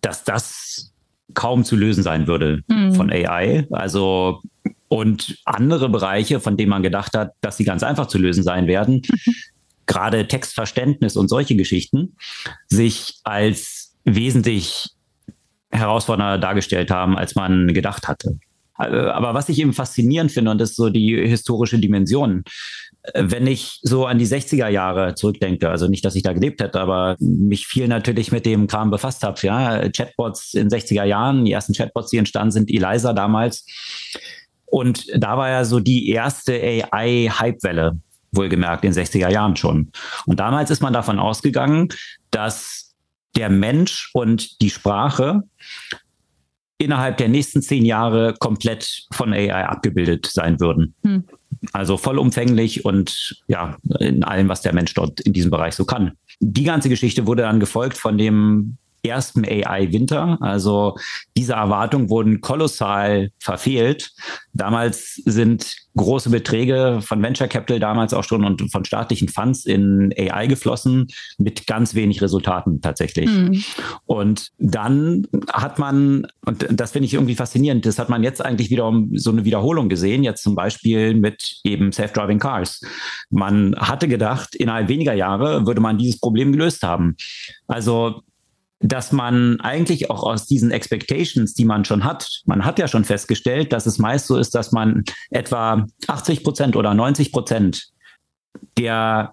dass 0.01 0.24
das 0.24 0.92
kaum 1.35 1.64
zu 1.64 1.77
lösen 1.77 2.03
sein 2.03 2.27
würde 2.27 2.62
mhm. 2.68 2.94
von 2.94 3.11
AI. 3.11 3.66
Also 3.70 4.42
und 4.88 5.38
andere 5.44 5.88
Bereiche, 5.88 6.40
von 6.40 6.57
denen 6.57 6.70
man 6.70 6.83
gedacht 6.83 7.14
hat, 7.14 7.33
dass 7.42 7.59
sie 7.59 7.64
ganz 7.64 7.83
einfach 7.83 8.07
zu 8.07 8.18
lösen 8.18 8.42
sein 8.42 8.66
werden, 8.66 9.03
gerade 9.87 10.27
Textverständnis 10.27 11.16
und 11.16 11.29
solche 11.29 11.57
Geschichten, 11.57 12.16
sich 12.68 13.14
als 13.24 13.94
wesentlich 14.05 14.90
herausfordernder 15.70 16.38
dargestellt 16.38 16.90
haben, 16.90 17.18
als 17.18 17.35
man 17.35 17.68
gedacht 17.74 18.09
hatte. 18.09 18.38
Äh, 18.79 18.85
aber 18.85 19.35
was 19.35 19.48
ich 19.48 19.59
eben 19.59 19.72
faszinierend 19.72 20.33
finde, 20.33 20.51
und 20.51 20.59
das 20.59 20.70
ist 20.70 20.77
so 20.77 20.88
die 20.88 21.16
historische 21.16 21.79
Dimension, 21.79 22.44
wenn 23.14 23.47
ich 23.47 23.81
so 23.83 24.07
an 24.07 24.18
die 24.18 24.27
60er 24.27 24.68
Jahre 24.68 25.14
zurückdenke, 25.14 25.71
also 25.71 25.88
nicht, 25.88 26.05
dass 26.05 26.16
ich 26.16 26.23
da 26.23 26.33
gelebt 26.33 26.61
hätte, 26.61 26.81
aber 26.81 27.16
mich 27.18 27.66
viel 27.66 27.88
natürlich 27.88 28.33
mit 28.33 28.47
dem 28.47 28.66
Kram 28.66 28.90
befasst 28.90 29.23
habe, 29.23 29.40
ja, 29.42 29.88
Chatbots 29.90 30.55
in 30.55 30.68
60er 30.68 31.05
Jahren, 31.05 31.44
die 31.44 31.53
ersten 31.53 31.75
Chatbots, 31.75 32.11
die 32.11 32.18
entstanden 32.18 32.53
sind, 32.53 32.71
Eliza 32.71 33.12
damals. 33.12 33.66
Und 34.66 35.07
da 35.16 35.37
war 35.37 35.49
ja 35.49 35.64
so 35.64 35.81
die 35.81 36.09
erste 36.09 36.53
AI-Hypewelle. 36.53 37.99
wohlgemerkt 38.31 38.85
in 38.85 38.92
60er 38.92 39.31
Jahren 39.31 39.57
schon. 39.57 39.90
Und 40.27 40.38
damals 40.38 40.71
ist 40.71 40.83
man 40.83 40.92
davon 40.92 41.18
ausgegangen, 41.18 41.88
dass 42.31 42.94
der 43.37 43.49
Mensch 43.49 44.11
und 44.12 44.61
die 44.61 44.68
Sprache 44.68 45.44
innerhalb 46.77 47.16
der 47.16 47.29
nächsten 47.29 47.62
zehn 47.62 47.85
Jahre 47.85 48.35
komplett 48.38 49.07
von 49.12 49.33
AI 49.33 49.64
abgebildet 49.64 50.27
sein 50.27 50.61
würden. 50.61 50.94
Hm. 51.03 51.25
Also 51.72 51.96
vollumfänglich 51.96 52.84
und 52.84 53.42
ja, 53.46 53.76
in 54.00 54.22
allem, 54.22 54.48
was 54.48 54.62
der 54.62 54.74
Mensch 54.74 54.94
dort 54.94 55.20
in 55.20 55.32
diesem 55.32 55.50
Bereich 55.50 55.74
so 55.74 55.84
kann. 55.84 56.12
Die 56.40 56.64
ganze 56.64 56.88
Geschichte 56.88 57.26
wurde 57.26 57.42
dann 57.42 57.61
gefolgt 57.61 57.96
von 57.96 58.16
dem 58.16 58.76
ersten 59.02 59.44
AI-Winter. 59.44 60.38
Also 60.40 60.96
diese 61.37 61.54
Erwartungen 61.54 62.11
wurden 62.11 62.40
kolossal 62.40 63.30
verfehlt. 63.38 64.11
Damals 64.52 65.14
sind 65.24 65.76
große 65.96 66.30
Beträge 66.30 67.00
von 67.02 67.22
Venture 67.22 67.48
Capital 67.48 67.80
damals 67.80 68.14
auch 68.14 68.24
schon 68.24 68.44
und 68.44 68.70
von 68.70 68.84
staatlichen 68.84 69.28
Funds 69.28 69.66
in 69.66 70.14
AI 70.16 70.46
geflossen 70.46 71.08
mit 71.37 71.66
ganz 71.66 71.94
wenig 71.94 72.22
Resultaten 72.22 72.80
tatsächlich. 72.80 73.28
Mhm. 73.28 73.62
Und 74.06 74.48
dann 74.58 75.26
hat 75.52 75.78
man, 75.78 76.26
und 76.46 76.66
das 76.70 76.92
finde 76.92 77.06
ich 77.06 77.14
irgendwie 77.14 77.34
faszinierend, 77.34 77.84
das 77.84 77.98
hat 77.98 78.08
man 78.08 78.22
jetzt 78.22 78.44
eigentlich 78.44 78.70
wieder 78.70 78.87
um 78.87 79.11
so 79.18 79.30
eine 79.30 79.44
Wiederholung 79.44 79.88
gesehen, 79.88 80.22
jetzt 80.22 80.42
zum 80.42 80.54
Beispiel 80.54 81.14
mit 81.14 81.61
eben 81.64 81.92
Self-Driving 81.92 82.38
Cars. 82.38 82.80
Man 83.28 83.74
hatte 83.76 84.08
gedacht, 84.08 84.54
innerhalb 84.54 84.88
weniger 84.88 85.12
Jahre 85.12 85.66
würde 85.66 85.80
man 85.80 85.98
dieses 85.98 86.20
Problem 86.20 86.52
gelöst 86.52 86.82
haben. 86.82 87.16
Also 87.66 88.22
dass 88.80 89.10
man 89.10 89.60
eigentlich 89.60 90.10
auch 90.10 90.22
aus 90.22 90.46
diesen 90.46 90.70
Expectations, 90.70 91.54
die 91.54 91.64
man 91.64 91.84
schon 91.84 92.04
hat, 92.04 92.42
man 92.46 92.64
hat 92.64 92.78
ja 92.78 92.86
schon 92.86 93.04
festgestellt, 93.04 93.72
dass 93.72 93.86
es 93.86 93.98
meist 93.98 94.26
so 94.26 94.36
ist, 94.36 94.54
dass 94.54 94.72
man 94.72 95.04
etwa 95.30 95.86
80 96.06 96.44
Prozent 96.44 96.76
oder 96.76 96.94
90 96.94 97.32
Prozent 97.32 97.88
der 98.76 99.32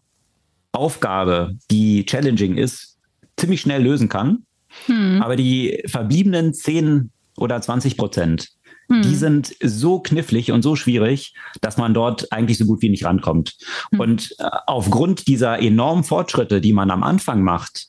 Aufgabe, 0.71 1.55
die 1.69 2.05
challenging 2.05 2.58
ist, 2.58 2.97
ziemlich 3.38 3.62
schnell 3.62 3.84
lösen 3.84 4.10
kann. 4.10 4.45
Hm. 4.88 5.21
Aber 5.21 5.36
die 5.36 5.84
verbliebenen 5.88 6.53
10 6.53 7.12
oder 7.38 7.62
20 7.62 7.97
Prozent, 7.97 8.49
hm. 8.89 9.01
die 9.03 9.15
sind 9.15 9.55
so 9.63 9.99
knifflig 9.99 10.51
und 10.51 10.63
so 10.63 10.75
schwierig, 10.75 11.34
dass 11.62 11.77
man 11.77 11.93
dort 11.93 12.31
eigentlich 12.31 12.58
so 12.58 12.65
gut 12.65 12.81
wie 12.81 12.89
nicht 12.89 13.05
rankommt. 13.05 13.55
Hm. 13.91 13.99
Und 13.99 14.36
äh, 14.39 14.49
aufgrund 14.67 15.27
dieser 15.27 15.60
enormen 15.60 16.03
Fortschritte, 16.03 16.62
die 16.62 16.73
man 16.73 16.91
am 16.91 17.03
Anfang 17.03 17.41
macht, 17.43 17.88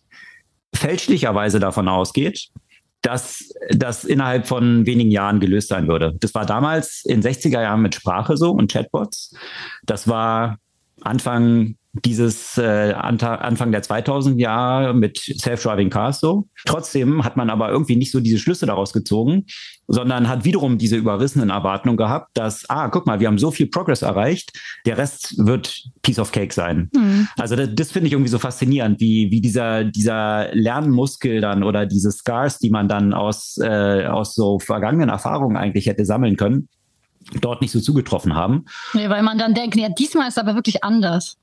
fälschlicherweise 0.75 1.59
davon 1.61 1.89
ausgeht, 1.89 2.49
dass 3.03 3.53
das 3.71 4.05
innerhalb 4.05 4.47
von 4.47 4.85
wenigen 4.85 5.11
Jahren 5.11 5.39
gelöst 5.39 5.69
sein 5.69 5.87
würde. 5.87 6.17
Das 6.19 6.35
war 6.35 6.45
damals 6.45 7.05
in 7.05 7.23
60er 7.23 7.63
Jahren 7.63 7.83
mit 7.83 7.95
Sprache 7.95 8.37
so 8.37 8.51
und 8.51 8.71
Chatbots. 8.71 9.35
Das 9.85 10.09
war 10.09 10.59
Anfang 11.03 11.77
dieses 12.05 12.59
äh, 12.59 12.93
Anfang 12.93 13.73
der 13.73 13.83
2000 13.83 14.41
Jahre 14.41 14.95
mit 14.95 15.19
Self-Driving 15.19 15.91
Cars 15.91 16.21
so. 16.21 16.49
Trotzdem 16.65 17.25
hat 17.25 17.37
man 17.37 17.51
aber 17.51 17.71
irgendwie 17.71 17.97
nicht 17.97 18.11
so 18.11 18.21
diese 18.21 18.39
Schlüsse 18.39 18.67
daraus 18.67 18.93
gezogen, 18.93 19.47
sondern 19.89 20.29
hat 20.29 20.45
wiederum 20.45 20.79
diese 20.79 20.97
überrissenen 20.97 21.51
Erwartungen 21.51 21.97
gehabt, 21.97 22.37
dass, 22.37 22.69
ah, 22.69 22.89
guck 22.89 23.07
mal, 23.07 23.21
wir 23.21 23.29
haben 23.29 23.39
so 23.39 23.51
viel 23.51 23.69
Progress 23.69 24.03
erreicht, 24.03 24.53
der 24.85 24.99
Rest 24.99 25.35
wird 25.39 25.85
Piece 26.03 26.19
of 26.19 26.33
Cake 26.33 26.53
sein. 26.53 26.91
Mhm. 26.95 27.29
Also 27.37 27.57
das, 27.57 27.71
das 27.73 27.93
finde 27.93 28.09
ich 28.09 28.13
irgendwie 28.13 28.31
so 28.31 28.39
faszinierend, 28.39 29.01
wie, 29.01 29.31
wie 29.31 29.41
dieser, 29.41 29.85
dieser 29.85 30.55
Lernmuskel 30.55 31.41
dann 31.41 31.63
oder 31.63 31.87
diese 31.87 32.11
Scars, 32.11 32.59
die 32.59 32.71
man 32.71 32.89
dann 32.89 33.15
aus, 33.15 33.59
äh, 33.59 34.07
aus 34.07 34.35
so 34.35 34.59
vergangenen 34.59 35.09
Erfahrungen 35.09 35.57
eigentlich 35.57 35.87
hätte 35.87 36.05
sammeln 36.05 36.37
können, 36.37 36.69
dort 37.41 37.61
nicht 37.63 37.73
so 37.73 37.81
zugetroffen 37.81 38.35
haben. 38.35 38.65
Nee, 38.93 39.09
weil 39.09 39.23
man 39.23 39.39
dann 39.39 39.55
denkt, 39.55 39.77
ja, 39.77 39.89
diesmal 39.89 40.29
ist 40.29 40.39
aber 40.39 40.55
wirklich 40.55 40.83
anders. 40.85 41.37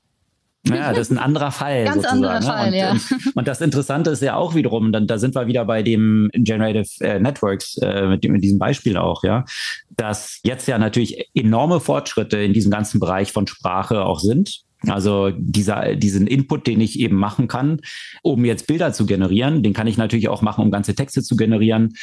Ja, 0.66 0.92
das 0.92 1.08
ist 1.08 1.10
ein 1.10 1.18
anderer 1.18 1.50
Fall. 1.50 1.84
Ganz 1.84 1.96
sozusagen. 1.96 2.24
anderer? 2.24 2.42
Fall, 2.42 2.68
und, 2.68 2.74
ja. 2.74 2.90
Und, 2.92 3.36
und, 3.36 3.48
das 3.48 3.60
Interessante 3.60 4.10
ist 4.10 4.22
ja 4.22 4.36
auch 4.36 4.54
wiederum, 4.54 4.92
dann, 4.92 5.06
da 5.06 5.18
sind 5.18 5.34
wir 5.34 5.46
wieder 5.46 5.64
bei 5.64 5.82
dem 5.82 6.30
Generative 6.32 7.04
äh, 7.04 7.20
Networks, 7.20 7.76
äh, 7.78 8.06
mit, 8.06 8.24
dem, 8.24 8.32
mit 8.32 8.42
diesem 8.42 8.58
Beispiel 8.58 8.96
auch, 8.96 9.24
ja, 9.24 9.44
dass 9.90 10.40
jetzt 10.42 10.66
ja 10.66 10.78
natürlich 10.78 11.28
enorme 11.34 11.80
Fortschritte 11.80 12.38
in 12.38 12.52
diesem 12.52 12.70
ganzen 12.70 12.98
Bereich 12.98 13.32
von 13.32 13.46
Sprache 13.46 14.04
auch 14.04 14.20
sind. 14.20 14.62
Also 14.86 15.30
dieser, 15.36 15.96
diesen 15.96 16.26
Input, 16.26 16.66
den 16.66 16.80
ich 16.80 16.98
eben 16.98 17.16
machen 17.16 17.48
kann, 17.48 17.80
um 18.22 18.44
jetzt 18.44 18.66
Bilder 18.66 18.92
zu 18.92 19.06
generieren, 19.06 19.62
den 19.62 19.72
kann 19.72 19.86
ich 19.86 19.96
natürlich 19.96 20.28
auch 20.28 20.42
machen, 20.42 20.62
um 20.62 20.70
ganze 20.70 20.94
Texte 20.94 21.22
zu 21.22 21.36
generieren. 21.36 21.94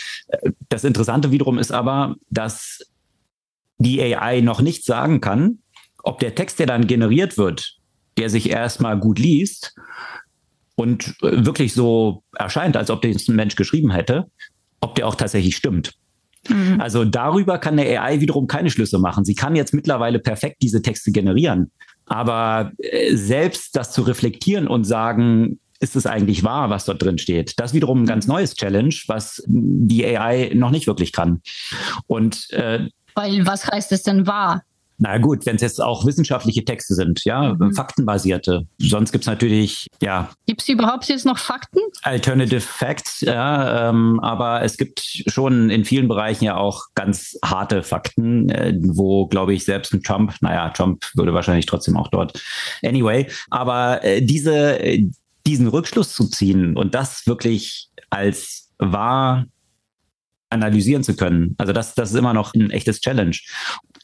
Das 0.70 0.84
Interessante 0.84 1.32
wiederum 1.32 1.60
ist 1.60 1.72
aber, 1.72 2.16
dass 2.30 2.80
die 3.78 4.02
AI 4.02 4.42
noch 4.42 4.62
nicht 4.62 4.86
sagen 4.86 5.22
kann, 5.22 5.60
ob 6.04 6.20
der 6.20 6.34
Text, 6.36 6.60
der 6.60 6.66
dann 6.66 6.88
generiert 6.88 7.38
wird, 7.38 7.78
der 8.22 8.30
sich 8.30 8.52
erstmal 8.52 9.00
gut 9.00 9.18
liest 9.18 9.74
und 10.76 11.16
äh, 11.24 11.44
wirklich 11.44 11.74
so 11.74 12.22
erscheint, 12.38 12.78
als 12.78 12.92
ob 12.92 13.02
das 13.02 13.28
ein 13.28 13.36
Mensch 13.36 13.56
geschrieben 13.56 13.90
hätte, 13.92 14.28
ob 14.80 14.94
der 14.94 15.08
auch 15.08 15.16
tatsächlich 15.16 15.56
stimmt. 15.56 15.94
Mhm. 16.48 16.80
Also 16.80 17.04
darüber 17.04 17.58
kann 17.58 17.78
der 17.78 18.04
AI 18.04 18.20
wiederum 18.20 18.46
keine 18.46 18.70
Schlüsse 18.70 19.00
machen. 19.00 19.26
Sie 19.26 19.34
kann 19.34 19.56
jetzt 19.56 19.74
mittlerweile 19.74 20.20
perfekt 20.20 20.58
diese 20.62 20.84
Texte 20.84 21.12
generieren. 21.12 21.72
Aber 22.06 22.72
äh, 22.78 23.16
selbst 23.16 23.76
das 23.76 23.92
zu 23.92 24.04
reflektieren 24.04 24.68
und 24.68 24.84
sagen, 24.84 25.60
ist 25.80 25.96
es 25.96 26.06
eigentlich 26.06 26.44
wahr, 26.44 26.70
was 26.70 26.86
dort 26.86 27.02
drin 27.02 27.18
steht? 27.18 27.60
Das 27.60 27.74
wiederum 27.74 28.04
ein 28.04 28.06
ganz 28.06 28.28
mhm. 28.28 28.34
neues 28.34 28.54
Challenge, 28.54 28.94
was 29.08 29.42
die 29.48 30.06
AI 30.06 30.52
noch 30.54 30.70
nicht 30.70 30.86
wirklich 30.86 31.12
kann. 31.12 31.42
Und 32.06 32.52
äh, 32.52 32.88
weil 33.16 33.46
was 33.48 33.68
heißt 33.68 33.92
es 33.92 34.04
denn 34.04 34.28
wahr? 34.28 34.62
Na 35.04 35.18
gut, 35.18 35.48
wenn 35.48 35.56
es 35.56 35.64
jetzt 35.64 35.82
auch 35.82 36.06
wissenschaftliche 36.06 36.64
Texte 36.64 36.94
sind, 36.94 37.26
ja, 37.26 37.56
mhm. 37.56 37.74
faktenbasierte. 37.74 38.68
Sonst 38.78 39.12
gibt's 39.12 39.26
natürlich, 39.26 39.88
ja. 40.00 40.30
Gibt's 40.46 40.70
überhaupt 40.70 41.06
jetzt 41.06 41.26
noch 41.26 41.40
Fakten? 41.40 41.80
Alternative 42.04 42.62
Facts, 42.62 43.22
ja, 43.22 43.90
ähm, 43.90 44.20
aber 44.20 44.62
es 44.62 44.78
gibt 44.78 45.00
schon 45.26 45.72
in 45.72 45.86
vielen 45.86 46.08
Bereichen 46.08 46.46
ja 46.46 46.56
auch 46.56 46.84
ganz 46.94 47.36
harte 47.44 47.82
Fakten, 47.82 48.50
äh, 48.50 48.78
wo, 48.80 49.26
glaube 49.26 49.56
ich, 49.56 49.66
selbst 49.66 49.92
ein 49.92 50.04
Trump, 50.04 50.36
naja, 50.42 50.70
Trump 50.70 51.04
würde 51.16 51.34
wahrscheinlich 51.34 51.66
trotzdem 51.66 51.98
auch 51.98 52.10
dort. 52.10 52.40
Anyway, 52.86 53.26
aber 53.50 54.04
äh, 54.04 54.22
diese, 54.22 54.78
diesen 55.48 55.68
Rückschluss 55.68 56.14
zu 56.14 56.30
ziehen 56.30 56.78
und 56.78 56.94
das 56.94 57.26
wirklich 57.26 57.90
als 58.12 58.70
wahr 58.78 59.48
analysieren 60.52 61.04
zu 61.04 61.16
können. 61.16 61.56
Also 61.58 61.74
das, 61.74 61.96
das 61.96 62.12
ist 62.12 62.18
immer 62.18 62.34
noch 62.34 62.54
ein 62.54 62.70
echtes 62.70 63.02
Challenge. 63.02 63.36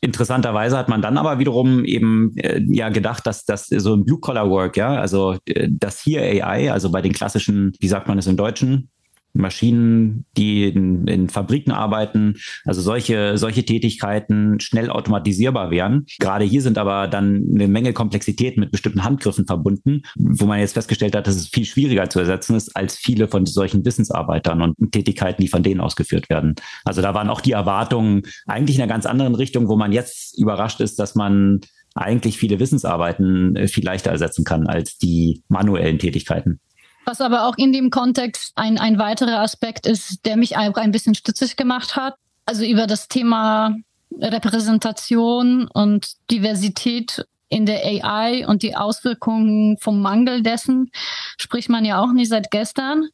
Interessanterweise 0.01 0.77
hat 0.77 0.89
man 0.89 1.01
dann 1.01 1.17
aber 1.17 1.39
wiederum 1.39 1.83
eben 1.83 2.36
äh, 2.38 2.62
ja 2.67 2.89
gedacht, 2.89 3.25
dass 3.25 3.45
das 3.45 3.67
so 3.67 3.95
ein 3.95 4.05
Blue-Collar-Work, 4.05 4.77
ja, 4.77 4.95
also 4.95 5.38
äh, 5.45 5.67
das 5.71 5.99
hier 6.01 6.21
AI, 6.21 6.71
also 6.71 6.91
bei 6.91 7.01
den 7.01 7.13
klassischen, 7.13 7.73
wie 7.79 7.88
sagt 7.88 8.07
man 8.07 8.17
es 8.17 8.27
im 8.27 8.38
Deutschen, 8.38 8.89
Maschinen, 9.33 10.25
die 10.35 10.65
in, 10.65 11.07
in, 11.07 11.29
Fabriken 11.29 11.71
arbeiten, 11.71 12.35
also 12.65 12.81
solche, 12.81 13.37
solche 13.37 13.63
Tätigkeiten 13.63 14.59
schnell 14.59 14.89
automatisierbar 14.89 15.71
wären. 15.71 16.05
Gerade 16.19 16.45
hier 16.45 16.61
sind 16.61 16.77
aber 16.77 17.07
dann 17.07 17.47
eine 17.53 17.67
Menge 17.67 17.93
Komplexität 17.93 18.57
mit 18.57 18.71
bestimmten 18.71 19.03
Handgriffen 19.03 19.45
verbunden, 19.45 20.01
wo 20.15 20.45
man 20.45 20.59
jetzt 20.59 20.73
festgestellt 20.73 21.15
hat, 21.15 21.27
dass 21.27 21.35
es 21.35 21.47
viel 21.47 21.65
schwieriger 21.65 22.09
zu 22.09 22.19
ersetzen 22.19 22.55
ist 22.55 22.75
als 22.75 22.95
viele 22.97 23.27
von 23.27 23.45
solchen 23.45 23.85
Wissensarbeitern 23.85 24.61
und 24.61 24.91
Tätigkeiten, 24.91 25.41
die 25.41 25.47
von 25.47 25.63
denen 25.63 25.81
ausgeführt 25.81 26.29
werden. 26.29 26.55
Also 26.83 27.01
da 27.01 27.13
waren 27.13 27.29
auch 27.29 27.41
die 27.41 27.51
Erwartungen 27.51 28.23
eigentlich 28.45 28.77
in 28.77 28.81
einer 28.81 28.91
ganz 28.91 29.05
anderen 29.05 29.35
Richtung, 29.35 29.67
wo 29.67 29.75
man 29.75 29.91
jetzt 29.91 30.37
überrascht 30.37 30.81
ist, 30.81 30.99
dass 30.99 31.15
man 31.15 31.61
eigentlich 31.97 32.37
viele 32.37 32.59
Wissensarbeiten 32.59 33.55
äh, 33.55 33.67
viel 33.67 33.83
leichter 33.83 34.11
ersetzen 34.11 34.45
kann 34.45 34.67
als 34.67 34.97
die 34.97 35.43
manuellen 35.47 35.99
Tätigkeiten. 35.99 36.59
Was 37.07 37.21
aber 37.21 37.47
auch 37.47 37.57
in 37.57 37.71
dem 37.71 37.89
Kontext 37.89 38.51
ein, 38.55 38.77
ein 38.77 38.99
weiterer 38.99 39.39
Aspekt 39.39 39.87
ist, 39.87 40.25
der 40.25 40.35
mich 40.35 40.57
auch 40.57 40.75
ein 40.75 40.91
bisschen 40.91 41.15
stützig 41.15 41.55
gemacht 41.55 41.95
hat. 41.95 42.15
Also 42.45 42.65
über 42.65 42.85
das 42.85 43.07
Thema 43.07 43.77
Repräsentation 44.19 45.69
und 45.73 46.11
Diversität 46.29 47.25
in 47.47 47.65
der 47.65 47.85
AI 47.85 48.45
und 48.45 48.61
die 48.61 48.75
Auswirkungen 48.75 49.77
vom 49.77 50.01
Mangel 50.01 50.43
dessen 50.43 50.91
spricht 51.37 51.69
man 51.69 51.85
ja 51.85 52.01
auch 52.01 52.11
nicht 52.11 52.27
seit 52.27 52.51
gestern. 52.51 53.07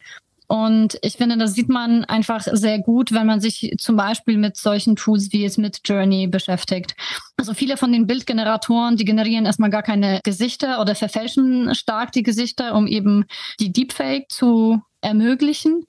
Und 0.53 0.99
ich 1.01 1.13
finde, 1.13 1.35
das 1.39 1.55
sieht 1.55 1.67
man 1.67 2.05
einfach 2.05 2.43
sehr 2.43 2.77
gut, 2.77 3.11
wenn 3.11 3.25
man 3.25 3.41
sich 3.41 3.73
zum 3.79 3.95
Beispiel 3.95 4.37
mit 4.37 4.55
solchen 4.55 4.95
Tools 4.95 5.31
wie 5.31 5.45
es 5.45 5.57
mit 5.57 5.79
Journey 5.83 6.27
beschäftigt. 6.27 6.95
Also 7.37 7.55
viele 7.55 7.75
von 7.75 7.91
den 7.91 8.05
Bildgeneratoren, 8.05 8.95
die 8.95 9.03
generieren 9.03 9.47
erstmal 9.47 9.71
gar 9.71 9.81
keine 9.81 10.19
Gesichter 10.23 10.79
oder 10.79 10.93
verfälschen 10.93 11.73
stark 11.73 12.11
die 12.11 12.21
Gesichter, 12.21 12.75
um 12.75 12.85
eben 12.85 13.25
die 13.59 13.73
Deepfake 13.73 14.29
zu 14.29 14.79
ermöglichen. 15.01 15.87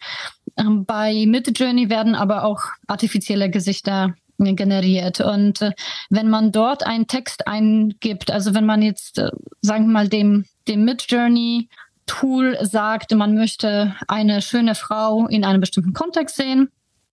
Ähm, 0.57 0.87
bei 0.87 1.27
Midjourney 1.27 1.91
werden 1.91 2.15
aber 2.15 2.45
auch 2.45 2.63
artifizielle 2.87 3.51
Gesichter 3.51 4.15
generiert. 4.39 5.21
Und 5.21 5.61
äh, 5.61 5.73
wenn 6.09 6.31
man 6.31 6.53
dort 6.53 6.87
einen 6.87 7.07
Text 7.07 7.47
eingibt, 7.47 8.31
also 8.31 8.55
wenn 8.55 8.65
man 8.65 8.81
jetzt, 8.81 9.19
äh, 9.19 9.29
sagen 9.61 9.89
wir 9.89 9.93
mal, 9.93 10.09
dem, 10.09 10.47
dem 10.69 10.87
Midjourney 10.87 11.69
Tool 12.07 12.59
sagt, 12.61 13.13
man 13.15 13.35
möchte 13.35 13.95
eine 14.09 14.43
schöne 14.43 14.75
Frau 14.75 15.27
in 15.27 15.45
einem 15.45 15.61
bestimmten 15.61 15.93
Kontext 15.93 16.37
sehen. 16.37 16.71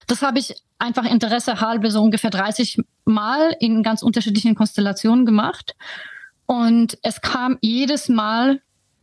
Das 0.07 0.21
habe 0.21 0.39
ich 0.39 0.55
einfach 0.79 1.05
Interesse 1.05 1.61
halber 1.61 1.91
so 1.91 2.01
ungefähr 2.01 2.29
30 2.29 2.79
Mal 3.05 3.55
in 3.59 3.83
ganz 3.83 4.01
unterschiedlichen 4.01 4.55
Konstellationen 4.55 5.25
gemacht. 5.25 5.75
Und 6.45 6.97
es 7.03 7.21
kam 7.21 7.57
jedes 7.61 8.09
Mal 8.09 8.61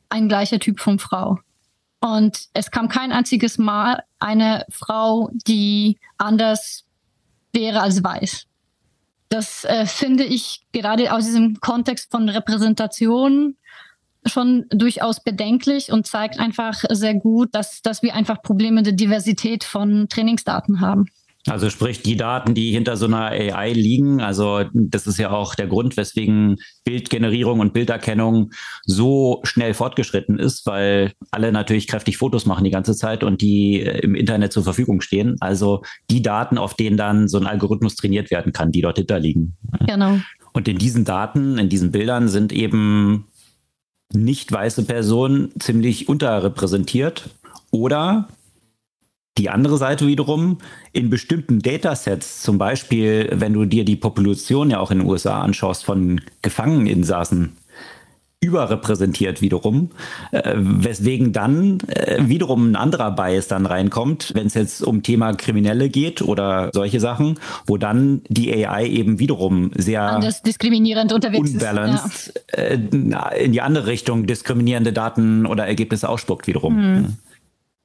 ein 0.08 0.28
gleicher 0.28 0.58
Typ 0.58 0.80
von 0.80 0.98
Frau. 0.98 1.38
Und 2.00 2.48
es 2.52 2.70
kam 2.70 2.88
kein 2.88 3.12
einziges 3.12 3.58
Mal 3.58 4.02
eine 4.18 4.64
Frau, 4.70 5.30
die 5.32 5.98
anders 6.16 6.84
wäre 7.52 7.80
als 7.80 8.04
weiß. 8.04 8.46
Das 9.30 9.64
äh, 9.64 9.86
finde 9.86 10.24
ich 10.24 10.62
gerade 10.72 11.12
aus 11.12 11.24
diesem 11.26 11.60
Kontext 11.60 12.10
von 12.10 12.28
Repräsentation 12.28 13.56
schon 14.26 14.66
durchaus 14.70 15.22
bedenklich 15.22 15.92
und 15.92 16.06
zeigt 16.06 16.38
einfach 16.38 16.84
sehr 16.90 17.14
gut, 17.14 17.48
dass, 17.52 17.82
dass 17.82 18.02
wir 18.02 18.14
einfach 18.14 18.42
Probleme 18.42 18.82
der 18.82 18.92
Diversität 18.92 19.64
von 19.64 20.08
Trainingsdaten 20.08 20.80
haben. 20.80 21.06
Also 21.46 21.70
sprich 21.70 22.02
die 22.02 22.16
Daten, 22.16 22.54
die 22.54 22.72
hinter 22.72 22.96
so 22.96 23.06
einer 23.06 23.26
AI 23.26 23.72
liegen. 23.72 24.20
Also 24.20 24.64
das 24.72 25.06
ist 25.06 25.18
ja 25.18 25.30
auch 25.30 25.54
der 25.54 25.66
Grund, 25.66 25.96
weswegen 25.96 26.56
Bildgenerierung 26.84 27.60
und 27.60 27.72
Bilderkennung 27.72 28.50
so 28.84 29.40
schnell 29.44 29.74
fortgeschritten 29.74 30.38
ist, 30.38 30.66
weil 30.66 31.12
alle 31.30 31.52
natürlich 31.52 31.86
kräftig 31.86 32.18
Fotos 32.18 32.46
machen 32.46 32.64
die 32.64 32.70
ganze 32.70 32.94
Zeit 32.94 33.24
und 33.24 33.40
die 33.40 33.80
äh, 33.80 34.00
im 34.00 34.14
Internet 34.14 34.52
zur 34.52 34.64
Verfügung 34.64 35.00
stehen. 35.00 35.36
Also 35.40 35.82
die 36.10 36.22
Daten, 36.22 36.58
auf 36.58 36.74
denen 36.74 36.96
dann 36.96 37.28
so 37.28 37.38
ein 37.38 37.46
Algorithmus 37.46 37.96
trainiert 37.96 38.30
werden 38.30 38.52
kann, 38.52 38.72
die 38.72 38.82
dort 38.82 38.98
hinter 38.98 39.18
liegen. 39.18 39.56
Genau. 39.86 40.18
Und 40.52 40.68
in 40.68 40.78
diesen 40.78 41.04
Daten, 41.04 41.58
in 41.58 41.68
diesen 41.68 41.92
Bildern 41.92 42.28
sind 42.28 42.52
eben 42.52 43.26
nicht 44.12 44.50
weiße 44.50 44.84
Personen 44.84 45.52
ziemlich 45.58 46.08
unterrepräsentiert 46.08 47.30
oder 47.70 48.28
die 49.38 49.50
andere 49.50 49.78
Seite 49.78 50.06
wiederum, 50.06 50.58
in 50.92 51.10
bestimmten 51.10 51.60
Datasets, 51.60 52.42
zum 52.42 52.58
Beispiel, 52.58 53.30
wenn 53.32 53.52
du 53.52 53.66
dir 53.66 53.84
die 53.84 53.96
Population 53.96 54.70
ja 54.70 54.80
auch 54.80 54.90
in 54.90 54.98
den 54.98 55.06
USA 55.06 55.40
anschaust 55.40 55.84
von 55.84 56.20
Gefangeninsassen, 56.42 57.56
überrepräsentiert 58.40 59.42
wiederum, 59.42 59.90
äh, 60.30 60.54
weswegen 60.56 61.32
dann 61.32 61.80
äh, 61.88 62.28
wiederum 62.28 62.70
ein 62.70 62.76
anderer 62.76 63.10
Bias 63.10 63.48
dann 63.48 63.66
reinkommt, 63.66 64.32
wenn 64.34 64.46
es 64.46 64.54
jetzt 64.54 64.82
um 64.82 65.02
Thema 65.02 65.32
Kriminelle 65.34 65.88
geht 65.88 66.22
oder 66.22 66.70
solche 66.72 67.00
Sachen, 67.00 67.40
wo 67.66 67.78
dann 67.78 68.22
die 68.28 68.64
AI 68.64 68.86
eben 68.86 69.18
wiederum 69.18 69.72
sehr 69.74 70.02
Anders 70.02 70.42
diskriminierend 70.42 71.12
unterwegs 71.12 71.50
unbalanced 71.50 72.28
ist, 72.28 72.42
ja. 72.56 73.28
äh, 73.28 73.44
in 73.44 73.52
die 73.52 73.60
andere 73.60 73.86
Richtung 73.86 74.26
diskriminierende 74.26 74.92
Daten 74.92 75.44
oder 75.44 75.66
Ergebnisse 75.66 76.08
ausspuckt 76.08 76.46
wiederum. 76.46 76.76
Mhm. 76.76 77.16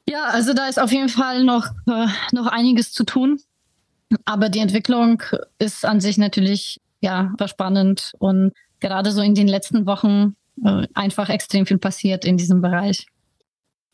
Ja, 0.08 0.26
also 0.26 0.54
da 0.54 0.68
ist 0.68 0.80
auf 0.80 0.92
jeden 0.92 1.10
Fall 1.10 1.44
noch, 1.44 1.68
äh, 1.88 2.08
noch 2.32 2.48
einiges 2.48 2.92
zu 2.92 3.06
tun. 3.06 3.40
Aber 4.26 4.50
die 4.50 4.60
Entwicklung 4.60 5.24
ist 5.58 5.86
an 5.86 6.00
sich 6.00 6.20
natürlich 6.20 6.80
ja 7.02 7.34
spannend 7.48 8.12
und 8.20 8.52
gerade 8.80 9.12
so 9.12 9.22
in 9.22 9.34
den 9.34 9.48
letzten 9.48 9.88
Wochen 9.88 10.36
einfach 10.94 11.30
extrem 11.30 11.66
viel 11.66 11.78
passiert 11.78 12.26
in 12.26 12.38
diesem 12.38 12.62
Bereich. 12.62 13.08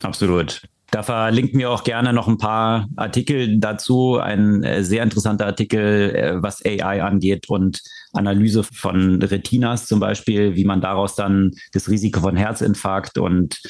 Absolut. 0.02 0.62
Da 0.90 1.02
verlinken 1.04 1.60
wir 1.60 1.70
auch 1.70 1.84
gerne 1.84 2.12
noch 2.12 2.26
ein 2.26 2.38
paar 2.38 2.88
Artikel 2.96 3.58
dazu. 3.58 4.18
Ein 4.18 4.64
äh, 4.64 4.82
sehr 4.82 5.02
interessanter 5.02 5.46
Artikel, 5.46 6.14
äh, 6.14 6.42
was 6.42 6.64
AI 6.64 7.02
angeht 7.02 7.48
und 7.48 7.80
Analyse 8.12 8.64
von 8.64 9.22
Retinas 9.22 9.86
zum 9.86 10.00
Beispiel, 10.00 10.56
wie 10.56 10.64
man 10.64 10.80
daraus 10.80 11.14
dann 11.14 11.52
das 11.72 11.88
Risiko 11.88 12.20
von 12.20 12.36
Herzinfarkt 12.36 13.18
und 13.18 13.60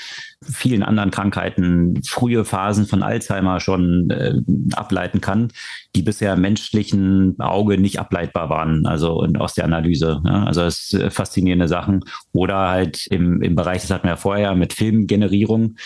vielen 0.43 0.83
anderen 0.83 1.11
Krankheiten, 1.11 2.03
frühe 2.07 2.47
Phasen 2.47 2.87
von 2.87 3.03
Alzheimer 3.03 3.61
schon 3.61 4.09
äh, 4.11 4.35
ableiten 4.73 5.21
kann, 5.21 5.53
die 5.95 6.03
bisher 6.03 6.37
menschlichen 6.37 7.39
Auge 7.39 7.77
nicht 7.77 8.01
ableitbar 8.01 8.49
waren, 8.49 8.87
also 8.87 9.27
aus 9.39 9.55
der 9.55 9.67
Analyse. 9.67 10.23
Ja. 10.25 10.45
Also 10.45 10.63
es 10.63 10.93
ist 10.93 11.13
faszinierende 11.13 11.69
Sachen. 11.69 12.01
Oder 12.33 12.69
halt 12.69 13.07
im, 13.09 13.43
im 13.43 13.55
Bereich, 13.55 13.83
das 13.83 13.91
hatten 13.91 14.05
wir 14.05 14.13
ja 14.13 14.17
vorher, 14.17 14.55
mit 14.55 14.73
Filmgenerierung, 14.73 15.77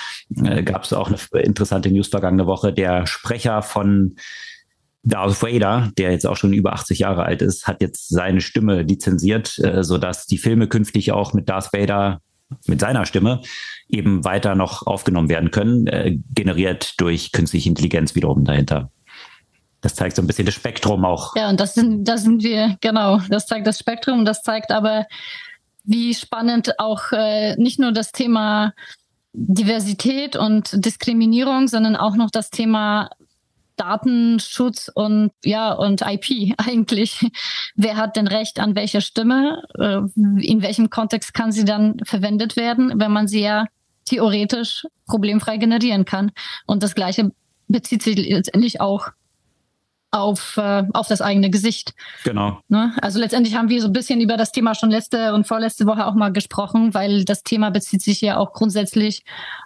äh, 0.45 0.63
gab 0.63 0.85
es 0.85 0.93
auch 0.93 1.09
eine 1.09 1.19
interessante 1.33 1.91
News 1.91 2.09
vergangene 2.09 2.47
Woche. 2.47 2.73
Der 2.73 3.07
Sprecher 3.07 3.63
von 3.63 4.17
Darth 5.05 5.43
Vader, 5.43 5.93
der 5.99 6.13
jetzt 6.13 6.27
auch 6.27 6.37
schon 6.37 6.53
über 6.53 6.73
80 6.73 7.01
Jahre 7.01 7.25
alt 7.25 7.43
ist, 7.43 7.67
hat 7.67 7.83
jetzt 7.83 8.09
seine 8.09 8.41
Stimme 8.41 8.83
lizenziert, 8.83 9.59
äh, 9.59 9.85
sodass 9.85 10.27
die 10.27 10.39
Filme 10.39 10.67
künftig 10.67 11.13
auch 11.13 11.35
mit 11.35 11.49
Darth 11.49 11.73
Vader, 11.73 12.21
mit 12.67 12.81
seiner 12.81 13.05
Stimme, 13.05 13.43
eben 13.89 14.25
weiter 14.25 14.55
noch 14.55 14.87
aufgenommen 14.87 15.29
werden 15.29 15.51
können, 15.51 15.87
äh, 15.87 16.17
generiert 16.35 17.01
durch 17.01 17.33
künstliche 17.33 17.69
Intelligenz 17.69 18.15
wiederum 18.15 18.45
dahinter. 18.45 18.91
Das 19.83 19.95
zeigt 19.95 20.17
so 20.17 20.23
ein 20.23 20.27
bisschen 20.27 20.47
das 20.47 20.55
Spektrum 20.55 21.05
auch. 21.05 21.37
Ja, 21.37 21.51
und 21.51 21.61
das 21.61 21.75
sind, 21.75 22.05
das 22.09 22.23
sind 22.23 22.43
wir, 22.43 22.79
genau, 22.81 23.21
das 23.29 23.47
zeigt 23.47 23.67
das 23.67 23.79
Spektrum, 23.79 24.25
das 24.25 24.43
zeigt 24.43 24.71
aber, 24.71 25.07
wie 25.85 26.15
spannend 26.15 26.79
auch 26.79 27.13
äh, 27.13 27.55
nicht 27.57 27.79
nur 27.79 27.93
das 27.93 28.11
Thema 28.11 28.73
Diversität 29.35 30.37
und 30.37 30.85
Diskriminierung, 30.85 31.67
sondern 31.67 31.97
auch 31.97 32.15
noch 32.15 32.31
das 32.31 32.51
Thema 32.51 33.11
Datenschutz 33.77 34.91
und 34.95 35.33
ja 35.45 35.73
und 35.73 36.03
IP 36.03 36.55
eigentlich. 36.59 37.29
Wer 37.75 37.97
hat 37.97 38.17
denn 38.17 38.29
Recht 38.29 38.61
an 38.61 38.77
welcher 38.77 39.01
Stimme? 39.01 39.63
Äh, 39.79 39.99
in 40.17 40.63
welchem 40.63 40.89
Kontext 40.89 41.35
kann 41.35 41.53
sie 41.53 41.65
dann 41.65 41.99
verwendet 42.05 42.57
werden, 42.57 42.93
wenn 43.01 43.13
man 43.13 43.27
sie 43.27 43.41
ja 43.41 43.67
theoretisch 44.05 44.87
problemfrei 45.07 45.57
generieren 45.57 46.05
kann? 46.05 46.31
Und 46.67 46.83
das 46.83 46.95
Gleiche 46.95 47.33
bezieht 47.67 48.03
sich 48.03 48.17
letztendlich 48.17 48.81
auch 48.81 49.09
auf, 50.15 50.57
äh, 50.57 50.85
auf 50.93 51.09
das 51.09 51.21
eigene 51.21 51.51
Gesicht. 51.51 51.93
Genau. 52.23 52.61
Ne? 52.69 52.95
Also 53.03 53.19
letztendlich 53.19 53.57
haben 53.57 53.69
wir 53.69 53.81
so 53.81 53.89
ein 53.89 53.93
bisschen 53.93 54.21
über 54.21 54.37
das 54.37 54.53
Thema 54.53 54.75
schon 54.75 54.91
letzte 54.91 55.35
und 55.35 55.47
vorletzte 55.47 55.87
Woche 55.87 56.07
auch 56.07 56.15
mal 56.15 56.33
gesprochen, 56.33 56.95
weil 56.95 57.25
das 57.25 57.43
Thema 57.43 57.71
bezieht 57.71 58.01
sich 58.01 58.21
ja 58.21 58.37
auch 58.37 58.53
grundsätzlich 58.53 59.25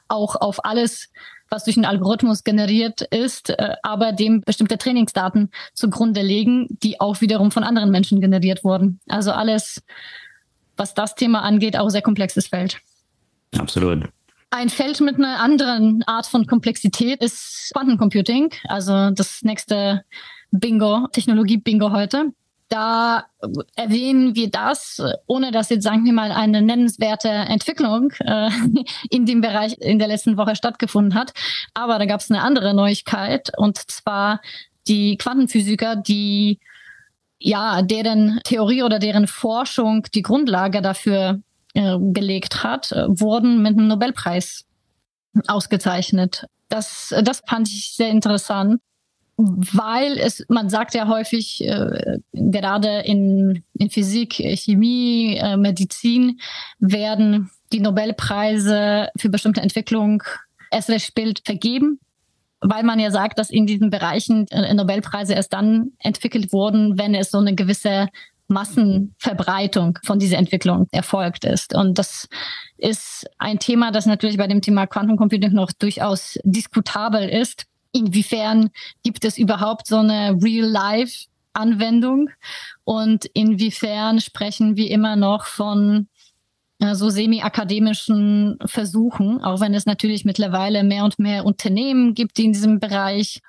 auch 0.09 0.37
auf 0.37 0.65
alles, 0.65 1.11
was 1.51 1.65
durch 1.65 1.77
einen 1.77 1.85
Algorithmus 1.85 2.45
generiert 2.45 3.03
ist, 3.03 3.51
äh, 3.51 3.75
aber 3.83 4.13
dem 4.13 4.41
bestimmte 4.41 4.79
Trainingsdaten 4.79 5.51
zugrunde 5.75 6.23
legen, 6.23 6.67
die 6.83 6.99
auch 6.99 7.21
wiederum 7.21 7.51
von 7.51 7.63
anderen 7.63 7.91
Menschen 7.91 8.21
generiert 8.21 8.65
wurden. 8.65 9.01
Also 9.07 9.33
alles, 9.33 9.83
was 10.79 10.95
das 10.95 11.15
Thema 11.15 11.43
angeht, 11.43 11.77
auch 11.77 11.91
sehr 11.91 12.03
komplexes 12.03 12.47
Feld. 12.47 12.79
Absolut. 13.59 14.09
Ein 14.51 14.71
Feld 14.71 15.03
mit 15.03 15.17
einer 15.17 15.41
anderen 15.41 16.03
Art 16.07 16.27
von 16.27 16.47
Komplexität 16.47 17.23
ist 17.23 17.71
Quantencomputing, 17.75 18.49
also 18.65 19.11
das 19.11 19.43
nächste 19.43 20.05
Bingo, 20.51 21.07
Technologie-Bingo 21.13 21.93
heute 21.93 22.33
da 22.69 23.25
erwähnen 23.77 24.35
wir 24.35 24.51
das, 24.51 25.03
ohne 25.27 25.51
dass 25.51 25.71
jetzt, 25.71 25.85
sagen 25.85 26.05
wir 26.05 26.13
mal, 26.13 26.33
eine 26.33 26.61
nennenswerte 26.63 27.29
Entwicklung 27.29 28.13
äh, 28.21 28.51
in 29.11 29.27
dem 29.27 29.41
Bereich 29.41 29.77
in 29.79 29.99
der 29.99 30.09
letzten 30.09 30.37
Woche 30.37 30.55
stattgefunden 30.55 31.15
hat. 31.15 31.33
Aber 31.75 31.99
da 31.99 32.05
gab 32.05 32.21
es 32.21 32.31
eine 32.31 32.43
andere 32.43 32.75
Neuigkeit 32.75 33.51
und 33.57 33.79
zwar 33.91 34.41
die 34.87 35.17
Quantenphysiker, 35.17 35.97
die 35.97 36.59
ja 37.39 37.83
deren 37.83 38.41
Theorie 38.45 38.83
oder 38.83 38.99
deren 38.99 39.27
Forschung 39.27 40.07
die 40.15 40.23
Grundlage 40.23 40.83
dafür 40.83 41.41
äh, 41.75 41.97
gelegt 41.99 42.65
hat, 42.65 42.91
wurden 43.09 43.63
mit 43.63 43.79
einem 43.79 43.89
Nobelpreis 43.89 44.65
ausgezeichnet. 45.47 46.47
Das, 46.69 47.15
das 47.23 47.43
fand 47.47 47.69
ich 47.69 47.95
sehr 47.95 48.09
interessant 48.11 48.81
weil 49.39 50.19
es, 50.19 50.45
man 50.49 50.69
sagt 50.69 50.95
ja 50.95 51.07
häufig, 51.07 51.65
äh, 51.65 52.19
gerade 52.33 53.01
in, 53.01 53.63
in 53.75 53.89
Physik, 53.89 54.35
Chemie, 54.35 55.37
äh, 55.37 55.57
Medizin 55.57 56.41
werden 56.81 57.49
die 57.73 57.79
Nobelpreise 57.79 59.11
für 59.17 59.29
bestimmte 59.29 59.61
Entwicklung 59.61 60.25
erst 60.73 60.91
recht 60.91 61.07
spät 61.07 61.43
vergeben, 61.45 62.01
weil 62.61 62.83
man 62.83 62.99
ja 62.99 63.13
sagt, 63.13 63.39
dass 63.39 63.51
in 63.51 63.67
diesen 63.67 63.91
Bereichen 63.91 64.49
äh, 64.49 64.75
Nobelpreise 64.75 65.35
erst 65.35 65.53
dann 65.53 65.93
entwickelt 66.01 66.53
wurden, 66.53 66.99
wenn 66.99 67.15
es 67.15 67.31
so 67.31 67.39
eine 67.39 67.55
gewisse 67.55 68.09
Massenverbreitung 68.49 70.01
von 70.05 70.19
dieser 70.19 70.39
Entwicklung 70.39 70.89
erfolgt 70.91 71.45
ist. 71.45 71.77
Und 71.77 71.97
das 71.99 72.29
ist 72.77 73.31
ein 73.39 73.61
Thema, 73.61 73.93
das 73.93 74.07
natürlich 74.07 74.39
bei 74.39 74.49
dem 74.49 74.63
Thema 74.63 74.89
Quantencomputing 74.89 75.53
noch 75.53 75.71
durchaus 75.71 76.41
diskutabel 76.43 77.29
ist 77.29 77.68
inwiefern 77.93 78.71
gibt 79.03 79.25
es 79.25 79.39
überhaupt 79.39 79.87
so 79.87 79.97
eine 79.97 80.39
Real-Life-Anwendung? 80.43 82.31
Und 82.85 83.27
inwiefern 83.27 84.21
sprechen 84.21 84.77
wir 84.77 84.91
immer 84.91 85.17
noch 85.17 85.47
von 85.47 86.09
so 86.93 87.11
semi-akademischen 87.11 88.59
Versuchen, 88.65 89.43
auch 89.43 89.61
wenn 89.61 89.75
es 89.75 89.85
natürlich 89.87 90.25
mittlerweile 90.25 90.85
mehr 90.85 91.05
und 91.05 91.19
mehr 91.19 91.45
Unternehmen 91.45 92.15
gibt, 92.15 92.39
die 92.39 92.45
in 92.45 92.53
diesem 92.53 92.79
Bereich 92.79 93.41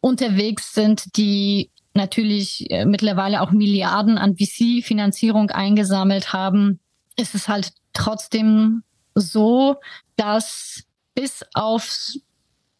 unterwegs 0.00 0.72
sind, 0.72 1.16
die 1.16 1.70
natürlich 1.94 2.70
äh, 2.70 2.84
mittlerweile 2.84 3.40
auch 3.40 3.50
Milliarden 3.50 4.18
an 4.18 4.36
VC-Finanzierung 4.36 5.50
eingesammelt 5.50 6.32
haben, 6.32 6.78
ist 7.16 7.34
es 7.34 7.48
halt 7.48 7.72
trotzdem 7.92 8.84
so, 9.14 9.76
dass 10.16 10.84
bis 11.14 11.44
auf 11.54 11.90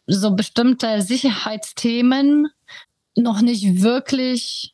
so 0.07 0.31
bestimmte 0.31 1.01
Sicherheitsthemen 1.01 2.47
noch 3.15 3.41
nicht 3.41 3.81
wirklich 3.81 4.73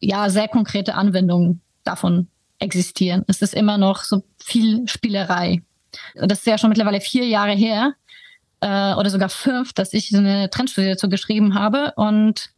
ja 0.00 0.30
sehr 0.30 0.48
konkrete 0.48 0.94
Anwendungen 0.94 1.60
davon 1.84 2.28
existieren. 2.58 3.24
Es 3.26 3.42
ist 3.42 3.54
immer 3.54 3.78
noch 3.78 4.02
so 4.02 4.22
viel 4.42 4.86
Spielerei. 4.88 5.62
Das 6.14 6.40
ist 6.40 6.46
ja 6.46 6.58
schon 6.58 6.70
mittlerweile 6.70 7.00
vier 7.00 7.26
Jahre 7.26 7.52
her 7.52 7.94
äh, 8.60 8.94
oder 8.94 9.10
sogar 9.10 9.28
fünf, 9.28 9.72
dass 9.72 9.92
ich 9.92 10.10
so 10.10 10.18
eine 10.18 10.50
Trendstudie 10.50 10.88
dazu 10.88 11.08
geschrieben 11.08 11.54
habe. 11.54 11.92
Und 11.96 12.50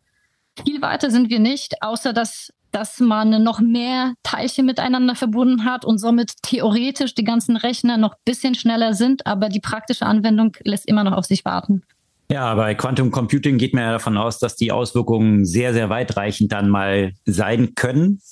viel 0.65 0.83
weiter 0.83 1.11
sind 1.11 1.31
wir 1.31 1.39
nicht, 1.39 1.83
außer 1.83 2.13
dass, 2.13 2.53
dass 2.73 2.99
man 3.01 3.43
noch 3.43 3.61
mehr 3.61 4.15
Teilchen 4.23 4.67
miteinander 4.67 5.15
verbunden 5.15 5.65
hat 5.65 5.85
und 5.85 5.99
somit 5.99 6.35
theoretisch 6.43 7.15
die 7.15 7.25
ganzen 7.25 7.57
Rechner 7.57 7.97
noch 7.97 8.13
ein 8.13 8.23
bisschen 8.25 8.55
schneller 8.55 8.95
sind, 8.95 9.27
aber 9.27 9.49
die 9.49 9.61
praktische 9.61 10.07
Anwendung 10.07 10.57
lässt 10.65 10.87
immer 10.87 11.05
noch 11.05 11.13
auf 11.13 11.27
sich 11.27 11.45
warten. 11.45 11.83
Ja, 12.31 12.55
bei 12.55 12.77
Quantum 12.77 13.11
Computing 13.11 13.59
geht 13.59 13.75
man 13.75 13.83
ja 13.83 13.93
davon 13.93 14.17
aus, 14.17 14.39
dass 14.39 14.55
die 14.55 14.71
Auswirkungen 14.71 15.45
sehr, 15.45 15.73
sehr 15.73 15.91
weitreichend 15.91 16.53
dann 16.53 16.69
mal 16.69 17.13
sein 17.25 17.75
können. 17.75 18.23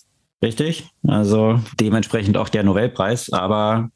Richtig? 0.41 0.89
Also 1.05 1.61
dementsprechend 1.81 2.37
auch 2.37 2.49
der 2.49 2.63
Nobelpreis. 2.63 3.33
Aber 3.33 3.91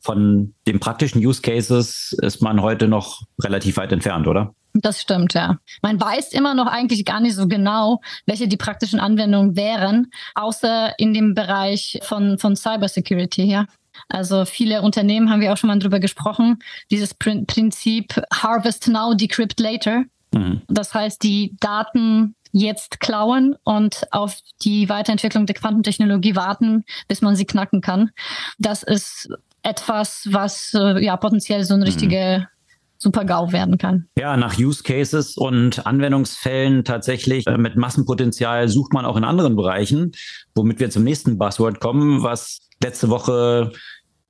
von 0.00 0.52
den 0.66 0.80
praktischen 0.80 1.24
Use 1.24 1.40
Cases 1.40 2.14
ist 2.20 2.42
man 2.42 2.60
heute 2.60 2.88
noch 2.88 3.22
relativ 3.42 3.78
weit 3.78 3.92
entfernt, 3.92 4.26
oder? 4.26 4.54
Das 4.74 5.00
stimmt, 5.00 5.32
ja. 5.32 5.56
Man 5.80 5.98
weiß 5.98 6.32
immer 6.32 6.54
noch 6.54 6.66
eigentlich 6.66 7.06
gar 7.06 7.20
nicht 7.20 7.34
so 7.34 7.48
genau, 7.48 8.00
welche 8.26 8.48
die 8.48 8.58
praktischen 8.58 9.00
Anwendungen 9.00 9.56
wären, 9.56 10.10
außer 10.34 10.98
in 10.98 11.14
dem 11.14 11.34
Bereich 11.34 12.00
von, 12.02 12.38
von 12.38 12.54
Cybersecurity 12.54 13.46
her. 13.46 13.66
Also 14.08 14.44
viele 14.44 14.82
Unternehmen 14.82 15.30
haben 15.30 15.40
wir 15.40 15.52
auch 15.52 15.56
schon 15.56 15.68
mal 15.68 15.78
drüber 15.78 16.00
gesprochen, 16.00 16.58
dieses 16.90 17.14
Prinzip 17.14 18.20
Harvest 18.32 18.88
Now, 18.88 19.14
Decrypt 19.14 19.60
Later. 19.60 20.04
Mhm. 20.32 20.62
Das 20.68 20.94
heißt, 20.94 21.22
die 21.22 21.56
Daten 21.60 22.34
jetzt 22.52 23.00
klauen 23.00 23.56
und 23.64 24.06
auf 24.10 24.38
die 24.62 24.88
Weiterentwicklung 24.88 25.46
der 25.46 25.54
Quantentechnologie 25.54 26.36
warten, 26.36 26.84
bis 27.08 27.22
man 27.22 27.34
sie 27.34 27.46
knacken 27.46 27.80
kann. 27.80 28.10
Das 28.58 28.82
ist 28.82 29.30
etwas, 29.62 30.28
was 30.30 30.74
äh, 30.74 31.02
ja 31.02 31.16
potenziell 31.16 31.64
so 31.64 31.74
eine 31.74 31.84
mhm. 31.84 31.86
richtige 31.86 32.38
mhm. 32.40 32.46
Super-GAU 32.98 33.50
werden 33.50 33.78
kann. 33.78 34.06
Ja, 34.16 34.36
nach 34.36 34.58
Use 34.58 34.84
Cases 34.84 35.36
und 35.36 35.86
Anwendungsfällen 35.86 36.84
tatsächlich 36.84 37.46
äh, 37.48 37.58
mit 37.58 37.76
Massenpotenzial 37.76 38.68
sucht 38.68 38.92
man 38.92 39.04
auch 39.06 39.16
in 39.16 39.24
anderen 39.24 39.56
Bereichen, 39.56 40.12
womit 40.54 40.78
wir 40.78 40.90
zum 40.90 41.02
nächsten 41.02 41.36
Buzzword 41.36 41.80
kommen, 41.80 42.22
was 42.22 42.60
letzte 42.82 43.08
Woche 43.08 43.72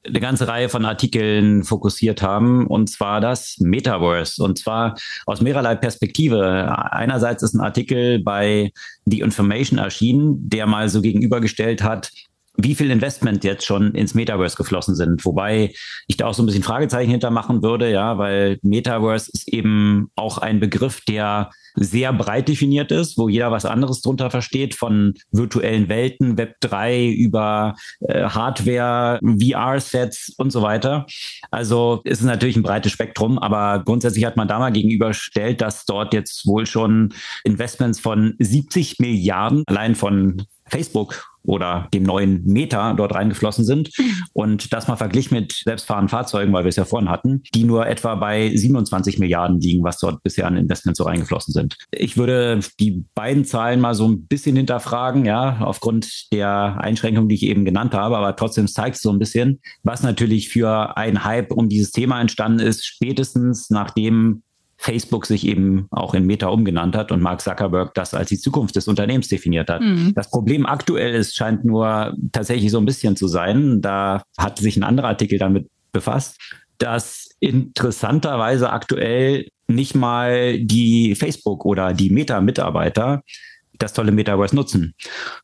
eine 0.05 0.21
ganze 0.21 0.49
Reihe 0.49 0.69
von 0.69 0.85
Artikeln 0.85 1.63
fokussiert 1.63 2.23
haben, 2.23 2.67
und 2.67 2.91
zwar 2.91 3.21
das 3.21 3.57
Metaverse. 3.61 4.43
Und 4.43 4.59
zwar 4.59 4.97
aus 5.27 5.41
mehrerlei 5.41 5.77
Perspektive. 5.77 6.77
Einerseits 6.93 7.43
ist 7.43 7.55
ein 7.55 7.61
Artikel 7.61 8.21
bei 8.21 8.73
The 9.07 9.21
Information 9.21 9.79
erschienen, 9.79 10.49
der 10.49 10.67
mal 10.67 10.89
so 10.89 11.03
gegenübergestellt 11.03 11.83
hat, 11.83 12.11
wie 12.57 12.75
viel 12.75 12.91
Investment 12.91 13.45
jetzt 13.45 13.65
schon 13.65 13.95
ins 13.95 14.15
Metaverse 14.15 14.57
geflossen 14.57 14.95
sind. 14.95 15.25
Wobei 15.25 15.73
ich 16.07 16.17
da 16.17 16.27
auch 16.27 16.35
so 16.35 16.43
ein 16.43 16.47
bisschen 16.47 16.63
Fragezeichen 16.63 17.11
hintermachen 17.11 17.63
würde, 17.63 17.91
ja, 17.91 18.19
weil 18.19 18.59
Metaverse 18.63 19.31
ist 19.33 19.49
eben 19.49 20.11
auch 20.17 20.39
ein 20.39 20.61
Begriff, 20.61 21.01
der 21.07 21.51
sehr 21.75 22.13
breit 22.13 22.49
definiert 22.49 22.93
ist, 22.93 23.17
wo 23.17 23.29
jeder 23.29 23.51
was 23.51 23.65
anderes 23.65 24.03
drunter 24.03 24.31
versteht, 24.31 24.75
von 24.75 25.15
virtuellen 25.31 25.89
Welten, 25.89 26.37
Web 26.37 26.57
3 26.61 27.09
über 27.09 27.75
äh, 28.01 28.25
Hardware, 28.25 29.19
VR-Sets 29.23 30.35
und 30.37 30.51
so 30.51 30.61
weiter. 30.63 31.07
Also 31.51 32.03
ist 32.05 32.21
es 32.21 32.27
natürlich 32.27 32.57
ein 32.57 32.63
breites 32.63 32.93
Spektrum, 32.93 33.39
aber 33.39 33.83
grundsätzlich 33.85 34.25
hat 34.25 34.37
man 34.37 34.49
da 34.49 34.59
mal 34.59 34.73
gegenüberstellt, 34.73 35.61
dass 35.61 35.87
dort 35.87 36.13
jetzt 36.13 36.47
wohl 36.47 36.67
schon 36.67 37.15
Investments 37.45 38.01
von 38.01 38.35
70 38.39 38.99
Milliarden 38.99 39.65
allein 39.67 39.95
von 39.95 40.43
Facebook 40.67 41.32
oder 41.45 41.89
dem 41.93 42.03
neuen 42.03 42.45
Meta 42.45 42.95
dort 42.95 43.15
reingeflossen 43.15 43.65
sind. 43.65 43.91
Und 44.33 44.73
das 44.73 44.89
mal 44.89 44.97
verglichen 44.97 45.37
mit 45.37 45.53
selbstfahrenden 45.65 46.09
Fahrzeugen, 46.09 46.53
weil 46.53 46.65
wir 46.65 46.69
es 46.69 46.77
ja 46.77 46.85
vorhin 46.85 47.11
hatten, 47.11 47.43
die 47.55 47.65
nur 47.65 47.87
etwa 47.87 48.15
bei 48.15 48.55
27 48.55 49.19
Milliarden 49.19 49.61
liegen, 49.61 49.85
was 49.85 49.99
dort 49.99 50.23
bisher 50.23 50.47
an 50.47 50.57
Investments 50.57 50.99
so 50.99 51.05
reingeflossen 51.05 51.53
sind. 51.53 51.77
Ich 51.91 52.17
würde 52.17 52.61
die 52.81 53.05
beiden 53.15 53.45
Zahlen 53.45 53.81
mal 53.81 53.95
so 53.95 54.09
ein 54.09 54.27
bisschen 54.27 54.57
hinterfragen, 54.57 55.25
ja, 55.25 55.59
aufgrund 55.61 56.33
der 56.33 56.79
Einschränkungen, 56.81 57.29
die 57.29 57.35
ich 57.35 57.45
eben 57.45 57.65
genannt 57.65 57.95
habe, 57.95 58.17
aber 58.17 58.37
trotzdem 58.37 58.69
zeigt 58.69 58.97
es 58.97 59.03
so 59.03 59.11
ein 59.11 59.19
bisschen, 59.19 59.61
was 59.83 60.03
natürlich 60.03 60.49
für 60.49 60.97
ein 60.97 61.25
Hype 61.25 61.53
um 61.53 61.69
dieses 61.69 61.93
Thema 61.93 62.21
entstanden 62.21 62.61
ist, 62.61 62.85
spätestens 62.87 63.71
nachdem 63.71 64.43
Facebook 64.83 65.27
sich 65.27 65.47
eben 65.47 65.87
auch 65.93 66.13
in 66.13 66.27
Meta 66.27 66.49
umgenannt 66.49 66.97
hat 66.97 67.13
und 67.13 67.23
Mark 67.23 67.41
Zuckerberg 67.41 67.95
das 67.95 68.15
als 68.15 68.31
die 68.31 68.39
Zukunft 68.39 68.75
des 68.75 68.89
Unternehmens 68.89 69.29
definiert 69.29 69.71
hat. 69.71 69.81
Mhm. 69.81 70.13
Das 70.17 70.29
Problem 70.29 70.67
aktuell 70.67 71.15
ist, 71.15 71.37
scheint 71.37 71.65
nur 71.65 72.17
tatsächlich 72.33 72.73
so 72.73 72.79
ein 72.79 72.85
bisschen 72.85 73.15
zu 73.15 73.29
sein. 73.29 73.81
Da 73.81 74.25
hat 74.37 74.59
sich 74.59 74.77
ein 74.77 74.83
anderer 74.83 75.07
Artikel 75.07 75.39
damit 75.39 75.69
befasst, 75.93 76.41
dass 76.79 77.29
interessanterweise 77.39 78.71
aktuell 78.71 79.47
nicht 79.69 79.95
mal 79.95 80.59
die 80.59 81.15
Facebook 81.15 81.65
oder 81.65 81.93
die 81.93 82.11
Meta-Mitarbeiter 82.11 83.23
das 83.79 83.93
tolle 83.93 84.11
Metaverse 84.11 84.55
nutzen. 84.55 84.95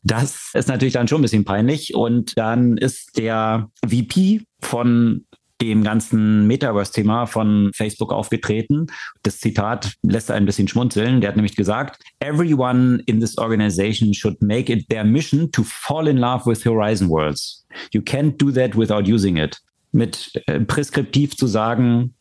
Das 0.03 0.51
ist 0.53 0.67
natürlich 0.67 0.93
dann 0.93 1.07
schon 1.07 1.19
ein 1.19 1.23
bisschen 1.23 1.45
peinlich. 1.45 1.95
Und 1.95 2.37
dann 2.37 2.77
ist 2.77 3.17
der 3.17 3.69
VP 3.87 4.41
von 4.59 5.25
dem 5.61 5.83
ganzen 5.83 6.47
Metaverse-Thema 6.47 7.25
von 7.25 7.71
Facebook 7.75 8.13
aufgetreten. 8.13 8.87
Das 9.23 9.39
Zitat 9.39 9.93
lässt 10.03 10.31
ein 10.31 10.45
bisschen 10.45 10.67
schmunzeln. 10.67 11.21
Der 11.21 11.29
hat 11.29 11.35
nämlich 11.35 11.55
gesagt, 11.55 12.01
Everyone 12.19 13.01
in 13.05 13.19
this 13.19 13.37
organization 13.37 14.13
should 14.13 14.41
make 14.41 14.71
it 14.71 14.87
their 14.89 15.03
mission 15.03 15.51
to 15.51 15.63
fall 15.63 16.07
in 16.07 16.17
love 16.17 16.45
with 16.45 16.65
Horizon 16.65 17.09
Worlds. 17.09 17.65
You 17.91 18.01
can't 18.01 18.37
do 18.37 18.51
that 18.51 18.77
without 18.77 19.07
using 19.07 19.37
it. 19.37 19.57
Mit 19.91 20.31
äh, 20.45 20.59
preskriptiv 20.59 21.35
zu 21.35 21.47
sagen, 21.47 22.13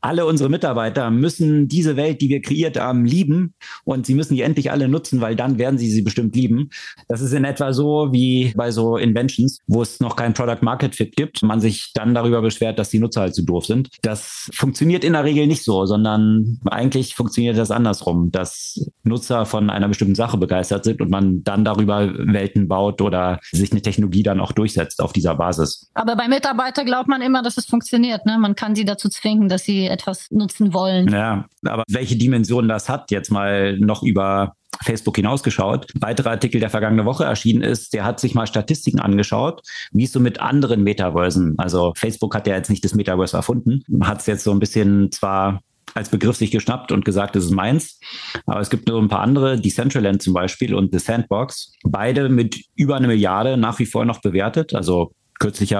alle 0.00 0.26
unsere 0.26 0.48
Mitarbeiter 0.48 1.10
müssen 1.10 1.68
diese 1.68 1.96
Welt, 1.96 2.20
die 2.20 2.28
wir 2.28 2.40
kreiert 2.40 2.78
haben, 2.78 3.04
lieben 3.04 3.54
und 3.84 4.06
sie 4.06 4.14
müssen 4.14 4.34
die 4.34 4.42
endlich 4.42 4.70
alle 4.70 4.88
nutzen, 4.88 5.20
weil 5.20 5.36
dann 5.36 5.58
werden 5.58 5.78
sie 5.78 5.90
sie 5.90 6.02
bestimmt 6.02 6.34
lieben. 6.34 6.70
Das 7.08 7.20
ist 7.20 7.32
in 7.32 7.44
etwa 7.44 7.72
so 7.72 8.08
wie 8.12 8.52
bei 8.56 8.70
so 8.70 8.96
Inventions, 8.96 9.58
wo 9.66 9.82
es 9.82 10.00
noch 10.00 10.16
kein 10.16 10.34
Product 10.34 10.62
Market 10.62 10.94
Fit 10.94 11.16
gibt, 11.16 11.42
man 11.42 11.60
sich 11.60 11.92
dann 11.94 12.14
darüber 12.14 12.40
beschwert, 12.40 12.78
dass 12.78 12.90
die 12.90 12.98
Nutzer 12.98 13.22
halt 13.22 13.34
zu 13.34 13.42
doof 13.42 13.66
sind. 13.66 13.88
Das 14.02 14.48
funktioniert 14.52 15.04
in 15.04 15.12
der 15.12 15.24
Regel 15.24 15.46
nicht 15.46 15.64
so, 15.64 15.84
sondern 15.86 16.60
eigentlich 16.70 17.14
funktioniert 17.14 17.58
das 17.58 17.70
andersrum, 17.70 18.30
dass 18.30 18.90
Nutzer 19.02 19.44
von 19.44 19.70
einer 19.70 19.88
bestimmten 19.88 20.14
Sache 20.14 20.38
begeistert 20.38 20.84
sind 20.84 21.00
und 21.00 21.10
man 21.10 21.42
dann 21.44 21.64
darüber 21.64 22.12
Welten 22.16 22.68
baut 22.68 23.02
oder 23.02 23.38
sich 23.52 23.72
eine 23.72 23.82
Technologie 23.82 24.22
dann 24.22 24.40
auch 24.40 24.52
durchsetzt 24.52 25.02
auf 25.02 25.12
dieser 25.12 25.34
Basis. 25.34 25.90
Aber 25.94 26.16
bei 26.16 26.28
Mitarbeitern 26.28 26.86
glaubt 26.86 27.08
man 27.08 27.20
immer, 27.20 27.42
dass 27.42 27.56
es 27.56 27.66
funktioniert. 27.66 28.24
Ne? 28.26 28.38
Man 28.38 28.54
kann 28.54 28.74
sie 28.74 28.84
dazu 28.84 29.08
zwingen, 29.08 29.48
dass 29.48 29.64
sie 29.64 29.89
etwas 29.90 30.30
nutzen 30.30 30.72
wollen. 30.72 31.12
Ja, 31.12 31.46
aber 31.64 31.84
welche 31.88 32.16
Dimension 32.16 32.68
das 32.68 32.88
hat, 32.88 33.10
jetzt 33.10 33.30
mal 33.30 33.78
noch 33.78 34.02
über 34.02 34.54
Facebook 34.82 35.16
hinausgeschaut. 35.16 35.86
Ein 35.94 36.02
weiterer 36.02 36.30
Artikel, 36.30 36.60
der 36.60 36.70
vergangene 36.70 37.04
Woche 37.04 37.24
erschienen 37.24 37.62
ist, 37.62 37.92
der 37.92 38.04
hat 38.04 38.20
sich 38.20 38.34
mal 38.34 38.46
Statistiken 38.46 39.00
angeschaut, 39.00 39.62
wie 39.92 40.04
es 40.04 40.12
so 40.12 40.20
mit 40.20 40.40
anderen 40.40 40.82
Metaversen, 40.82 41.54
also 41.58 41.92
Facebook 41.96 42.34
hat 42.34 42.46
ja 42.46 42.54
jetzt 42.54 42.70
nicht 42.70 42.84
das 42.84 42.94
Metaverse 42.94 43.36
erfunden, 43.36 43.82
hat 44.02 44.20
es 44.20 44.26
jetzt 44.26 44.44
so 44.44 44.52
ein 44.52 44.58
bisschen 44.58 45.10
zwar 45.12 45.60
als 45.94 46.08
Begriff 46.08 46.36
sich 46.36 46.50
geschnappt 46.50 46.92
und 46.92 47.04
gesagt, 47.04 47.34
das 47.34 47.44
ist 47.44 47.50
meins. 47.50 47.98
Aber 48.46 48.60
es 48.60 48.70
gibt 48.70 48.88
nur 48.88 49.00
ein 49.00 49.08
paar 49.08 49.20
andere, 49.20 49.60
Decentraland 49.60 50.22
zum 50.22 50.34
Beispiel 50.34 50.74
und 50.74 50.92
The 50.92 50.98
Sandbox, 50.98 51.72
beide 51.82 52.28
mit 52.28 52.62
über 52.76 52.96
eine 52.96 53.08
Milliarde 53.08 53.56
nach 53.56 53.78
wie 53.78 53.86
vor 53.86 54.04
noch 54.04 54.20
bewertet. 54.20 54.74
Also 54.74 55.12
Kürzlich, 55.40 55.70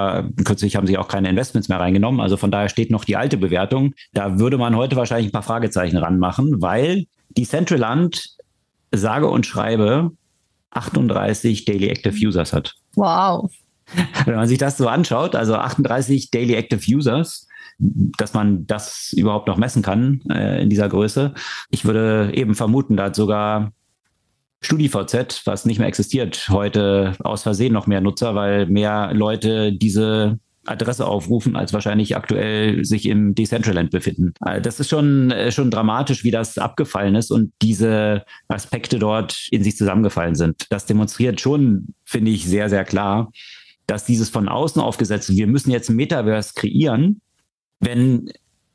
kürzlich 0.44 0.74
haben 0.74 0.86
sie 0.86 0.96
auch 0.96 1.06
keine 1.06 1.28
Investments 1.28 1.68
mehr 1.68 1.78
reingenommen. 1.78 2.20
Also 2.20 2.38
von 2.38 2.50
daher 2.50 2.70
steht 2.70 2.90
noch 2.90 3.04
die 3.04 3.16
alte 3.16 3.36
Bewertung. 3.36 3.92
Da 4.14 4.38
würde 4.38 4.56
man 4.56 4.74
heute 4.74 4.96
wahrscheinlich 4.96 5.28
ein 5.28 5.32
paar 5.32 5.42
Fragezeichen 5.42 5.98
ranmachen, 5.98 6.62
weil 6.62 7.04
die 7.28 7.46
Centraland 7.46 8.36
sage 8.90 9.28
und 9.28 9.44
schreibe 9.44 10.12
38 10.70 11.66
Daily 11.66 11.88
Active 11.88 12.14
Users 12.26 12.54
hat. 12.54 12.74
Wow. 12.94 13.52
Wenn 14.24 14.36
man 14.36 14.48
sich 14.48 14.56
das 14.56 14.78
so 14.78 14.88
anschaut, 14.88 15.34
also 15.34 15.54
38 15.56 16.30
Daily 16.30 16.54
Active 16.54 16.80
Users, 16.90 17.46
dass 17.78 18.32
man 18.32 18.66
das 18.66 19.12
überhaupt 19.14 19.46
noch 19.46 19.58
messen 19.58 19.82
kann 19.82 20.22
äh, 20.30 20.62
in 20.62 20.70
dieser 20.70 20.88
Größe. 20.88 21.34
Ich 21.68 21.84
würde 21.84 22.32
eben 22.34 22.54
vermuten, 22.54 22.96
da 22.96 23.04
hat 23.04 23.14
sogar 23.14 23.72
StudiVZ, 24.62 25.42
was 25.46 25.64
nicht 25.64 25.78
mehr 25.78 25.88
existiert, 25.88 26.48
heute 26.50 27.14
aus 27.20 27.42
Versehen 27.42 27.72
noch 27.72 27.86
mehr 27.86 28.00
Nutzer, 28.00 28.34
weil 28.34 28.66
mehr 28.66 29.12
Leute 29.14 29.72
diese 29.72 30.38
Adresse 30.66 31.06
aufrufen, 31.06 31.56
als 31.56 31.72
wahrscheinlich 31.72 32.16
aktuell 32.16 32.84
sich 32.84 33.06
im 33.06 33.34
Decentraland 33.34 33.90
befinden. 33.90 34.34
Also 34.40 34.60
das 34.60 34.80
ist 34.80 34.90
schon, 34.90 35.30
äh, 35.30 35.50
schon 35.50 35.70
dramatisch, 35.70 36.22
wie 36.22 36.30
das 36.30 36.58
abgefallen 36.58 37.14
ist 37.14 37.30
und 37.30 37.52
diese 37.62 38.24
Aspekte 38.48 38.98
dort 38.98 39.48
in 39.50 39.64
sich 39.64 39.76
zusammengefallen 39.76 40.34
sind. 40.34 40.66
Das 40.70 40.86
demonstriert 40.86 41.40
schon, 41.40 41.94
finde 42.04 42.30
ich, 42.30 42.44
sehr, 42.44 42.68
sehr 42.68 42.84
klar, 42.84 43.32
dass 43.86 44.04
dieses 44.04 44.28
von 44.28 44.48
außen 44.48 44.80
aufgesetzte, 44.80 45.32
wir 45.34 45.46
müssen 45.46 45.70
jetzt 45.70 45.88
ein 45.88 45.96
Metaverse 45.96 46.52
kreieren, 46.54 47.22
wenn 47.80 48.30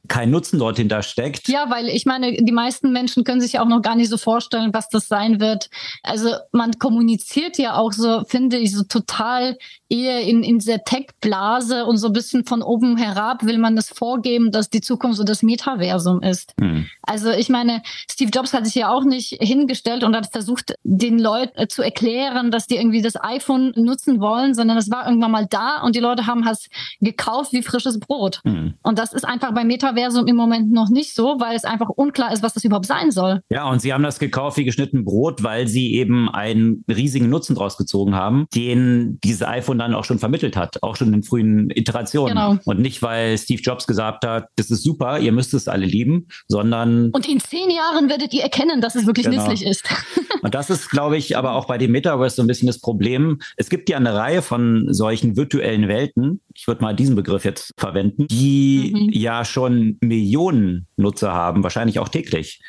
kein 0.08 0.30
Nutzen 0.30 0.60
dort 0.60 0.78
hintersteckt. 0.78 1.47
Ja, 1.47 1.70
weil 1.70 1.88
ich 1.89 2.06
meine, 2.06 2.34
die 2.34 2.51
meisten 2.51 2.91
Menschen 2.91 3.24
können 3.24 3.41
sich 3.41 3.60
auch 3.60 3.68
noch 3.68 3.82
gar 3.82 3.95
nicht 3.95 4.10
so 4.10 4.18
vorstellen, 4.18 4.74
was 4.74 4.89
das 4.89 5.08
sein 5.08 5.39
wird. 5.39 5.70
Also 6.03 6.30
man 6.51 6.74
kommuniziert 6.74 7.58
ja 7.58 7.76
auch 7.76 7.93
so, 7.93 8.24
finde 8.28 8.58
ich, 8.58 8.74
so 8.74 8.84
total 8.84 9.58
eher 9.90 10.22
in, 10.22 10.44
in 10.44 10.60
dieser 10.60 10.84
Tech-Blase 10.84 11.86
und 11.86 11.98
so 11.98 12.08
ein 12.08 12.14
bisschen 12.14 12.46
von 12.46 12.62
oben 12.62 12.98
herab 12.98 13.46
will 13.46 13.58
man 13.58 13.76
das 13.76 13.90
vorgeben, 13.90 14.52
dass 14.52 14.70
die 14.70 14.82
Zukunft 14.82 15.18
so 15.18 15.24
das 15.24 15.44
Metaversum 15.44 16.22
ist. 16.22 16.54
Hm. 16.60 16.88
Also 17.04 17.32
ich 17.32 17.50
meine, 17.50 17.82
Steve 18.10 18.32
Jobs 18.34 18.54
hat 18.54 18.66
sich 18.66 18.76
ja 18.76 18.92
auch 18.92 19.04
nicht 19.04 19.38
hingestellt 19.40 20.04
und 20.04 20.16
hat 20.16 20.32
versucht, 20.32 20.74
den 20.84 21.20
Leuten 21.20 21.70
zu 21.70 21.82
erklären, 21.82 22.52
dass 22.52 22.68
die 22.68 22.78
irgendwie 22.78 23.02
das 23.02 23.22
iPhone 23.22 23.74
nutzen 23.76 24.20
wollen, 24.20 24.54
sondern 24.54 24.78
es 24.78 24.90
war 24.90 25.08
irgendwann 25.08 25.32
mal 25.32 25.48
da 25.48 25.82
und 25.84 25.96
die 25.96 26.00
Leute 26.00 26.26
haben 26.26 26.46
es 26.48 26.70
gekauft 27.02 27.54
wie 27.54 27.62
frisches 27.62 28.00
Brot. 28.00 28.42
Hm. 28.44 28.74
Und 28.82 29.00
das 29.00 29.14
ist 29.14 29.26
einfach 29.26 29.54
beim 29.54 29.68
Metaversum 29.68 30.28
im 30.28 30.36
Moment 30.36 30.72
noch 30.72 30.90
nicht 30.90 31.14
so, 31.14 31.40
weil 31.40 31.56
es 31.56 31.66
einfach 31.66 31.90
unklar 31.90 32.32
ist, 32.32 32.44
was 32.44 32.54
das 32.54 32.64
überhaupt 32.64 32.86
sein 32.86 33.12
soll. 33.12 33.42
Ja, 33.50 33.70
und 33.70 33.82
sie 33.82 33.94
haben 33.94 34.04
das 34.04 34.20
gekauft 34.20 34.58
wie 34.58 34.64
geschnitten 34.64 35.06
Brot, 35.06 35.44
weil 35.44 35.68
sie 35.68 35.94
eben 35.96 36.30
einen 36.30 36.84
riesigen 36.88 37.30
Nutzen 37.30 37.56
draus 37.56 37.78
gezogen 37.78 38.16
haben, 38.16 38.46
den 38.54 39.20
dieses 39.24 39.44
iPhone 39.44 39.78
dann 39.78 39.85
auch 39.94 40.06
schon 40.06 40.20
vermittelt 40.20 40.56
hat, 40.56 40.82
auch 40.84 40.96
schon 40.96 41.14
in 41.14 41.24
frühen 41.24 41.70
Iterationen. 41.70 42.36
Genau. 42.36 42.58
Und 42.66 42.80
nicht, 42.80 43.02
weil 43.02 43.38
Steve 43.38 43.62
Jobs 43.62 43.88
gesagt 43.88 44.26
hat, 44.26 44.48
das 44.56 44.72
ist 44.72 44.84
super, 44.84 45.20
ihr 45.20 45.32
müsst 45.32 45.54
es 45.54 45.68
alle 45.68 45.86
lieben, 45.86 46.28
sondern. 46.48 47.12
Und 47.12 47.28
in 47.28 47.40
zehn 47.40 47.70
Jahren 47.70 48.10
werdet 48.10 48.34
ihr 48.34 48.44
erkennen, 48.44 48.82
dass 48.82 48.96
es 48.96 49.06
wirklich 49.06 49.26
genau. 49.26 49.48
nützlich 49.48 49.68
ist. 49.70 49.84
Und 50.42 50.54
das 50.54 50.70
ist, 50.70 50.90
glaube 50.90 51.18
ich, 51.18 51.38
aber 51.38 51.54
auch 51.54 51.66
bei 51.66 51.78
dem 51.78 51.92
Metaverse 51.92 52.36
so 52.36 52.42
ein 52.44 52.48
bisschen 52.48 52.68
das 52.68 52.80
Problem. 52.80 53.40
Es 53.58 53.70
gibt 53.70 53.90
ja 53.90 53.98
eine 53.98 54.14
Reihe 54.14 54.42
von 54.42 54.94
solchen 54.94 55.36
virtuellen 55.36 55.88
Welten, 55.88 56.40
ich 56.54 56.68
würde 56.68 56.82
mal 56.82 56.96
diesen 56.96 57.16
Begriff 57.16 57.46
jetzt 57.46 57.74
verwenden, 57.78 58.28
die 58.28 58.94
mhm. 58.96 59.10
ja 59.12 59.44
schon 59.44 59.98
Millionen 60.02 60.88
Nutzer 60.98 61.34
haben, 61.34 61.64
wahrscheinlich 61.64 62.00
auch 62.00 62.10
täglich. 62.10 62.62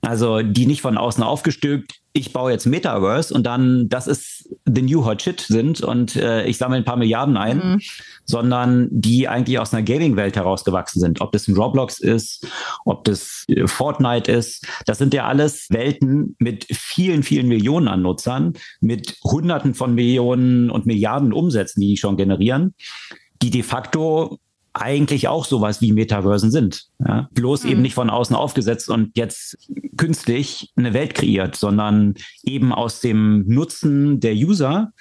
Also 0.00 0.42
die 0.42 0.66
nicht 0.66 0.80
von 0.80 0.96
außen 0.96 1.24
aufgestülpt, 1.24 1.94
ich 2.12 2.32
baue 2.32 2.50
jetzt 2.50 2.66
Metaverse 2.66 3.32
und 3.34 3.44
dann 3.44 3.88
das 3.88 4.06
ist 4.06 4.48
the 4.64 4.82
new 4.82 5.04
hot 5.04 5.22
shit 5.22 5.40
sind 5.40 5.80
und 5.80 6.16
äh, 6.16 6.46
ich 6.46 6.56
sammle 6.56 6.78
ein 6.78 6.84
paar 6.84 6.96
Milliarden 6.96 7.36
ein, 7.36 7.56
mhm. 7.58 7.80
sondern 8.24 8.88
die 8.90 9.28
eigentlich 9.28 9.58
aus 9.58 9.72
einer 9.72 9.82
Gaming-Welt 9.82 10.36
herausgewachsen 10.36 11.00
sind. 11.00 11.20
Ob 11.20 11.32
das 11.32 11.48
ein 11.48 11.56
Roblox 11.56 12.00
ist, 12.00 12.46
ob 12.84 13.04
das 13.04 13.44
äh, 13.48 13.66
Fortnite 13.66 14.30
ist, 14.30 14.66
das 14.86 14.98
sind 14.98 15.14
ja 15.14 15.26
alles 15.26 15.66
Welten 15.70 16.36
mit 16.38 16.66
vielen, 16.70 17.22
vielen 17.22 17.48
Millionen 17.48 17.88
an 17.88 18.02
Nutzern, 18.02 18.54
mit 18.80 19.16
Hunderten 19.24 19.74
von 19.74 19.94
Millionen 19.94 20.70
und 20.70 20.86
Milliarden 20.86 21.32
Umsätzen, 21.32 21.80
die 21.80 21.88
die 21.88 21.96
schon 21.96 22.16
generieren, 22.16 22.74
die 23.42 23.50
de 23.50 23.62
facto 23.62 24.38
eigentlich 24.80 25.28
auch 25.28 25.44
sowas 25.44 25.80
wie 25.80 25.92
Metaversen 25.92 26.50
sind. 26.50 26.86
Ja? 27.04 27.28
Bloß 27.32 27.64
mhm. 27.64 27.70
eben 27.70 27.82
nicht 27.82 27.94
von 27.94 28.10
außen 28.10 28.36
aufgesetzt 28.36 28.88
und 28.88 29.16
jetzt 29.16 29.56
künstlich 29.96 30.72
eine 30.76 30.94
Welt 30.94 31.14
kreiert, 31.14 31.56
sondern 31.56 32.14
eben 32.44 32.72
aus 32.72 33.00
dem 33.00 33.44
Nutzen 33.46 34.20
der 34.20 34.34
User, 34.34 34.92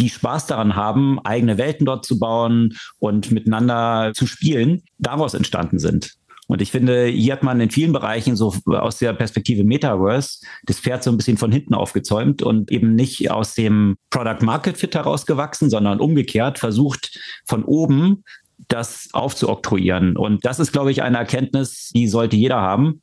die 0.00 0.08
Spaß 0.08 0.46
daran 0.46 0.74
haben, 0.74 1.18
eigene 1.24 1.58
Welten 1.58 1.86
dort 1.86 2.04
zu 2.04 2.18
bauen 2.18 2.76
und 2.98 3.30
miteinander 3.30 4.12
zu 4.14 4.26
spielen, 4.26 4.82
daraus 4.98 5.34
entstanden 5.34 5.78
sind. 5.78 6.16
Und 6.46 6.60
ich 6.60 6.70
finde, 6.70 7.06
hier 7.06 7.32
hat 7.32 7.42
man 7.42 7.60
in 7.60 7.70
vielen 7.70 7.92
Bereichen 7.92 8.36
so 8.36 8.54
aus 8.66 8.98
der 8.98 9.14
Perspektive 9.14 9.64
Metaverse 9.64 10.40
das 10.64 10.78
Pferd 10.78 11.02
so 11.02 11.10
ein 11.10 11.16
bisschen 11.16 11.38
von 11.38 11.50
hinten 11.50 11.74
aufgezäumt 11.74 12.42
und 12.42 12.70
eben 12.70 12.94
nicht 12.94 13.30
aus 13.30 13.54
dem 13.54 13.96
Product 14.10 14.44
Market 14.44 14.76
Fit 14.76 14.94
herausgewachsen, 14.94 15.70
sondern 15.70 16.00
umgekehrt 16.00 16.58
versucht 16.58 17.18
von 17.46 17.64
oben 17.64 18.24
das 18.68 19.08
aufzuoktroyieren. 19.12 20.16
Und 20.16 20.44
das 20.44 20.60
ist, 20.60 20.72
glaube 20.72 20.90
ich, 20.90 21.02
eine 21.02 21.18
Erkenntnis, 21.18 21.90
die 21.94 22.08
sollte 22.08 22.36
jeder 22.36 22.60
haben. 22.60 23.00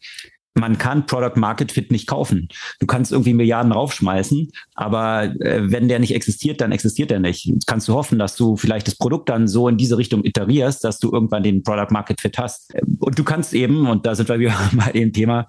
Man 0.53 0.77
kann 0.77 1.05
Product 1.05 1.37
Market 1.39 1.71
Fit 1.71 1.91
nicht 1.91 2.07
kaufen. 2.07 2.49
Du 2.79 2.85
kannst 2.85 3.13
irgendwie 3.13 3.33
Milliarden 3.33 3.71
raufschmeißen, 3.71 4.51
aber 4.75 5.33
äh, 5.39 5.71
wenn 5.71 5.87
der 5.87 5.99
nicht 5.99 6.13
existiert, 6.13 6.59
dann 6.59 6.73
existiert 6.73 7.09
er 7.09 7.19
nicht. 7.19 7.45
Jetzt 7.45 7.67
kannst 7.67 7.87
du 7.87 7.93
hoffen, 7.93 8.19
dass 8.19 8.35
du 8.35 8.57
vielleicht 8.57 8.85
das 8.87 8.95
Produkt 8.95 9.29
dann 9.29 9.47
so 9.47 9.69
in 9.69 9.77
diese 9.77 9.97
Richtung 9.97 10.25
iterierst, 10.25 10.83
dass 10.83 10.99
du 10.99 11.09
irgendwann 11.09 11.43
den 11.43 11.63
Product 11.63 11.91
Market 11.91 12.19
Fit 12.19 12.37
hast. 12.37 12.73
Und 12.99 13.17
du 13.17 13.23
kannst 13.23 13.53
eben, 13.53 13.87
und 13.87 14.05
da 14.05 14.13
sind 14.13 14.27
wir 14.27 14.39
wieder 14.39 14.57
bei 14.73 14.91
dem 14.91 15.13
Thema, 15.13 15.47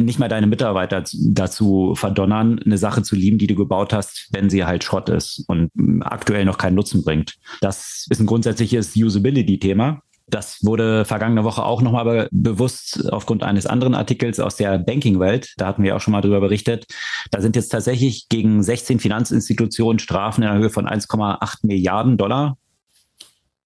nicht 0.00 0.18
mal 0.18 0.28
deine 0.28 0.46
Mitarbeiter 0.46 1.04
dazu 1.12 1.94
verdonnern, 1.94 2.60
eine 2.64 2.78
Sache 2.78 3.02
zu 3.02 3.16
lieben, 3.16 3.38
die 3.38 3.46
du 3.46 3.54
gebaut 3.54 3.92
hast, 3.92 4.28
wenn 4.32 4.50
sie 4.50 4.64
halt 4.64 4.84
Schrott 4.84 5.08
ist 5.08 5.44
und 5.48 5.70
aktuell 6.00 6.44
noch 6.44 6.58
keinen 6.58 6.74
Nutzen 6.74 7.04
bringt. 7.04 7.36
Das 7.60 8.06
ist 8.10 8.20
ein 8.20 8.26
grundsätzliches 8.26 8.96
Usability-Thema. 8.96 10.02
Das 10.28 10.64
wurde 10.64 11.04
vergangene 11.04 11.44
Woche 11.44 11.64
auch 11.64 11.82
nochmal 11.82 12.04
be 12.04 12.28
bewusst 12.30 13.12
aufgrund 13.12 13.42
eines 13.42 13.66
anderen 13.66 13.94
Artikels 13.94 14.40
aus 14.40 14.56
der 14.56 14.78
Banking-Welt. 14.78 15.52
Da 15.58 15.66
hatten 15.66 15.82
wir 15.82 15.96
auch 15.96 16.00
schon 16.00 16.12
mal 16.12 16.20
drüber 16.20 16.40
berichtet. 16.40 16.86
Da 17.30 17.40
sind 17.40 17.56
jetzt 17.56 17.68
tatsächlich 17.68 18.28
gegen 18.28 18.62
16 18.62 19.00
Finanzinstitutionen 19.00 19.98
Strafen 19.98 20.42
in 20.42 20.48
der 20.48 20.58
Höhe 20.58 20.70
von 20.70 20.86
1,8 20.86 21.66
Milliarden 21.66 22.16
Dollar 22.16 22.56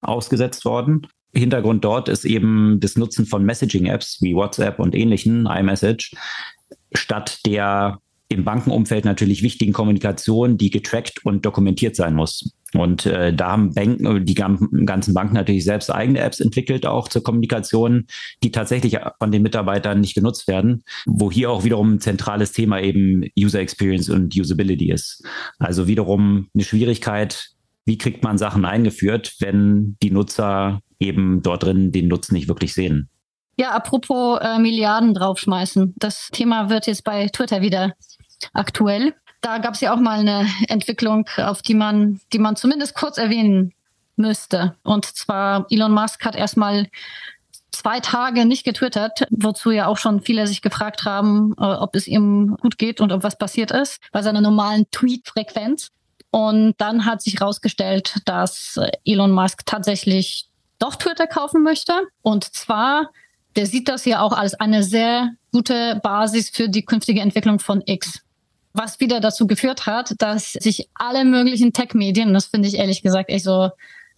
ausgesetzt 0.00 0.64
worden. 0.64 1.06
Hintergrund 1.36 1.84
dort 1.84 2.08
ist 2.08 2.24
eben 2.24 2.80
das 2.80 2.96
Nutzen 2.96 3.26
von 3.26 3.44
Messaging-Apps 3.44 4.18
wie 4.22 4.34
WhatsApp 4.34 4.78
und 4.78 4.94
ähnlichen, 4.94 5.46
iMessage, 5.46 6.14
statt 6.92 7.40
der 7.46 8.00
im 8.28 8.44
Bankenumfeld 8.44 9.04
natürlich 9.04 9.42
wichtigen 9.42 9.72
Kommunikation, 9.72 10.58
die 10.58 10.70
getrackt 10.70 11.24
und 11.24 11.46
dokumentiert 11.46 11.94
sein 11.94 12.14
muss. 12.14 12.52
Und 12.74 13.06
äh, 13.06 13.32
da 13.32 13.52
haben 13.52 13.72
Banken, 13.72 14.24
die 14.24 14.34
ganzen 14.34 15.14
Banken 15.14 15.34
natürlich 15.34 15.64
selbst 15.64 15.90
eigene 15.90 16.18
Apps 16.18 16.40
entwickelt, 16.40 16.86
auch 16.86 17.08
zur 17.08 17.22
Kommunikation, 17.22 18.06
die 18.42 18.50
tatsächlich 18.50 18.98
von 19.18 19.30
den 19.30 19.42
Mitarbeitern 19.42 20.00
nicht 20.00 20.14
genutzt 20.14 20.48
werden, 20.48 20.82
wo 21.06 21.30
hier 21.30 21.50
auch 21.50 21.62
wiederum 21.62 21.94
ein 21.94 22.00
zentrales 22.00 22.52
Thema 22.52 22.80
eben 22.80 23.24
User 23.38 23.60
Experience 23.60 24.08
und 24.10 24.36
Usability 24.36 24.90
ist. 24.90 25.24
Also 25.58 25.86
wiederum 25.86 26.48
eine 26.52 26.64
Schwierigkeit, 26.64 27.50
wie 27.84 27.98
kriegt 27.98 28.24
man 28.24 28.36
Sachen 28.36 28.64
eingeführt, 28.64 29.36
wenn 29.38 29.96
die 30.02 30.10
Nutzer 30.10 30.80
eben 30.98 31.42
dort 31.42 31.64
drin 31.64 31.92
den 31.92 32.08
Nutzen 32.08 32.34
nicht 32.34 32.48
wirklich 32.48 32.74
sehen. 32.74 33.08
Ja, 33.58 33.70
apropos 33.70 34.38
äh, 34.40 34.58
Milliarden 34.58 35.14
draufschmeißen. 35.14 35.94
Das 35.96 36.28
Thema 36.30 36.68
wird 36.68 36.86
jetzt 36.86 37.04
bei 37.04 37.28
Twitter 37.28 37.62
wieder 37.62 37.94
aktuell. 38.52 39.14
Da 39.40 39.58
gab 39.58 39.74
es 39.74 39.80
ja 39.80 39.94
auch 39.94 40.00
mal 40.00 40.18
eine 40.18 40.46
Entwicklung, 40.68 41.26
auf 41.38 41.62
die 41.62 41.74
man, 41.74 42.20
die 42.32 42.38
man 42.38 42.56
zumindest 42.56 42.94
kurz 42.94 43.16
erwähnen 43.16 43.72
müsste. 44.16 44.76
Und 44.82 45.04
zwar 45.04 45.66
Elon 45.70 45.92
Musk 45.92 46.24
hat 46.24 46.36
erstmal 46.36 46.88
zwei 47.70 48.00
Tage 48.00 48.44
nicht 48.44 48.64
getwittert, 48.64 49.26
wozu 49.30 49.70
ja 49.70 49.86
auch 49.86 49.98
schon 49.98 50.22
viele 50.22 50.46
sich 50.46 50.62
gefragt 50.62 51.04
haben, 51.04 51.54
äh, 51.58 51.64
ob 51.64 51.94
es 51.94 52.06
ihm 52.06 52.56
gut 52.60 52.78
geht 52.78 53.00
und 53.00 53.12
ob 53.12 53.22
was 53.22 53.38
passiert 53.38 53.70
ist 53.70 54.00
bei 54.12 54.22
seiner 54.22 54.40
normalen 54.40 54.86
Tweet-Frequenz. 54.90 55.90
Und 56.30 56.74
dann 56.78 57.04
hat 57.04 57.22
sich 57.22 57.40
herausgestellt, 57.40 58.18
dass 58.24 58.78
Elon 59.04 59.30
Musk 59.30 59.64
tatsächlich 59.64 60.48
doch 60.78 60.96
Twitter 60.96 61.26
kaufen 61.26 61.62
möchte. 61.62 61.92
Und 62.22 62.44
zwar, 62.44 63.10
der 63.56 63.66
sieht 63.66 63.88
das 63.88 64.04
ja 64.04 64.20
auch 64.20 64.32
als 64.32 64.54
eine 64.54 64.82
sehr 64.82 65.30
gute 65.52 66.00
Basis 66.02 66.50
für 66.50 66.68
die 66.68 66.84
künftige 66.84 67.20
Entwicklung 67.20 67.58
von 67.58 67.82
X. 67.86 68.20
Was 68.72 69.00
wieder 69.00 69.20
dazu 69.20 69.46
geführt 69.46 69.86
hat, 69.86 70.14
dass 70.18 70.52
sich 70.52 70.88
alle 70.94 71.24
möglichen 71.24 71.72
Tech-Medien, 71.72 72.34
das 72.34 72.46
finde 72.46 72.68
ich 72.68 72.74
ehrlich 72.74 73.02
gesagt 73.02 73.30
echt 73.30 73.44
so 73.44 73.70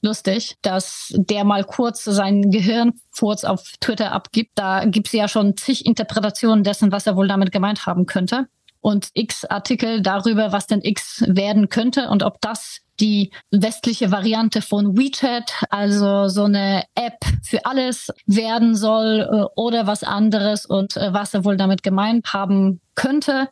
lustig, 0.03 0.57
dass 0.63 1.13
der 1.17 1.45
mal 1.45 1.65
kurz 1.65 2.05
seinen 2.05 2.51
Gehirnfurz 2.51 3.45
auf 3.45 3.63
Twitter 3.81 4.13
abgibt. 4.13 4.53
Da 4.57 4.85
gibt 4.85 5.09
es 5.09 5.13
ja 5.13 5.29
schon 5.29 5.57
zig 5.57 5.87
Interpretationen 5.87 6.65
dessen, 6.65 6.93
was 6.93 7.07
er 7.07 7.17
wohl 7.17 7.29
damit 7.29 7.53
gemeint 7.53 7.87
haben 7.87 8.07
könnte. 8.07 8.47
Und 8.81 9.09
X 9.15 9.45
Artikel 9.45 10.03
darüber, 10.03 10.53
was 10.53 10.67
denn 10.67 10.83
X 10.83 11.25
werden 11.27 11.69
könnte 11.69 12.09
und 12.09 12.23
ob 12.23 12.41
das 12.41 12.81
die 13.01 13.31
westliche 13.51 14.11
Variante 14.11 14.63
von 14.63 14.97
WeChat, 14.97 15.53
also 15.71 16.29
so 16.29 16.45
eine 16.45 16.85
App 16.95 17.19
für 17.43 17.65
alles 17.65 18.09
werden 18.27 18.75
soll 18.75 19.29
äh, 19.31 19.61
oder 19.61 19.87
was 19.87 20.03
anderes 20.03 20.67
und 20.67 20.97
äh, 20.97 21.13
was 21.13 21.35
er 21.35 21.45
wohl 21.45 21.57
damit 21.57 21.83
gemeint 21.83 22.33
haben 22.33 22.81
könnte 22.95 23.49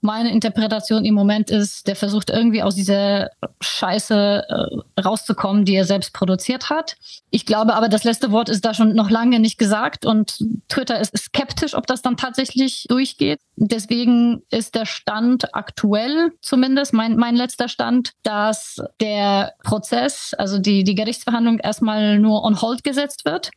meine 0.00 0.30
Interpretation 0.30 1.04
im 1.04 1.14
Moment 1.14 1.50
ist, 1.50 1.86
der 1.86 1.96
versucht 1.96 2.30
irgendwie 2.30 2.62
aus 2.62 2.74
dieser 2.74 3.30
Scheiße 3.60 4.44
äh, 4.48 5.00
rauszukommen, 5.00 5.64
die 5.64 5.74
er 5.74 5.84
selbst 5.84 6.12
produziert 6.12 6.70
hat. 6.70 6.96
Ich 7.30 7.46
glaube 7.46 7.74
aber, 7.74 7.88
das 7.88 8.04
letzte 8.04 8.30
Wort 8.30 8.48
ist 8.48 8.64
da 8.64 8.74
schon 8.74 8.94
noch 8.94 9.10
lange 9.10 9.40
nicht 9.40 9.58
gesagt 9.58 10.06
und 10.06 10.38
Twitter 10.68 11.00
ist 11.00 11.16
skeptisch, 11.16 11.74
ob 11.74 11.86
das 11.86 12.02
dann 12.02 12.16
tatsächlich 12.16 12.86
durchgeht. 12.88 13.40
Deswegen 13.56 14.42
ist 14.50 14.74
der 14.74 14.86
Stand 14.86 15.54
aktuell, 15.54 16.32
zumindest 16.40 16.92
mein, 16.92 17.16
mein 17.16 17.34
letzter 17.34 17.68
Stand, 17.68 18.12
dass 18.22 18.80
der 19.00 19.54
Prozess, 19.64 20.34
also 20.38 20.58
die, 20.58 20.84
die 20.84 20.94
Gerichtsverhandlung 20.94 21.58
erstmal 21.58 22.18
nur 22.18 22.44
on 22.44 22.60
hold 22.60 22.84
gesetzt 22.84 23.24
wird. 23.24 23.50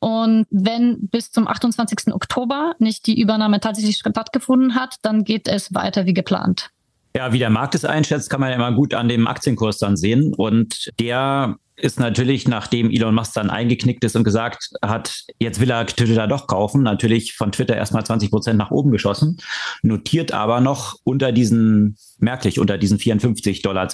Und 0.00 0.46
wenn 0.50 1.08
bis 1.08 1.30
zum 1.30 1.46
28. 1.46 2.12
Oktober 2.12 2.74
nicht 2.78 3.06
die 3.06 3.20
Übernahme 3.20 3.60
tatsächlich 3.60 3.98
stattgefunden 3.98 4.74
hat, 4.74 4.96
dann 5.02 5.24
geht 5.24 5.46
es 5.46 5.74
weiter 5.74 6.06
wie 6.06 6.14
geplant. 6.14 6.70
Ja, 7.14 7.32
wie 7.32 7.38
der 7.38 7.50
Markt 7.50 7.74
es 7.74 7.84
einschätzt, 7.84 8.30
kann 8.30 8.40
man 8.40 8.50
ja 8.50 8.56
immer 8.56 8.72
gut 8.72 8.94
an 8.94 9.08
dem 9.08 9.26
Aktienkurs 9.26 9.78
dann 9.78 9.96
sehen. 9.96 10.32
Und 10.34 10.90
der 10.98 11.56
ist 11.82 11.98
natürlich, 11.98 12.48
nachdem 12.48 12.90
Elon 12.90 13.14
Musk 13.14 13.34
dann 13.34 13.50
eingeknickt 13.50 14.04
ist 14.04 14.16
und 14.16 14.24
gesagt 14.24 14.70
hat, 14.84 15.24
jetzt 15.38 15.60
will 15.60 15.70
er 15.70 15.86
Twitter 15.86 16.26
doch 16.26 16.46
kaufen, 16.46 16.82
natürlich 16.82 17.34
von 17.34 17.52
Twitter 17.52 17.76
erstmal 17.76 18.04
20 18.04 18.30
Prozent 18.30 18.58
nach 18.58 18.70
oben 18.70 18.90
geschossen, 18.90 19.38
notiert 19.82 20.32
aber 20.32 20.60
noch 20.60 20.96
unter 21.04 21.32
diesen 21.32 21.96
merklich 22.20 22.58
unter 22.58 22.78
diesen 22.78 22.98
54,20 22.98 23.62
Dollar, 23.62 23.88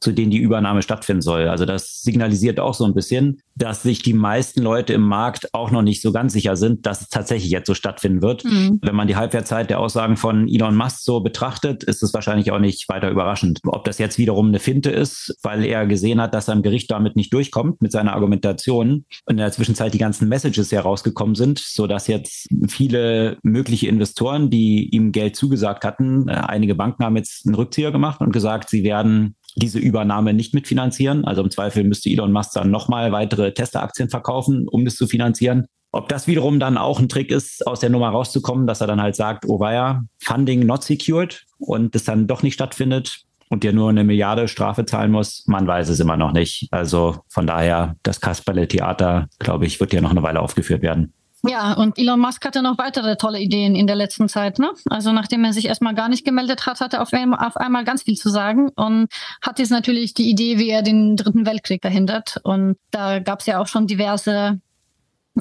zu 0.00 0.12
denen 0.12 0.30
die 0.30 0.38
Übernahme 0.38 0.82
stattfinden 0.82 1.22
soll. 1.22 1.48
Also 1.48 1.64
das 1.64 2.00
signalisiert 2.02 2.60
auch 2.60 2.74
so 2.74 2.84
ein 2.84 2.94
bisschen, 2.94 3.42
dass 3.56 3.82
sich 3.82 4.02
die 4.02 4.14
meisten 4.14 4.62
Leute 4.62 4.92
im 4.92 5.02
Markt 5.02 5.52
auch 5.52 5.70
noch 5.70 5.82
nicht 5.82 6.00
so 6.00 6.12
ganz 6.12 6.32
sicher 6.32 6.56
sind, 6.56 6.86
dass 6.86 7.02
es 7.02 7.08
tatsächlich 7.08 7.50
jetzt 7.50 7.66
so 7.66 7.74
stattfinden 7.74 8.22
wird. 8.22 8.44
Mhm. 8.44 8.78
Wenn 8.82 8.94
man 8.94 9.08
die 9.08 9.16
Halbwertszeit 9.16 9.68
der 9.68 9.80
Aussagen 9.80 10.16
von 10.16 10.48
Elon 10.48 10.76
Musk 10.76 11.00
so 11.00 11.20
betrachtet, 11.20 11.84
ist 11.84 12.02
es 12.02 12.14
wahrscheinlich 12.14 12.52
auch 12.52 12.58
nicht 12.58 12.88
weiter 12.88 13.10
überraschend. 13.10 13.60
Ob 13.66 13.84
das 13.84 13.98
jetzt 13.98 14.18
wiederum 14.18 14.48
eine 14.48 14.60
Finte 14.60 14.90
ist, 14.90 15.36
weil 15.42 15.64
er 15.64 15.86
gesehen 15.86 16.20
hat, 16.20 16.34
dass 16.34 16.48
er 16.48 16.54
im 16.54 16.62
Gericht 16.62 16.90
damit 17.00 17.16
nicht 17.16 17.32
durchkommt 17.32 17.82
mit 17.82 17.92
seiner 17.92 18.14
Argumentation 18.14 19.04
und 19.26 19.32
in 19.32 19.36
der 19.38 19.52
Zwischenzeit 19.52 19.94
die 19.94 19.98
ganzen 19.98 20.28
Messages 20.28 20.70
herausgekommen 20.72 21.34
sind, 21.34 21.58
so 21.58 21.86
dass 21.86 22.06
jetzt 22.06 22.48
viele 22.68 23.38
mögliche 23.42 23.88
Investoren, 23.88 24.50
die 24.50 24.88
ihm 24.90 25.12
Geld 25.12 25.36
zugesagt 25.36 25.84
hatten, 25.84 26.28
äh, 26.28 26.32
einige 26.32 26.74
Banken 26.74 27.04
haben 27.04 27.16
jetzt 27.16 27.46
einen 27.46 27.54
Rückzieher 27.54 27.92
gemacht 27.92 28.20
und 28.20 28.32
gesagt, 28.32 28.70
sie 28.70 28.84
werden 28.84 29.36
diese 29.56 29.78
Übernahme 29.78 30.32
nicht 30.32 30.54
mitfinanzieren. 30.54 31.24
Also 31.24 31.42
im 31.42 31.50
Zweifel 31.50 31.84
müsste 31.84 32.10
Elon 32.10 32.32
Musk 32.32 32.52
dann 32.54 32.70
nochmal 32.70 33.12
weitere 33.12 33.52
Tesla-Aktien 33.52 34.08
verkaufen, 34.08 34.68
um 34.68 34.84
das 34.84 34.94
zu 34.94 35.06
finanzieren. 35.06 35.66
Ob 35.92 36.08
das 36.08 36.28
wiederum 36.28 36.60
dann 36.60 36.78
auch 36.78 37.00
ein 37.00 37.08
Trick 37.08 37.32
ist, 37.32 37.66
aus 37.66 37.80
der 37.80 37.90
Nummer 37.90 38.10
rauszukommen, 38.10 38.68
dass 38.68 38.80
er 38.80 38.86
dann 38.86 39.02
halt 39.02 39.16
sagt, 39.16 39.44
oh 39.46 39.58
weia, 39.58 40.04
Funding 40.22 40.64
not 40.64 40.84
secured 40.84 41.44
und 41.58 41.96
das 41.96 42.04
dann 42.04 42.28
doch 42.28 42.44
nicht 42.44 42.54
stattfindet 42.54 43.24
und 43.50 43.64
der 43.64 43.72
nur 43.72 43.90
eine 43.90 44.04
Milliarde 44.04 44.48
Strafe 44.48 44.86
zahlen 44.86 45.10
muss, 45.10 45.44
man 45.46 45.66
weiß 45.66 45.88
es 45.88 46.00
immer 46.00 46.16
noch 46.16 46.32
nicht. 46.32 46.68
Also 46.70 47.18
von 47.28 47.46
daher, 47.46 47.96
das 48.02 48.20
Kasperle-Theater, 48.20 49.28
glaube 49.38 49.66
ich, 49.66 49.80
wird 49.80 49.92
ja 49.92 50.00
noch 50.00 50.12
eine 50.12 50.22
Weile 50.22 50.40
aufgeführt 50.40 50.82
werden. 50.82 51.12
Ja, 51.42 51.72
und 51.72 51.98
Elon 51.98 52.20
Musk 52.20 52.44
hatte 52.44 52.62
noch 52.62 52.78
weitere 52.78 53.16
tolle 53.16 53.40
Ideen 53.40 53.74
in 53.74 53.86
der 53.86 53.96
letzten 53.96 54.28
Zeit. 54.28 54.58
Ne? 54.58 54.70
Also 54.88 55.10
nachdem 55.12 55.42
er 55.44 55.52
sich 55.52 55.66
erstmal 55.66 55.94
gar 55.94 56.08
nicht 56.08 56.24
gemeldet 56.24 56.66
hat, 56.66 56.80
hat 56.80 56.94
er 56.94 57.02
auf 57.02 57.12
einmal, 57.12 57.44
auf 57.44 57.56
einmal 57.56 57.84
ganz 57.84 58.02
viel 58.02 58.16
zu 58.16 58.28
sagen 58.28 58.68
und 58.76 59.08
hat 59.42 59.58
jetzt 59.58 59.70
natürlich 59.70 60.14
die 60.14 60.30
Idee, 60.30 60.58
wie 60.58 60.68
er 60.68 60.82
den 60.82 61.16
Dritten 61.16 61.46
Weltkrieg 61.46 61.80
verhindert. 61.80 62.38
Und 62.44 62.76
da 62.90 63.18
gab 63.18 63.40
es 63.40 63.46
ja 63.46 63.58
auch 63.58 63.66
schon 63.66 63.86
diverse 63.86 64.60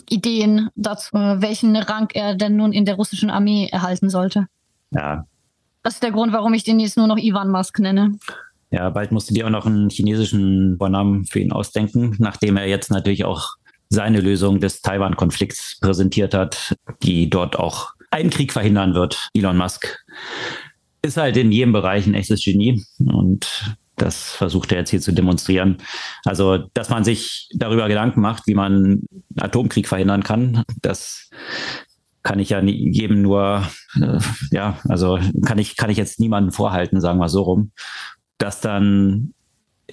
Ideen 0.10 0.70
dazu, 0.76 1.12
welchen 1.14 1.76
Rang 1.76 2.10
er 2.14 2.34
denn 2.36 2.56
nun 2.56 2.72
in 2.72 2.86
der 2.86 2.96
russischen 2.96 3.30
Armee 3.30 3.68
erhalten 3.70 4.10
sollte. 4.10 4.48
Ja. 4.92 5.26
Das 5.84 5.96
ist 5.96 6.04
der 6.04 6.12
Grund, 6.12 6.34
warum 6.34 6.54
ich 6.54 6.64
den 6.64 6.80
jetzt 6.80 6.98
nur 6.98 7.08
noch 7.08 7.18
Ivan 7.18 7.50
Musk 7.50 7.80
nenne. 7.80 8.18
Ja, 8.72 8.90
bald 8.90 9.12
musst 9.12 9.30
du 9.30 9.34
dir 9.34 9.48
auch 9.48 9.52
noch 9.52 9.66
einen 9.66 9.90
chinesischen 9.90 10.78
Vornamen 10.78 11.26
für 11.26 11.40
ihn 11.40 11.52
ausdenken, 11.52 12.16
nachdem 12.20 12.58
er 12.58 12.68
jetzt 12.68 12.92
natürlich 12.92 13.26
auch 13.26 13.56
seine 13.90 14.22
Lösung 14.22 14.60
des 14.60 14.82
Taiwan-Konflikts 14.82 15.80
präsentiert 15.82 16.34
hat, 16.34 16.76
die 17.02 17.30
dort 17.30 17.58
auch 17.58 17.94
einen 18.12 18.30
Krieg 18.30 18.54
verhindern 18.54 18.94
wird. 18.94 19.30
Elon 19.34 19.58
Musk 19.58 19.98
ist 21.02 21.18
halt 21.18 21.38
in 21.38 21.52
jedem 21.52 21.74
Bereich 21.74 22.06
ein 22.06 22.14
echtes 22.14 22.44
Genie 22.44 22.84
und 23.00 23.76
das 23.96 24.32
versucht 24.32 24.72
er 24.72 24.80
jetzt 24.80 24.92
hier 24.92 25.02
zu 25.02 25.12
demonstrieren. 25.12 25.78
Also, 26.24 26.58
dass 26.74 26.90
man 26.90 27.04
sich 27.04 27.50
darüber 27.54 27.88
Gedanken 27.88 28.22
macht, 28.22 28.48
wie 28.48 28.56
man 28.56 29.04
Atomkrieg 29.38 29.88
verhindern 29.88 30.24
kann, 30.24 30.64
das 30.82 31.30
kann 32.24 32.40
ich 32.40 32.50
ja 32.50 32.62
jedem 32.62 33.22
nur, 33.22 33.64
äh, 33.96 34.20
ja, 34.52 34.78
also 34.88 35.20
kann 35.46 35.58
ich, 35.58 35.78
kann 35.78 35.90
ich 35.90 35.98
jetzt 35.98 36.20
niemanden 36.20 36.52
vorhalten, 36.52 37.02
sagen 37.02 37.20
wir 37.20 37.30
so 37.30 37.44
rum. 37.44 37.72
Das 38.38 38.62
dann 38.62 39.34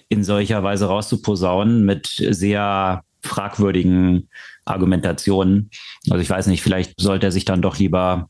in 0.09 0.24
solcher 0.24 0.62
Weise 0.62 0.87
rauszuposaunen 0.87 1.85
mit 1.85 2.07
sehr 2.07 3.03
fragwürdigen 3.22 4.29
Argumentationen. 4.64 5.70
Also 6.11 6.22
ich 6.22 6.31
weiß 6.31 6.47
nicht, 6.49 6.62
vielleicht 6.62 7.01
sollte 7.01 7.27
er 7.27 7.33
sich 7.33 7.45
dann 7.45 7.62
doch 7.62 7.79
lieber 7.79 8.29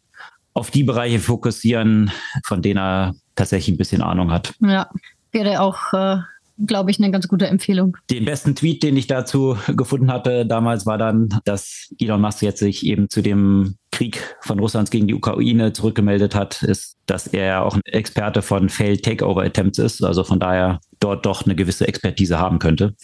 auf 0.54 0.70
die 0.70 0.84
Bereiche 0.84 1.20
fokussieren, 1.20 2.10
von 2.44 2.62
denen 2.62 2.78
er 2.78 3.14
tatsächlich 3.34 3.74
ein 3.74 3.78
bisschen 3.78 4.02
Ahnung 4.02 4.30
hat. 4.30 4.54
Ja, 4.60 4.88
wäre 5.32 5.60
auch, 5.60 5.92
äh, 5.92 6.18
glaube 6.58 6.90
ich, 6.90 6.98
eine 6.98 7.10
ganz 7.10 7.28
gute 7.28 7.46
Empfehlung. 7.46 7.96
Den 8.10 8.24
besten 8.24 8.54
Tweet, 8.54 8.82
den 8.82 8.96
ich 8.96 9.06
dazu 9.06 9.56
gefunden 9.68 10.10
hatte 10.10 10.46
damals, 10.46 10.86
war 10.86 10.98
dann, 10.98 11.28
dass 11.44 11.92
Elon 11.98 12.20
Musk 12.20 12.42
jetzt 12.42 12.60
sich 12.60 12.86
eben 12.86 13.08
zu 13.08 13.22
dem 13.22 13.76
Krieg 13.90 14.36
von 14.40 14.58
Russlands 14.58 14.90
gegen 14.90 15.06
die 15.06 15.14
Ukraine 15.14 15.72
zurückgemeldet 15.72 16.34
hat, 16.34 16.62
ist, 16.62 16.98
dass 17.06 17.26
er 17.26 17.64
auch 17.64 17.74
ein 17.74 17.82
Experte 17.84 18.42
von 18.42 18.68
Failed 18.68 19.02
Takeover 19.02 19.42
Attempts 19.42 19.78
ist, 19.78 20.04
also 20.04 20.24
von 20.24 20.38
daher 20.38 20.80
dort 21.00 21.24
doch 21.24 21.44
eine 21.44 21.54
gewisse 21.54 21.88
Expertise 21.88 22.38
haben 22.38 22.58
könnte. 22.58 22.94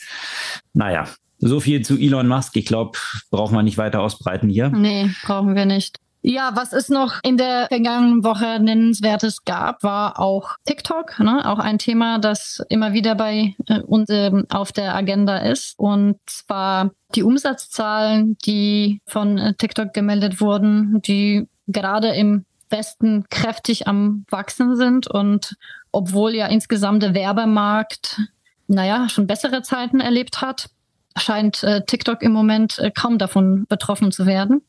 Naja, 0.74 1.08
so 1.38 1.60
viel 1.60 1.82
zu 1.82 1.96
Elon 1.98 2.28
Musk. 2.28 2.56
Ich 2.56 2.66
glaube, 2.66 2.98
brauchen 3.30 3.54
wir 3.54 3.62
nicht 3.62 3.78
weiter 3.78 4.00
ausbreiten 4.00 4.48
hier. 4.48 4.68
Nee, 4.70 5.10
brauchen 5.24 5.54
wir 5.54 5.66
nicht. 5.66 5.98
Ja, 6.24 6.52
was 6.54 6.72
es 6.72 6.88
noch 6.88 7.18
in 7.24 7.36
der 7.36 7.66
vergangenen 7.66 8.22
Woche 8.22 8.60
nennenswertes 8.60 9.44
gab, 9.44 9.82
war 9.82 10.20
auch 10.20 10.56
TikTok, 10.64 11.18
ne? 11.18 11.42
auch 11.50 11.58
ein 11.58 11.78
Thema, 11.78 12.20
das 12.20 12.62
immer 12.68 12.92
wieder 12.92 13.16
bei 13.16 13.56
äh, 13.66 13.80
uns 13.80 14.08
ähm, 14.08 14.46
auf 14.48 14.70
der 14.70 14.94
Agenda 14.94 15.38
ist. 15.38 15.74
Und 15.76 16.18
zwar 16.26 16.92
die 17.16 17.24
Umsatzzahlen, 17.24 18.36
die 18.44 19.00
von 19.04 19.36
äh, 19.36 19.54
TikTok 19.54 19.92
gemeldet 19.92 20.40
wurden, 20.40 21.02
die 21.02 21.48
gerade 21.66 22.08
im 22.14 22.44
Westen 22.70 23.24
kräftig 23.28 23.88
am 23.88 24.24
Wachsen 24.30 24.76
sind. 24.76 25.08
Und 25.08 25.56
obwohl 25.90 26.36
ja 26.36 26.46
insgesamt 26.46 27.02
der 27.02 27.14
Werbemarkt, 27.14 28.20
naja, 28.68 29.08
schon 29.08 29.26
bessere 29.26 29.62
Zeiten 29.62 29.98
erlebt 29.98 30.40
hat, 30.40 30.70
scheint 31.16 31.64
äh, 31.64 31.84
TikTok 31.84 32.22
im 32.22 32.32
Moment 32.32 32.78
äh, 32.78 32.92
kaum 32.92 33.18
davon 33.18 33.66
betroffen 33.68 34.12
zu 34.12 34.24
werden. 34.24 34.62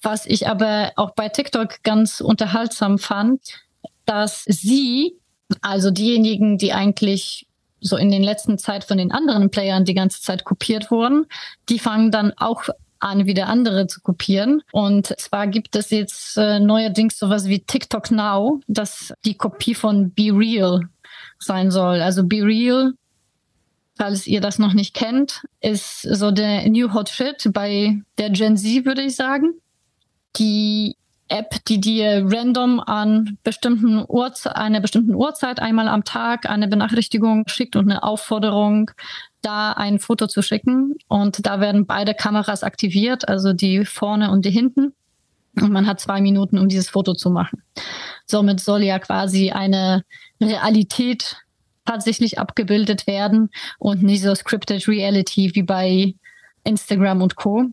Was 0.00 0.26
ich 0.26 0.48
aber 0.48 0.92
auch 0.96 1.12
bei 1.12 1.28
TikTok 1.28 1.82
ganz 1.82 2.20
unterhaltsam 2.20 2.98
fand, 2.98 3.40
dass 4.04 4.44
sie, 4.44 5.14
also 5.60 5.90
diejenigen, 5.90 6.58
die 6.58 6.72
eigentlich 6.72 7.46
so 7.80 7.96
in 7.96 8.10
den 8.10 8.22
letzten 8.22 8.58
Zeit 8.58 8.84
von 8.84 8.98
den 8.98 9.12
anderen 9.12 9.50
Playern 9.50 9.84
die 9.84 9.94
ganze 9.94 10.22
Zeit 10.22 10.44
kopiert 10.44 10.90
wurden, 10.90 11.26
die 11.68 11.78
fangen 11.78 12.10
dann 12.10 12.32
auch 12.36 12.64
an, 13.00 13.26
wieder 13.26 13.48
andere 13.48 13.88
zu 13.88 14.00
kopieren. 14.00 14.62
Und 14.70 15.18
zwar 15.18 15.48
gibt 15.48 15.74
es 15.74 15.90
jetzt 15.90 16.36
äh, 16.36 16.60
neuerdings 16.60 17.18
sowas 17.18 17.46
wie 17.46 17.60
TikTok 17.60 18.12
Now, 18.12 18.60
das 18.68 19.12
die 19.24 19.34
Kopie 19.34 19.74
von 19.74 20.12
Be 20.12 20.30
Real 20.32 20.82
sein 21.40 21.72
soll. 21.72 22.00
Also 22.00 22.24
Be 22.24 22.44
Real 22.44 22.92
falls 23.96 24.26
ihr 24.26 24.40
das 24.40 24.58
noch 24.58 24.72
nicht 24.72 24.94
kennt, 24.94 25.44
ist 25.60 26.02
so 26.02 26.30
der 26.30 26.68
New 26.68 26.92
Hot 26.92 27.08
Shit 27.08 27.50
bei 27.52 28.00
der 28.18 28.30
Gen 28.30 28.56
Z, 28.56 28.84
würde 28.84 29.02
ich 29.02 29.14
sagen. 29.16 29.54
Die 30.36 30.96
App, 31.28 31.64
die 31.66 31.80
dir 31.80 32.26
random 32.26 32.80
an 32.80 33.38
bestimmten 33.42 34.04
Uhrzeit, 34.06 34.54
einer 34.54 34.80
bestimmten 34.80 35.14
Uhrzeit 35.14 35.60
einmal 35.60 35.88
am 35.88 36.04
Tag 36.04 36.48
eine 36.48 36.68
Benachrichtigung 36.68 37.48
schickt 37.48 37.74
und 37.74 37.90
eine 37.90 38.02
Aufforderung, 38.02 38.90
da 39.40 39.72
ein 39.72 39.98
Foto 39.98 40.26
zu 40.26 40.42
schicken. 40.42 40.94
Und 41.08 41.46
da 41.46 41.60
werden 41.60 41.86
beide 41.86 42.14
Kameras 42.14 42.62
aktiviert, 42.62 43.28
also 43.28 43.54
die 43.54 43.84
vorne 43.84 44.30
und 44.30 44.44
die 44.44 44.50
hinten. 44.50 44.92
Und 45.60 45.72
man 45.72 45.86
hat 45.86 46.00
zwei 46.00 46.20
Minuten, 46.20 46.58
um 46.58 46.68
dieses 46.68 46.90
Foto 46.90 47.14
zu 47.14 47.30
machen. 47.30 47.62
Somit 48.26 48.60
soll 48.60 48.82
ja 48.82 48.98
quasi 48.98 49.50
eine 49.50 50.04
Realität 50.40 51.36
tatsächlich 51.84 52.38
abgebildet 52.38 53.06
werden 53.06 53.50
und 53.78 54.02
nicht 54.02 54.22
so 54.22 54.34
scripted 54.34 54.86
Reality 54.86 55.50
wie 55.54 55.62
bei 55.62 56.14
Instagram 56.64 57.22
und 57.22 57.36
Co. 57.36 57.66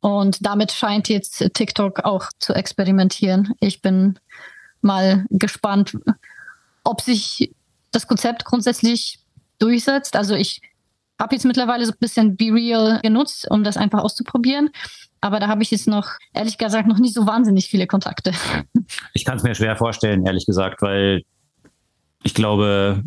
Und 0.00 0.44
damit 0.44 0.72
scheint 0.72 1.08
jetzt 1.08 1.44
TikTok 1.54 2.04
auch 2.04 2.28
zu 2.38 2.54
experimentieren. 2.54 3.54
Ich 3.60 3.82
bin 3.82 4.18
mal 4.80 5.26
gespannt, 5.30 5.96
ob 6.84 7.02
sich 7.02 7.54
das 7.90 8.06
Konzept 8.06 8.44
grundsätzlich 8.44 9.18
durchsetzt. 9.58 10.16
Also 10.16 10.34
ich 10.34 10.62
habe 11.18 11.34
jetzt 11.34 11.44
mittlerweile 11.44 11.84
so 11.84 11.92
ein 11.92 11.98
bisschen 12.00 12.36
Be 12.36 12.46
Real 12.46 12.98
genutzt, 13.02 13.46
um 13.50 13.62
das 13.62 13.76
einfach 13.76 14.02
auszuprobieren. 14.02 14.70
Aber 15.20 15.38
da 15.38 15.48
habe 15.48 15.62
ich 15.62 15.70
jetzt 15.70 15.86
noch, 15.86 16.12
ehrlich 16.32 16.56
gesagt, 16.56 16.88
noch 16.88 16.98
nicht 16.98 17.14
so 17.14 17.26
wahnsinnig 17.26 17.68
viele 17.68 17.86
Kontakte. 17.86 18.32
Ich 19.14 19.24
kann 19.24 19.36
es 19.36 19.44
mir 19.44 19.54
schwer 19.54 19.76
vorstellen, 19.76 20.26
ehrlich 20.26 20.46
gesagt, 20.46 20.82
weil 20.82 21.22
ich 22.24 22.34
glaube, 22.34 23.04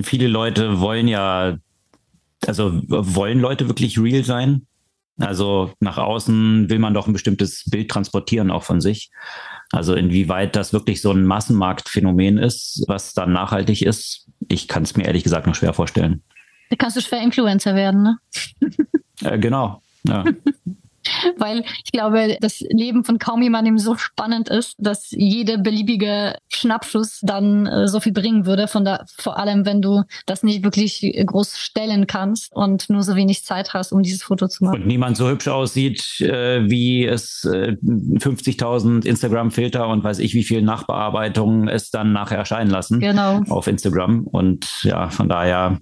viele 0.00 0.28
Leute 0.28 0.80
wollen 0.80 1.08
ja, 1.08 1.56
also 2.46 2.80
wollen 2.86 3.40
Leute 3.40 3.66
wirklich 3.68 3.98
real 3.98 4.22
sein? 4.22 4.66
Also 5.20 5.72
nach 5.80 5.98
außen 5.98 6.70
will 6.70 6.78
man 6.78 6.94
doch 6.94 7.06
ein 7.06 7.12
bestimmtes 7.12 7.64
Bild 7.70 7.90
transportieren, 7.90 8.50
auch 8.50 8.62
von 8.62 8.80
sich. 8.80 9.10
Also 9.70 9.94
inwieweit 9.94 10.56
das 10.56 10.72
wirklich 10.72 11.00
so 11.02 11.12
ein 11.12 11.24
Massenmarktphänomen 11.24 12.38
ist, 12.38 12.84
was 12.88 13.12
dann 13.12 13.32
nachhaltig 13.32 13.82
ist, 13.82 14.28
ich 14.48 14.66
kann 14.66 14.82
es 14.82 14.96
mir 14.96 15.04
ehrlich 15.04 15.22
gesagt 15.22 15.46
noch 15.46 15.54
schwer 15.54 15.74
vorstellen. 15.74 16.22
Da 16.70 16.76
kannst 16.76 16.96
du 16.96 17.00
schwer 17.00 17.22
Influencer 17.22 17.74
werden, 17.74 18.02
ne? 18.02 18.18
äh, 19.22 19.38
genau, 19.38 19.82
ja. 20.04 20.24
weil 21.36 21.64
ich 21.84 21.92
glaube, 21.92 22.36
das 22.40 22.60
Leben 22.60 23.04
von 23.04 23.18
kaum 23.18 23.42
jemandem 23.42 23.78
so 23.78 23.96
spannend 23.96 24.48
ist, 24.48 24.74
dass 24.78 25.10
jede 25.10 25.58
beliebige 25.58 26.36
Schnappschuss 26.48 27.20
dann 27.22 27.66
äh, 27.66 27.88
so 27.88 28.00
viel 28.00 28.12
bringen 28.12 28.46
würde. 28.46 28.68
Von 28.68 28.84
da, 28.84 29.04
vor 29.16 29.38
allem, 29.38 29.64
wenn 29.66 29.82
du 29.82 30.02
das 30.26 30.42
nicht 30.42 30.62
wirklich 30.62 31.14
groß 31.24 31.58
stellen 31.58 32.06
kannst 32.06 32.54
und 32.54 32.90
nur 32.90 33.02
so 33.02 33.16
wenig 33.16 33.44
Zeit 33.44 33.74
hast, 33.74 33.92
um 33.92 34.02
dieses 34.02 34.22
Foto 34.22 34.48
zu 34.48 34.64
machen. 34.64 34.82
Und 34.82 34.86
niemand 34.86 35.16
so 35.16 35.28
hübsch 35.28 35.48
aussieht, 35.48 36.20
äh, 36.20 36.68
wie 36.68 37.06
es 37.06 37.44
äh, 37.44 37.76
50.000 37.82 39.04
Instagram-Filter 39.04 39.88
und 39.88 40.04
weiß 40.04 40.18
ich 40.18 40.34
wie 40.34 40.44
viel 40.44 40.62
Nachbearbeitungen 40.62 41.68
es 41.68 41.90
dann 41.90 42.12
nachher 42.12 42.38
erscheinen 42.38 42.70
lassen 42.70 43.00
genau. 43.00 43.42
auf 43.48 43.66
Instagram. 43.66 44.26
Und 44.26 44.82
ja, 44.82 45.10
von 45.10 45.28
daher 45.28 45.78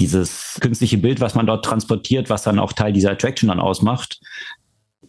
dieses 0.00 0.58
künstliche 0.60 0.98
Bild, 0.98 1.20
was 1.20 1.34
man 1.34 1.46
dort 1.46 1.64
transportiert, 1.64 2.30
was 2.30 2.42
dann 2.42 2.58
auch 2.58 2.72
Teil 2.72 2.92
dieser 2.92 3.12
Attraction 3.12 3.48
dann 3.48 3.60
ausmacht, 3.60 4.20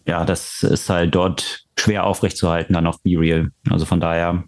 ja, 0.06 0.24
das 0.24 0.62
ist 0.62 0.88
halt 0.90 1.14
dort 1.14 1.64
schwer 1.78 2.04
aufrechtzuerhalten 2.04 2.74
dann 2.74 2.86
auf 2.86 3.00
Be 3.02 3.18
Real. 3.18 3.50
Also 3.70 3.86
von 3.86 4.00
daher. 4.00 4.44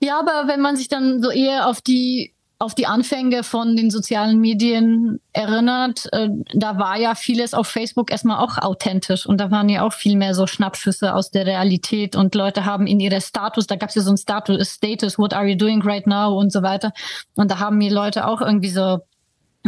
Ja, 0.00 0.18
aber 0.18 0.48
wenn 0.48 0.60
man 0.60 0.76
sich 0.76 0.88
dann 0.88 1.22
so 1.22 1.30
eher 1.30 1.68
auf 1.68 1.80
die 1.80 2.34
auf 2.60 2.74
die 2.74 2.86
Anfänge 2.86 3.42
von 3.42 3.76
den 3.76 3.90
sozialen 3.90 4.40
Medien 4.40 5.20
erinnert, 5.32 6.06
äh, 6.12 6.28
da 6.54 6.78
war 6.78 6.96
ja 6.96 7.14
vieles 7.16 7.52
auf 7.52 7.66
Facebook 7.66 8.10
erstmal 8.10 8.38
auch 8.38 8.58
authentisch 8.58 9.26
und 9.26 9.38
da 9.40 9.50
waren 9.50 9.68
ja 9.68 9.82
auch 9.82 9.92
viel 9.92 10.16
mehr 10.16 10.34
so 10.34 10.46
Schnappschüsse 10.46 11.14
aus 11.14 11.30
der 11.30 11.46
Realität 11.46 12.14
und 12.14 12.34
Leute 12.34 12.64
haben 12.64 12.86
in 12.86 13.00
ihrer 13.00 13.20
Status, 13.20 13.66
da 13.66 13.74
gab 13.74 13.88
es 13.88 13.96
ja 13.96 14.02
so 14.02 14.12
ein 14.12 14.16
Status, 14.16 14.70
Status, 14.70 15.18
what 15.18 15.34
are 15.34 15.46
you 15.46 15.56
doing 15.56 15.82
right 15.82 16.06
now 16.06 16.38
und 16.38 16.52
so 16.52 16.62
weiter 16.62 16.92
und 17.34 17.50
da 17.50 17.58
haben 17.58 17.80
die 17.80 17.88
Leute 17.88 18.26
auch 18.26 18.40
irgendwie 18.40 18.70
so 18.70 19.00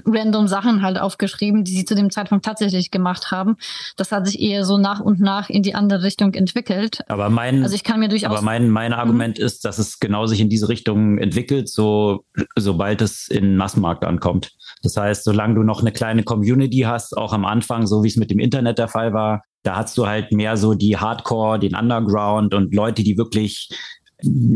random 0.05 0.47
Sachen 0.49 0.83
halt 0.83 0.99
aufgeschrieben, 0.99 1.65
die 1.65 1.73
sie 1.73 1.85
zu 1.85 1.95
dem 1.95 2.11
Zeitpunkt 2.11 2.45
tatsächlich 2.45 2.91
gemacht 2.91 3.31
haben. 3.31 3.57
Das 3.97 4.13
hat 4.13 4.27
sich 4.27 4.41
eher 4.41 4.65
so 4.65 4.79
nach 4.79 5.01
und 5.01 5.21
nach 5.21 5.49
in 5.49 5.63
die 5.63 5.75
andere 5.75 6.03
Richtung 6.03 6.35
entwickelt. 6.35 7.01
Aber 7.09 7.31
mein, 7.31 7.63
also 7.63 7.75
ich 7.75 7.85
kann 7.85 8.01
mir 8.01 8.09
durchaus. 8.09 8.31
Aber 8.31 8.43
mein, 8.43 8.69
mein 8.69 8.93
mhm. 8.93 8.99
Argument 8.99 9.39
ist, 9.39 9.65
dass 9.65 9.79
es 9.79 9.99
genau 9.99 10.27
sich 10.27 10.41
in 10.41 10.49
diese 10.49 10.69
Richtung 10.69 11.19
entwickelt, 11.19 11.69
so, 11.69 12.25
sobald 12.57 13.01
es 13.01 13.29
in 13.29 13.57
Massenmarkt 13.57 14.05
ankommt. 14.05 14.53
Das 14.83 14.97
heißt, 14.97 15.25
solange 15.25 15.55
du 15.55 15.63
noch 15.63 15.81
eine 15.81 15.93
kleine 15.93 16.23
Community 16.23 16.81
hast, 16.81 17.17
auch 17.17 17.33
am 17.33 17.45
Anfang, 17.45 17.87
so 17.87 18.03
wie 18.03 18.09
es 18.09 18.17
mit 18.17 18.31
dem 18.31 18.39
Internet 18.39 18.79
der 18.79 18.89
Fall 18.89 19.13
war, 19.13 19.43
da 19.63 19.77
hast 19.77 19.99
du 19.99 20.07
halt 20.07 20.31
mehr 20.31 20.57
so 20.57 20.75
die 20.75 20.97
Hardcore, 20.97 21.59
den 21.59 21.75
Underground 21.75 22.55
und 22.55 22.73
Leute, 22.73 23.03
die 23.03 23.19
wirklich 23.19 23.69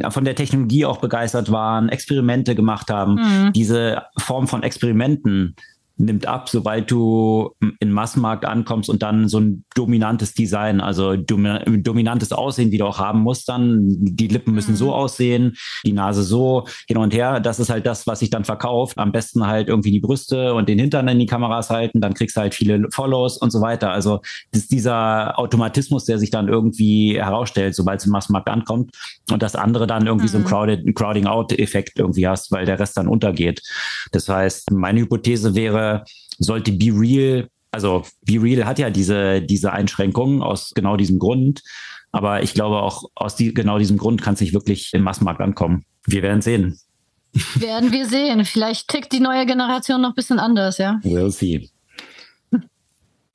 von 0.08 0.24
der 0.24 0.34
Technologie 0.34 0.86
auch 0.86 0.98
begeistert 0.98 1.52
waren, 1.52 1.88
Experimente 1.88 2.54
gemacht 2.54 2.90
haben. 2.90 3.14
Mhm. 3.14 3.52
Diese 3.52 4.02
Form 4.16 4.48
von 4.48 4.62
Experimenten 4.62 5.54
nimmt 6.00 6.26
ab, 6.26 6.48
sobald 6.48 6.90
du 6.90 7.54
in 7.78 7.92
Massenmarkt 7.92 8.44
ankommst 8.44 8.88
und 8.88 9.02
dann 9.02 9.28
so 9.28 9.38
ein 9.38 9.64
dominantes 9.74 10.34
Design, 10.34 10.80
also 10.80 11.14
dominantes 11.16 12.32
Aussehen, 12.32 12.70
wie 12.70 12.78
du 12.78 12.86
auch 12.86 12.98
haben 12.98 13.20
musst, 13.20 13.48
dann 13.48 13.86
die 14.00 14.28
Lippen 14.28 14.54
müssen 14.54 14.72
mhm. 14.72 14.76
so 14.76 14.94
aussehen, 14.94 15.56
die 15.84 15.92
Nase 15.92 16.22
so 16.22 16.66
hin 16.86 16.96
und 16.96 17.12
her. 17.12 17.40
Das 17.40 17.60
ist 17.60 17.70
halt 17.70 17.86
das, 17.86 18.06
was 18.06 18.20
sich 18.20 18.30
dann 18.30 18.44
verkauft. 18.44 18.98
Am 18.98 19.12
besten 19.12 19.46
halt 19.46 19.68
irgendwie 19.68 19.90
die 19.90 20.00
Brüste 20.00 20.54
und 20.54 20.68
den 20.68 20.78
Hintern 20.78 21.06
in 21.08 21.18
die 21.18 21.26
Kameras 21.26 21.70
halten, 21.70 22.00
dann 22.00 22.14
kriegst 22.14 22.36
du 22.36 22.40
halt 22.40 22.54
viele 22.54 22.88
Follows 22.90 23.36
und 23.36 23.50
so 23.50 23.60
weiter. 23.60 23.90
Also 23.90 24.20
das 24.52 24.62
ist 24.62 24.72
dieser 24.72 25.38
Automatismus, 25.38 26.06
der 26.06 26.18
sich 26.18 26.30
dann 26.30 26.48
irgendwie 26.48 27.18
herausstellt, 27.18 27.74
sobald 27.74 28.00
es 28.00 28.06
im 28.06 28.12
Massenmarkt 28.12 28.48
ankommt 28.48 28.92
und 29.30 29.42
das 29.42 29.54
andere 29.54 29.86
dann 29.86 30.06
irgendwie 30.06 30.26
mhm. 30.26 30.32
so 30.32 30.38
ein 30.38 30.44
Crowded, 30.44 30.94
Crowding-Out-Effekt 30.94 31.98
irgendwie 31.98 32.26
hast, 32.26 32.50
weil 32.52 32.64
der 32.64 32.78
Rest 32.78 32.96
dann 32.96 33.06
untergeht. 33.06 33.62
Das 34.12 34.28
heißt, 34.28 34.70
meine 34.70 35.00
Hypothese 35.00 35.54
wäre, 35.54 35.89
sollte 36.38 36.72
Be 36.72 36.90
Real, 36.92 37.48
also 37.70 38.04
Be 38.22 38.42
Real 38.42 38.64
hat 38.66 38.78
ja 38.78 38.90
diese, 38.90 39.42
diese 39.42 39.72
Einschränkungen 39.72 40.42
aus 40.42 40.72
genau 40.74 40.96
diesem 40.96 41.18
Grund. 41.18 41.62
Aber 42.12 42.42
ich 42.42 42.54
glaube 42.54 42.82
auch 42.82 43.04
aus 43.14 43.36
die, 43.36 43.54
genau 43.54 43.78
diesem 43.78 43.96
Grund 43.96 44.22
kann 44.22 44.34
es 44.34 44.40
nicht 44.40 44.52
wirklich 44.52 44.92
im 44.92 45.02
Massenmarkt 45.02 45.40
ankommen. 45.40 45.84
Wir 46.06 46.22
werden 46.22 46.42
sehen. 46.42 46.78
Werden 47.54 47.92
wir 47.92 48.06
sehen. 48.06 48.44
Vielleicht 48.44 48.88
tickt 48.88 49.12
die 49.12 49.20
neue 49.20 49.46
Generation 49.46 50.00
noch 50.00 50.10
ein 50.10 50.14
bisschen 50.14 50.40
anders, 50.40 50.78
ja. 50.78 51.00
We'll 51.02 51.30
see. 51.30 51.70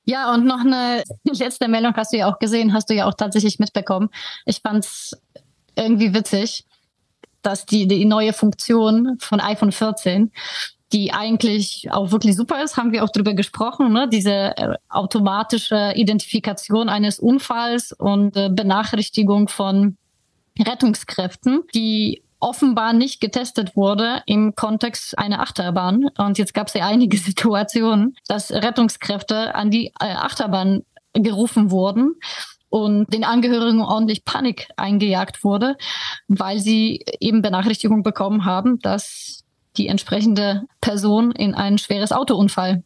Ja, 0.08 0.32
und 0.32 0.44
noch 0.44 0.60
eine 0.60 1.02
letzte 1.24 1.66
Meldung 1.66 1.92
hast 1.96 2.12
du 2.12 2.18
ja 2.18 2.30
auch 2.32 2.38
gesehen, 2.38 2.72
hast 2.72 2.88
du 2.88 2.94
ja 2.94 3.06
auch 3.06 3.14
tatsächlich 3.14 3.58
mitbekommen. 3.58 4.08
Ich 4.44 4.60
fand 4.60 4.84
es 4.84 5.20
irgendwie 5.74 6.14
witzig, 6.14 6.64
dass 7.42 7.66
die, 7.66 7.88
die 7.88 8.04
neue 8.04 8.32
Funktion 8.32 9.16
von 9.18 9.40
iPhone 9.40 9.72
14 9.72 10.30
die 10.92 11.12
eigentlich 11.12 11.88
auch 11.90 12.12
wirklich 12.12 12.36
super 12.36 12.62
ist, 12.62 12.76
haben 12.76 12.92
wir 12.92 13.02
auch 13.02 13.10
drüber 13.10 13.34
gesprochen, 13.34 13.92
ne? 13.92 14.08
diese 14.08 14.56
äh, 14.56 14.74
automatische 14.88 15.92
Identifikation 15.96 16.88
eines 16.88 17.18
Unfalls 17.18 17.92
und 17.92 18.36
äh, 18.36 18.50
Benachrichtigung 18.50 19.48
von 19.48 19.96
Rettungskräften, 20.58 21.64
die 21.74 22.22
offenbar 22.38 22.92
nicht 22.92 23.20
getestet 23.20 23.76
wurde 23.76 24.22
im 24.26 24.54
Kontext 24.54 25.18
einer 25.18 25.40
Achterbahn. 25.40 26.08
Und 26.18 26.38
jetzt 26.38 26.54
gab 26.54 26.68
es 26.68 26.74
ja 26.74 26.86
einige 26.86 27.16
Situationen, 27.16 28.16
dass 28.28 28.52
Rettungskräfte 28.52 29.54
an 29.54 29.70
die 29.70 29.86
äh, 30.00 30.12
Achterbahn 30.12 30.84
gerufen 31.14 31.70
wurden 31.70 32.14
und 32.68 33.12
den 33.12 33.24
Angehörigen 33.24 33.80
ordentlich 33.80 34.24
Panik 34.24 34.68
eingejagt 34.76 35.42
wurde, 35.44 35.76
weil 36.28 36.60
sie 36.60 37.04
eben 37.20 37.42
Benachrichtigung 37.42 38.02
bekommen 38.02 38.44
haben, 38.44 38.78
dass 38.80 39.44
die 39.76 39.88
entsprechende 39.88 40.62
Person 40.80 41.32
in 41.32 41.54
ein 41.54 41.78
schweres 41.78 42.12
Autounfall 42.12 42.82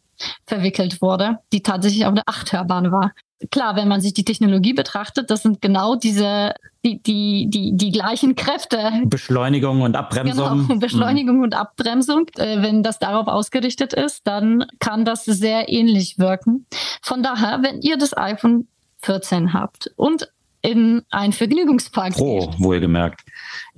verwickelt 0.46 1.00
wurde, 1.00 1.38
die 1.52 1.62
tatsächlich 1.62 2.06
auf 2.06 2.14
der 2.14 2.24
Achterbahn 2.26 2.92
war. 2.92 3.12
Klar, 3.50 3.74
wenn 3.74 3.88
man 3.88 4.02
sich 4.02 4.12
die 4.12 4.24
Technologie 4.24 4.74
betrachtet, 4.74 5.30
das 5.30 5.42
sind 5.42 5.62
genau 5.62 5.96
diese, 5.96 6.52
die, 6.84 7.02
die, 7.02 7.48
die, 7.48 7.74
die 7.74 7.90
gleichen 7.90 8.36
Kräfte. 8.36 8.92
Beschleunigung 9.06 9.80
und 9.80 9.96
Abbremsung. 9.96 10.66
Genau, 10.66 10.78
Beschleunigung 10.78 11.38
mhm. 11.38 11.44
und 11.44 11.54
Abbremsung. 11.54 12.26
Äh, 12.36 12.60
wenn 12.60 12.82
das 12.82 12.98
darauf 12.98 13.28
ausgerichtet 13.28 13.94
ist, 13.94 14.26
dann 14.26 14.66
kann 14.78 15.06
das 15.06 15.24
sehr 15.24 15.70
ähnlich 15.70 16.18
wirken. 16.18 16.66
Von 17.00 17.22
daher, 17.22 17.62
wenn 17.62 17.80
ihr 17.80 17.96
das 17.96 18.14
iPhone 18.14 18.68
14 18.98 19.54
habt 19.54 19.90
und 19.96 20.28
in 20.62 21.02
ein 21.10 21.32
Vergnügungspark 21.32 22.12
Pro, 22.12 22.40
geht. 22.40 22.60
wohlgemerkt. 22.60 23.22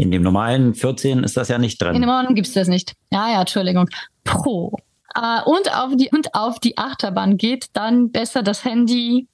In 0.03 0.11
dem 0.11 0.23
normalen 0.23 0.75
14 0.75 1.23
ist 1.23 1.37
das 1.37 1.47
ja 1.47 1.59
nicht 1.59 1.81
drin. 1.81 1.95
In 1.95 2.03
dem 2.03 2.09
normalen 2.09 2.35
gibt 2.35 2.49
es 2.49 2.55
das 2.55 2.67
nicht. 2.67 2.95
Ja, 3.13 3.31
ja, 3.31 3.41
Entschuldigung. 3.41 3.89
Pro. 4.25 4.77
Äh, 5.15 5.43
und, 5.45 5.73
auf 5.73 5.93
die, 5.95 6.11
und 6.11 6.35
auf 6.35 6.59
die 6.59 6.77
Achterbahn 6.77 7.37
geht, 7.37 7.67
dann 7.75 8.11
besser 8.11 8.43
das 8.43 8.65
Handy 8.65 9.29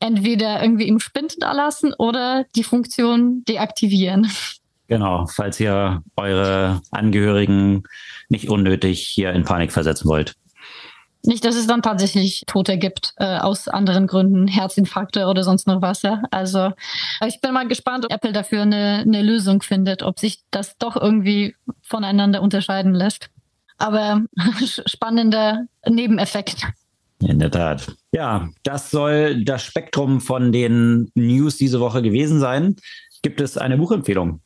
entweder 0.00 0.62
irgendwie 0.62 0.86
im 0.86 1.00
Spind 1.00 1.36
da 1.38 1.52
lassen 1.52 1.94
oder 1.96 2.44
die 2.54 2.62
Funktion 2.62 3.42
deaktivieren. 3.48 4.30
Genau, 4.88 5.24
falls 5.26 5.58
ihr 5.58 6.02
eure 6.16 6.82
Angehörigen 6.90 7.84
nicht 8.28 8.50
unnötig 8.50 9.08
hier 9.08 9.32
in 9.32 9.44
Panik 9.44 9.72
versetzen 9.72 10.06
wollt. 10.06 10.34
Nicht, 11.24 11.44
dass 11.44 11.54
es 11.54 11.68
dann 11.68 11.82
tatsächlich 11.82 12.42
Tote 12.46 12.78
gibt 12.78 13.14
äh, 13.16 13.38
aus 13.38 13.68
anderen 13.68 14.08
Gründen, 14.08 14.48
Herzinfarkte 14.48 15.26
oder 15.26 15.44
sonst 15.44 15.68
noch 15.68 15.80
was. 15.80 16.02
Ja? 16.02 16.22
Also 16.32 16.72
ich 17.26 17.40
bin 17.40 17.52
mal 17.52 17.68
gespannt, 17.68 18.04
ob 18.04 18.12
Apple 18.12 18.32
dafür 18.32 18.62
eine, 18.62 19.04
eine 19.06 19.22
Lösung 19.22 19.62
findet, 19.62 20.02
ob 20.02 20.18
sich 20.18 20.42
das 20.50 20.76
doch 20.78 20.96
irgendwie 20.96 21.54
voneinander 21.82 22.42
unterscheiden 22.42 22.92
lässt. 22.92 23.30
Aber 23.78 24.22
spannender 24.86 25.66
Nebeneffekt. 25.88 26.66
In 27.20 27.38
der 27.38 27.52
Tat. 27.52 27.86
Ja, 28.10 28.48
das 28.64 28.90
soll 28.90 29.44
das 29.44 29.62
Spektrum 29.62 30.20
von 30.20 30.50
den 30.50 31.10
News 31.14 31.56
diese 31.56 31.78
Woche 31.78 32.02
gewesen 32.02 32.40
sein. 32.40 32.76
Gibt 33.22 33.40
es 33.40 33.56
eine 33.56 33.78
Buchempfehlung? 33.78 34.40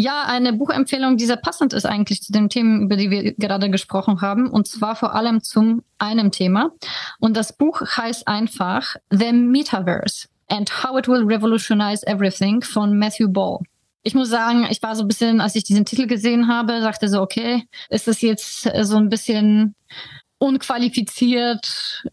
Ja, 0.00 0.24
eine 0.24 0.54
Buchempfehlung, 0.54 1.18
die 1.18 1.26
sehr 1.26 1.36
passend 1.36 1.74
ist 1.74 1.84
eigentlich 1.84 2.22
zu 2.22 2.32
den 2.32 2.48
Themen, 2.48 2.84
über 2.84 2.96
die 2.96 3.10
wir 3.10 3.34
gerade 3.34 3.68
gesprochen 3.68 4.22
haben, 4.22 4.48
und 4.48 4.66
zwar 4.66 4.96
vor 4.96 5.14
allem 5.14 5.42
zum 5.42 5.82
einem 5.98 6.30
Thema. 6.30 6.70
Und 7.18 7.36
das 7.36 7.54
Buch 7.54 7.82
heißt 7.82 8.26
einfach 8.26 8.96
The 9.10 9.30
Metaverse 9.30 10.28
and 10.48 10.70
How 10.82 11.00
It 11.00 11.06
Will 11.06 11.24
Revolutionize 11.24 12.06
Everything 12.06 12.62
von 12.62 12.98
Matthew 12.98 13.28
Ball. 13.28 13.58
Ich 14.02 14.14
muss 14.14 14.30
sagen, 14.30 14.66
ich 14.70 14.82
war 14.82 14.96
so 14.96 15.02
ein 15.02 15.08
bisschen, 15.08 15.42
als 15.42 15.54
ich 15.54 15.64
diesen 15.64 15.84
Titel 15.84 16.06
gesehen 16.06 16.48
habe, 16.48 16.80
sagte 16.80 17.06
so, 17.06 17.20
okay, 17.20 17.64
ist 17.90 18.06
das 18.08 18.22
jetzt 18.22 18.70
so 18.82 18.96
ein 18.96 19.10
bisschen 19.10 19.74
unqualifiziert 20.38 22.06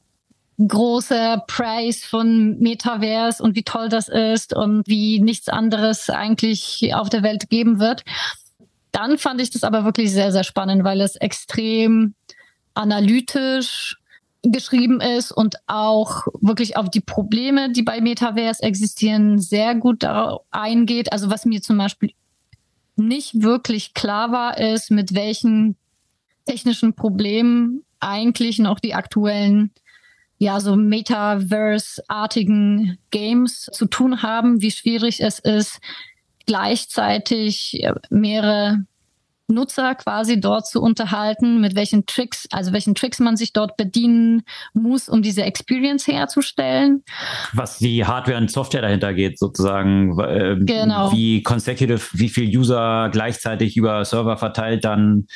großer 0.60 1.44
Preis 1.48 2.04
von 2.04 2.58
Metaverse 2.60 3.44
und 3.44 3.56
wie 3.56 3.64
toll 3.64 3.90
das 3.90 4.10
ist 4.10 4.56
und 4.56 4.88
wie 4.88 5.20
nichts 5.20 5.50
anderes 5.50 6.10
eigentlich 6.10 6.94
auf 6.94 7.10
der 7.10 7.24
Welt 7.24 7.50
geben 7.50 7.80
wird. 7.80 8.04
Dann 8.92 9.18
fand 9.18 9.40
ich 9.42 9.52
das 9.52 9.64
aber 9.64 9.86
wirklich 9.86 10.12
sehr, 10.12 10.32
sehr 10.32 10.44
spannend, 10.44 10.84
weil 10.84 11.02
es 11.02 11.16
extrem 11.16 12.16
analytisch 12.74 13.98
geschrieben 14.44 15.02
ist 15.02 15.32
und 15.32 15.58
auch 15.68 16.26
wirklich 16.42 16.78
auf 16.78 16.90
die 16.90 17.02
Probleme, 17.02 17.72
die 17.72 17.84
bei 17.84 18.02
Metaverse 18.02 18.64
existieren, 18.64 19.40
sehr 19.40 19.76
gut 19.76 20.06
eingeht. 20.52 21.12
Also 21.12 21.30
was 21.30 21.46
mir 21.46 21.62
zum 21.62 21.78
Beispiel 21.78 22.14
nicht 22.96 23.44
wirklich 23.44 23.94
klar 23.94 24.32
war, 24.32 24.58
ist, 24.58 24.90
mit 24.90 25.14
welchen 25.14 25.76
technischen 26.46 26.94
Problemen 26.94 27.84
eigentlich 28.00 28.58
noch 28.58 28.80
die 28.80 28.96
aktuellen 28.96 29.72
ja, 30.40 30.60
so 30.60 30.76
Metaverse-artigen 30.76 32.98
Games 33.12 33.70
zu 33.72 33.86
tun 33.88 34.22
haben, 34.22 34.62
wie 34.62 34.72
schwierig 34.72 35.22
es 35.22 35.40
ist, 35.40 35.80
gleichzeitig 36.46 37.82
mehrere 38.10 38.86
Nutzer 39.50 39.96
quasi 39.96 40.42
dort 40.42 40.68
zu 40.68 40.82
unterhalten, 40.82 41.62
mit 41.62 41.76
welchen 41.76 42.06
Tricks, 42.06 42.48
also 42.52 42.74
welchen 42.74 42.96
Tricks 42.96 43.20
man 43.20 43.38
sich 43.38 43.54
dort 43.54 43.78
bedienen 43.78 44.44
muss, 44.74 45.08
um 45.08 45.22
diese 45.22 45.44
Experience 45.44 46.06
herzustellen. 46.06 47.04
Was 47.54 47.78
die 47.78 48.06
Hardware 48.06 48.38
und 48.38 48.52
Software 48.52 48.82
dahinter 48.82 49.14
geht, 49.14 49.40
sozusagen, 49.40 50.20
äh, 50.20 50.58
genau. 50.60 51.14
wie 51.14 51.44
consecutive, 51.44 52.02
wie 52.14 52.30
viel 52.30 52.58
User 52.58 53.10
gleichzeitig 53.10 53.78
über 53.78 54.04
Server 54.04 54.36
verteilt 54.36 54.84
dann 54.84 55.28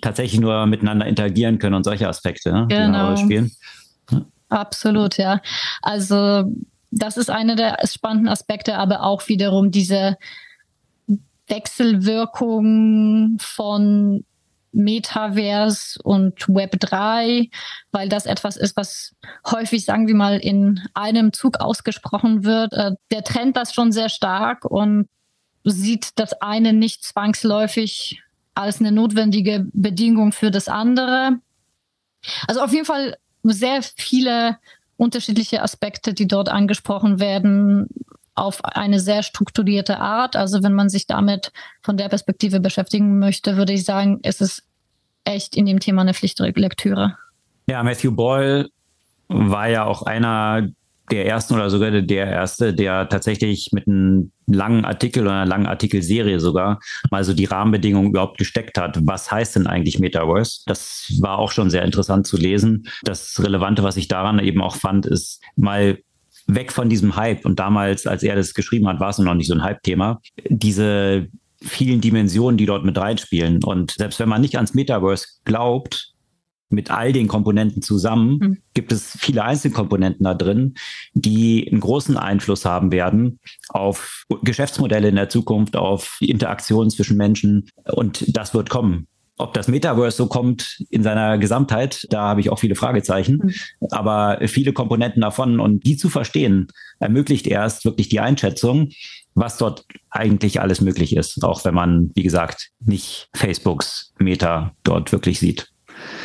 tatsächlich 0.00 0.40
nur 0.40 0.64
miteinander 0.64 1.06
interagieren 1.06 1.58
können 1.58 1.74
und 1.74 1.84
solche 1.84 2.08
Aspekte 2.08 2.52
ne, 2.52 2.66
genau. 2.68 3.16
spielen. 3.16 3.50
Absolut, 4.52 5.16
ja. 5.16 5.40
Also 5.80 6.44
das 6.90 7.16
ist 7.16 7.30
einer 7.30 7.56
der 7.56 7.78
spannenden 7.84 8.28
Aspekte, 8.28 8.76
aber 8.76 9.02
auch 9.02 9.26
wiederum 9.28 9.70
diese 9.70 10.18
Wechselwirkung 11.48 13.38
von 13.40 14.24
Metaverse 14.72 15.98
und 16.02 16.48
Web 16.48 16.78
3, 16.80 17.48
weil 17.92 18.08
das 18.10 18.26
etwas 18.26 18.58
ist, 18.58 18.76
was 18.76 19.14
häufig, 19.50 19.86
sagen 19.86 20.06
wir 20.06 20.14
mal, 20.14 20.38
in 20.38 20.80
einem 20.92 21.32
Zug 21.32 21.60
ausgesprochen 21.60 22.44
wird. 22.44 22.74
Äh, 22.74 22.92
der 23.10 23.24
trennt 23.24 23.56
das 23.56 23.72
schon 23.72 23.90
sehr 23.90 24.10
stark 24.10 24.66
und 24.66 25.08
sieht 25.64 26.18
das 26.18 26.34
eine 26.42 26.74
nicht 26.74 27.04
zwangsläufig 27.04 28.22
als 28.54 28.80
eine 28.80 28.92
notwendige 28.92 29.66
Bedingung 29.72 30.32
für 30.32 30.50
das 30.50 30.68
andere. 30.68 31.38
Also 32.46 32.60
auf 32.60 32.72
jeden 32.72 32.84
Fall 32.84 33.16
sehr 33.42 33.82
viele 33.82 34.58
unterschiedliche 34.96 35.62
Aspekte, 35.62 36.14
die 36.14 36.28
dort 36.28 36.48
angesprochen 36.48 37.18
werden, 37.20 37.88
auf 38.34 38.64
eine 38.64 39.00
sehr 39.00 39.22
strukturierte 39.22 39.98
Art. 39.98 40.36
Also 40.36 40.62
wenn 40.62 40.72
man 40.72 40.88
sich 40.88 41.06
damit 41.06 41.52
von 41.82 41.96
der 41.96 42.08
Perspektive 42.08 42.60
beschäftigen 42.60 43.18
möchte, 43.18 43.56
würde 43.56 43.72
ich 43.72 43.84
sagen, 43.84 44.20
es 44.22 44.40
ist 44.40 44.62
echt 45.24 45.56
in 45.56 45.66
dem 45.66 45.80
Thema 45.80 46.02
eine 46.02 46.14
Pflichtlektüre. 46.14 47.18
Ja, 47.66 47.82
Matthew 47.82 48.12
Boyle 48.12 48.70
war 49.28 49.68
ja 49.68 49.84
auch 49.84 50.02
einer 50.02 50.68
der 51.10 51.26
ersten 51.26 51.54
oder 51.54 51.68
sogar 51.68 51.90
der 51.90 52.26
erste, 52.26 52.72
der 52.72 53.08
tatsächlich 53.08 53.70
mit 53.72 53.86
einem 53.86 54.32
langen 54.46 54.84
Artikel 54.84 55.22
oder 55.22 55.32
einer 55.32 55.46
langen 55.46 55.66
Artikelserie 55.66 56.40
sogar 56.40 56.80
mal 57.10 57.24
so 57.24 57.34
die 57.34 57.44
Rahmenbedingungen 57.44 58.10
überhaupt 58.10 58.38
gesteckt 58.38 58.78
hat. 58.78 58.98
Was 59.02 59.30
heißt 59.30 59.56
denn 59.56 59.66
eigentlich 59.66 59.98
Metaverse? 59.98 60.62
Das 60.66 61.12
war 61.20 61.38
auch 61.38 61.50
schon 61.52 61.70
sehr 61.70 61.84
interessant 61.84 62.26
zu 62.26 62.36
lesen. 62.36 62.86
Das 63.02 63.42
Relevante, 63.42 63.82
was 63.82 63.96
ich 63.96 64.08
daran 64.08 64.38
eben 64.38 64.62
auch 64.62 64.76
fand, 64.76 65.06
ist 65.06 65.42
mal 65.56 65.98
weg 66.46 66.72
von 66.72 66.88
diesem 66.88 67.16
Hype. 67.16 67.44
Und 67.44 67.58
damals, 67.58 68.06
als 68.06 68.22
er 68.22 68.36
das 68.36 68.54
geschrieben 68.54 68.88
hat, 68.88 69.00
war 69.00 69.10
es 69.10 69.18
noch 69.18 69.34
nicht 69.34 69.48
so 69.48 69.54
ein 69.54 69.62
Hype-Thema. 69.62 70.20
Diese 70.48 71.28
vielen 71.60 72.00
Dimensionen, 72.00 72.56
die 72.56 72.66
dort 72.66 72.84
mit 72.84 72.98
reinspielen. 72.98 73.62
Und 73.62 73.92
selbst 73.92 74.18
wenn 74.18 74.28
man 74.28 74.40
nicht 74.40 74.56
ans 74.56 74.74
Metaverse 74.74 75.26
glaubt, 75.44 76.11
mit 76.72 76.90
all 76.90 77.12
den 77.12 77.28
Komponenten 77.28 77.82
zusammen, 77.82 78.38
mhm. 78.40 78.58
gibt 78.74 78.92
es 78.92 79.16
viele 79.18 79.44
Einzelkomponenten 79.44 80.24
da 80.24 80.34
drin, 80.34 80.74
die 81.14 81.68
einen 81.70 81.80
großen 81.80 82.16
Einfluss 82.16 82.64
haben 82.64 82.90
werden 82.90 83.38
auf 83.68 84.24
Geschäftsmodelle 84.42 85.08
in 85.08 85.16
der 85.16 85.28
Zukunft, 85.28 85.76
auf 85.76 86.18
die 86.20 86.30
Interaktion 86.30 86.90
zwischen 86.90 87.16
Menschen. 87.16 87.68
Und 87.92 88.36
das 88.36 88.54
wird 88.54 88.70
kommen. 88.70 89.06
Ob 89.38 89.54
das 89.54 89.66
Metaverse 89.66 90.16
so 90.16 90.26
kommt 90.26 90.78
in 90.90 91.02
seiner 91.02 91.38
Gesamtheit, 91.38 92.06
da 92.10 92.28
habe 92.28 92.40
ich 92.40 92.50
auch 92.50 92.58
viele 92.58 92.74
Fragezeichen. 92.74 93.40
Mhm. 93.42 93.54
Aber 93.90 94.38
viele 94.46 94.72
Komponenten 94.72 95.22
davon 95.22 95.58
und 95.60 95.86
die 95.86 95.96
zu 95.96 96.08
verstehen, 96.08 96.68
ermöglicht 97.00 97.46
erst 97.46 97.84
wirklich 97.84 98.08
die 98.08 98.20
Einschätzung, 98.20 98.90
was 99.34 99.56
dort 99.56 99.84
eigentlich 100.10 100.60
alles 100.60 100.80
möglich 100.80 101.16
ist, 101.16 101.42
auch 101.42 101.64
wenn 101.64 101.74
man, 101.74 102.10
wie 102.14 102.22
gesagt, 102.22 102.70
nicht 102.84 103.28
Facebooks 103.34 104.12
Meta 104.18 104.74
dort 104.84 105.12
wirklich 105.12 105.38
sieht. 105.40 105.71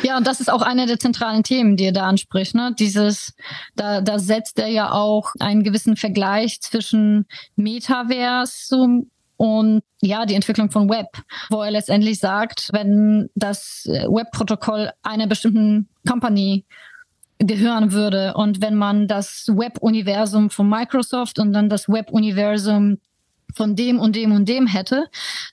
Ja, 0.02 0.16
und 0.16 0.26
das 0.26 0.40
ist 0.40 0.50
auch 0.50 0.62
eine 0.62 0.86
der 0.86 0.98
zentralen 0.98 1.42
Themen, 1.42 1.76
die 1.76 1.86
er 1.86 1.92
da 1.92 2.06
anspricht. 2.06 2.54
Ne? 2.54 2.74
Dieses, 2.78 3.34
da, 3.74 4.00
da 4.00 4.18
setzt 4.18 4.58
er 4.58 4.68
ja 4.68 4.92
auch 4.92 5.32
einen 5.40 5.64
gewissen 5.64 5.96
Vergleich 5.96 6.60
zwischen 6.60 7.26
Metaversum 7.56 9.10
und 9.36 9.82
ja, 10.00 10.26
die 10.26 10.34
Entwicklung 10.34 10.70
von 10.70 10.88
Web, 10.88 11.06
wo 11.48 11.62
er 11.62 11.70
letztendlich 11.70 12.18
sagt, 12.18 12.70
wenn 12.72 13.30
das 13.34 13.84
Web-Protokoll 13.86 14.90
einer 15.02 15.26
bestimmten 15.26 15.88
Company 16.08 16.64
gehören 17.38 17.92
würde 17.92 18.34
und 18.34 18.60
wenn 18.60 18.74
man 18.74 19.06
das 19.06 19.46
Web-Universum 19.48 20.50
von 20.50 20.68
Microsoft 20.68 21.38
und 21.38 21.52
dann 21.52 21.68
das 21.68 21.88
Web-Universum 21.88 22.98
von 23.54 23.76
dem 23.76 24.00
und 24.00 24.16
dem 24.16 24.32
und 24.32 24.48
dem 24.48 24.66
hätte, 24.66 25.06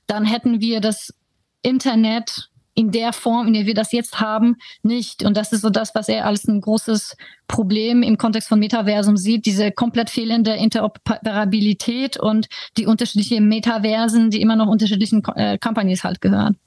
dann 0.07 0.25
hätten 0.25 0.61
wir 0.61 0.81
das 0.81 1.13
Internet 1.61 2.49
in 2.75 2.91
der 2.91 3.13
Form, 3.13 3.47
in 3.47 3.53
der 3.53 3.65
wir 3.65 3.73
das 3.73 3.91
jetzt 3.93 4.19
haben, 4.19 4.57
nicht. 4.83 5.23
Und 5.23 5.37
das 5.37 5.51
ist 5.53 5.61
so 5.61 5.69
das, 5.69 5.95
was 5.95 6.09
er 6.09 6.25
als 6.25 6.45
ein 6.47 6.61
großes 6.61 7.15
Problem 7.47 8.03
im 8.03 8.17
Kontext 8.17 8.49
von 8.49 8.59
Metaversum 8.59 9.17
sieht, 9.17 9.45
diese 9.45 9.71
komplett 9.71 10.09
fehlende 10.09 10.51
Interoperabilität 10.51 12.17
und 12.17 12.47
die 12.77 12.85
unterschiedlichen 12.85 13.47
Metaversen, 13.47 14.29
die 14.29 14.41
immer 14.41 14.57
noch 14.57 14.67
unterschiedlichen 14.67 15.23
äh, 15.35 15.57
Companies 15.57 16.03
halt 16.03 16.21
gehören. 16.21 16.57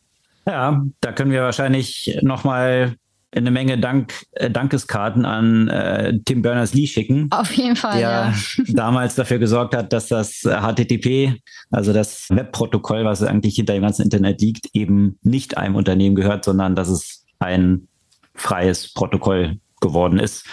Ja, 0.47 0.83
da 1.03 1.13
können 1.13 1.31
wir 1.31 1.43
wahrscheinlich 1.43 2.19
nochmal 2.23 2.97
eine 3.31 3.51
Menge 3.51 3.79
Dank, 3.79 4.15
äh, 4.33 4.51
Dankeskarten 4.51 5.25
an 5.25 5.69
äh, 5.69 6.19
Tim 6.25 6.43
Berners-Lee 6.43 6.87
schicken. 6.87 7.29
Auf 7.31 7.53
jeden 7.53 7.77
Fall. 7.77 7.99
Der 7.99 8.01
ja. 8.01 8.35
damals 8.69 9.15
dafür 9.15 9.39
gesorgt 9.39 9.77
hat, 9.77 9.93
dass 9.93 10.09
das 10.09 10.41
HTTP, 10.43 11.35
also 11.71 11.93
das 11.93 12.29
Webprotokoll, 12.31 13.05
was 13.05 13.23
eigentlich 13.23 13.57
hinter 13.57 13.75
dem 13.75 13.83
ganzen 13.83 14.03
Internet 14.03 14.41
liegt, 14.41 14.69
eben 14.75 15.19
nicht 15.23 15.59
einem 15.59 15.77
Unternehmen 15.77 16.17
gehört, 16.17 16.45
sondern 16.45 16.75
dass 16.75 16.89
es 16.89 17.27
ein 17.39 17.89
freies 18.35 18.93
Protokoll 18.93 19.59
geworden 19.81 20.19
ist, 20.19 20.45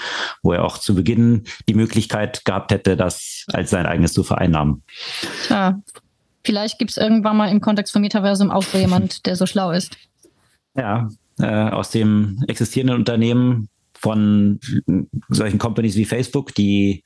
wo 0.43 0.53
er 0.53 0.63
auch 0.63 0.77
zu 0.77 0.93
Beginn 0.95 1.45
die 1.67 1.73
Möglichkeit 1.73 2.45
gehabt 2.45 2.71
hätte, 2.71 2.95
das 2.95 3.45
als 3.53 3.71
sein 3.71 3.85
eigenes 3.85 4.13
zu 4.13 4.23
vereinnahmen. 4.23 4.83
Tja, 5.47 5.81
vielleicht 6.43 6.77
gibt 6.77 6.91
es 6.91 6.97
irgendwann 6.97 7.37
mal 7.37 7.49
im 7.49 7.61
Kontext 7.61 7.93
von 7.93 8.01
Metaversum 8.01 8.51
auch 8.51 8.63
so 8.63 8.77
jemand, 8.77 9.25
der 9.25 9.35
so 9.35 9.45
schlau 9.45 9.71
ist. 9.71 9.97
Ja, 10.75 11.09
äh, 11.39 11.45
aus 11.45 11.91
dem 11.91 12.43
existierenden 12.47 12.97
Unternehmen 12.97 13.69
von 13.93 14.59
solchen 15.29 15.57
Companies 15.57 15.95
wie 15.95 16.05
Facebook, 16.05 16.53
die 16.53 17.03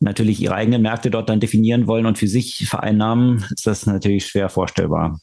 natürlich 0.00 0.40
ihre 0.40 0.54
eigenen 0.54 0.82
Märkte 0.82 1.10
dort 1.10 1.28
dann 1.28 1.40
definieren 1.40 1.86
wollen 1.86 2.06
und 2.06 2.18
für 2.18 2.28
sich 2.28 2.66
vereinnahmen, 2.68 3.44
ist 3.54 3.66
das 3.66 3.86
natürlich 3.86 4.26
schwer 4.26 4.48
vorstellbar. 4.48 5.20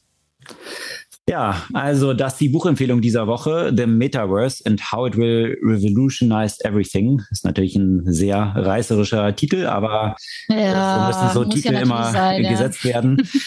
Ja, 1.30 1.62
also 1.74 2.12
das 2.12 2.32
ist 2.32 2.40
die 2.40 2.48
Buchempfehlung 2.48 3.00
dieser 3.00 3.28
Woche, 3.28 3.72
The 3.76 3.86
Metaverse 3.86 4.64
and 4.66 4.90
How 4.90 5.06
It 5.06 5.16
Will 5.16 5.56
Revolutionize 5.62 6.56
Everything. 6.64 7.22
Ist 7.30 7.44
natürlich 7.44 7.76
ein 7.76 8.02
sehr 8.04 8.52
reißerischer 8.56 9.36
Titel, 9.36 9.64
aber 9.66 10.16
ja, 10.48 11.12
so 11.12 11.22
müssen 11.22 11.34
so 11.34 11.44
Titel 11.44 11.74
ja 11.74 11.82
immer 11.82 12.10
sein, 12.10 12.42
gesetzt 12.42 12.82
ja. 12.82 12.94
werden. 12.94 13.28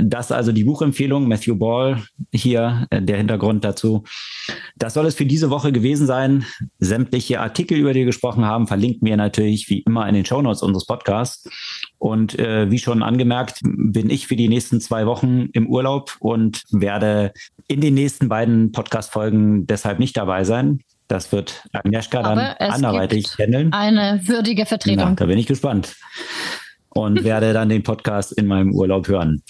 Das 0.00 0.32
also 0.32 0.52
die 0.52 0.64
Buchempfehlung, 0.64 1.28
Matthew 1.28 1.56
Ball 1.56 2.02
hier, 2.32 2.86
äh, 2.90 3.02
der 3.02 3.16
Hintergrund 3.16 3.64
dazu. 3.64 4.04
Das 4.76 4.94
soll 4.94 5.06
es 5.06 5.14
für 5.14 5.26
diese 5.26 5.50
Woche 5.50 5.72
gewesen 5.72 6.06
sein. 6.06 6.44
Sämtliche 6.78 7.40
Artikel, 7.40 7.78
über 7.78 7.92
die 7.92 8.00
wir 8.00 8.06
gesprochen 8.06 8.44
haben, 8.44 8.66
verlinken 8.66 9.06
wir 9.06 9.16
natürlich 9.16 9.68
wie 9.70 9.80
immer 9.80 10.08
in 10.08 10.14
den 10.14 10.24
Shownotes 10.24 10.62
unseres 10.62 10.86
Podcasts. 10.86 11.48
Und 12.04 12.38
äh, 12.38 12.70
wie 12.70 12.78
schon 12.78 13.02
angemerkt, 13.02 13.60
bin 13.62 14.10
ich 14.10 14.26
für 14.26 14.36
die 14.36 14.50
nächsten 14.50 14.78
zwei 14.78 15.06
Wochen 15.06 15.46
im 15.54 15.66
Urlaub 15.66 16.16
und 16.18 16.62
werde 16.70 17.32
in 17.66 17.80
den 17.80 17.94
nächsten 17.94 18.28
beiden 18.28 18.72
Podcast-Folgen 18.72 19.66
deshalb 19.66 20.00
nicht 20.00 20.14
dabei 20.14 20.44
sein. 20.44 20.80
Das 21.08 21.32
wird 21.32 21.66
Agnieszka 21.72 22.22
dann 22.22 22.38
anderweitig 22.58 23.28
handeln. 23.38 23.72
Eine 23.72 24.20
würdige 24.22 24.66
Vertretung. 24.66 24.98
Ja, 24.98 25.14
da 25.14 25.24
bin 25.24 25.38
ich 25.38 25.46
gespannt. 25.46 25.96
Und 26.90 27.24
werde 27.24 27.54
dann 27.54 27.70
den 27.70 27.82
Podcast 27.82 28.32
in 28.32 28.48
meinem 28.48 28.74
Urlaub 28.74 29.08
hören. 29.08 29.42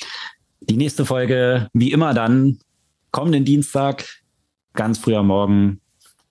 Die 0.61 0.77
nächste 0.77 1.05
Folge, 1.05 1.67
wie 1.73 1.91
immer 1.91 2.15
dann, 2.15 2.61
kommenden 3.11 3.45
Dienstag, 3.45 4.07
ganz 4.75 4.99
früh 4.99 5.17
am 5.17 5.27
Morgen. 5.27 5.81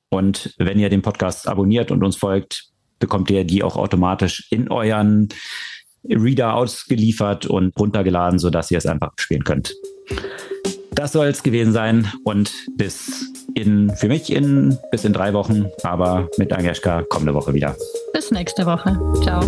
Und 0.07 0.53
wenn 0.57 0.79
ihr 0.79 0.87
den 0.87 1.01
Podcast 1.01 1.49
abonniert 1.49 1.91
und 1.91 2.01
uns 2.01 2.15
folgt, 2.15 2.69
bekommt 2.99 3.29
ihr 3.29 3.43
die 3.43 3.61
auch 3.61 3.75
automatisch 3.75 4.47
in 4.51 4.71
euren 4.71 5.27
Reader 6.09 6.55
ausgeliefert 6.55 7.45
und 7.45 7.77
runtergeladen, 7.77 8.39
sodass 8.39 8.71
ihr 8.71 8.77
es 8.77 8.85
einfach 8.85 9.13
spielen 9.17 9.43
könnt. 9.43 9.73
Das 10.91 11.11
soll 11.11 11.27
es 11.27 11.41
gewesen 11.43 11.73
sein 11.73 12.11
und 12.23 12.53
bis 12.77 13.31
in, 13.55 13.89
für 13.95 14.07
mich 14.07 14.31
in, 14.31 14.77
bis 14.91 15.05
in 15.05 15.13
drei 15.13 15.33
Wochen, 15.33 15.65
aber 15.83 16.29
mit 16.37 16.53
Agnieszka 16.53 17.03
kommende 17.09 17.33
Woche 17.33 17.53
wieder. 17.53 17.75
Bis 18.13 18.31
nächste 18.31 18.65
Woche. 18.65 18.99
Ciao. 19.23 19.41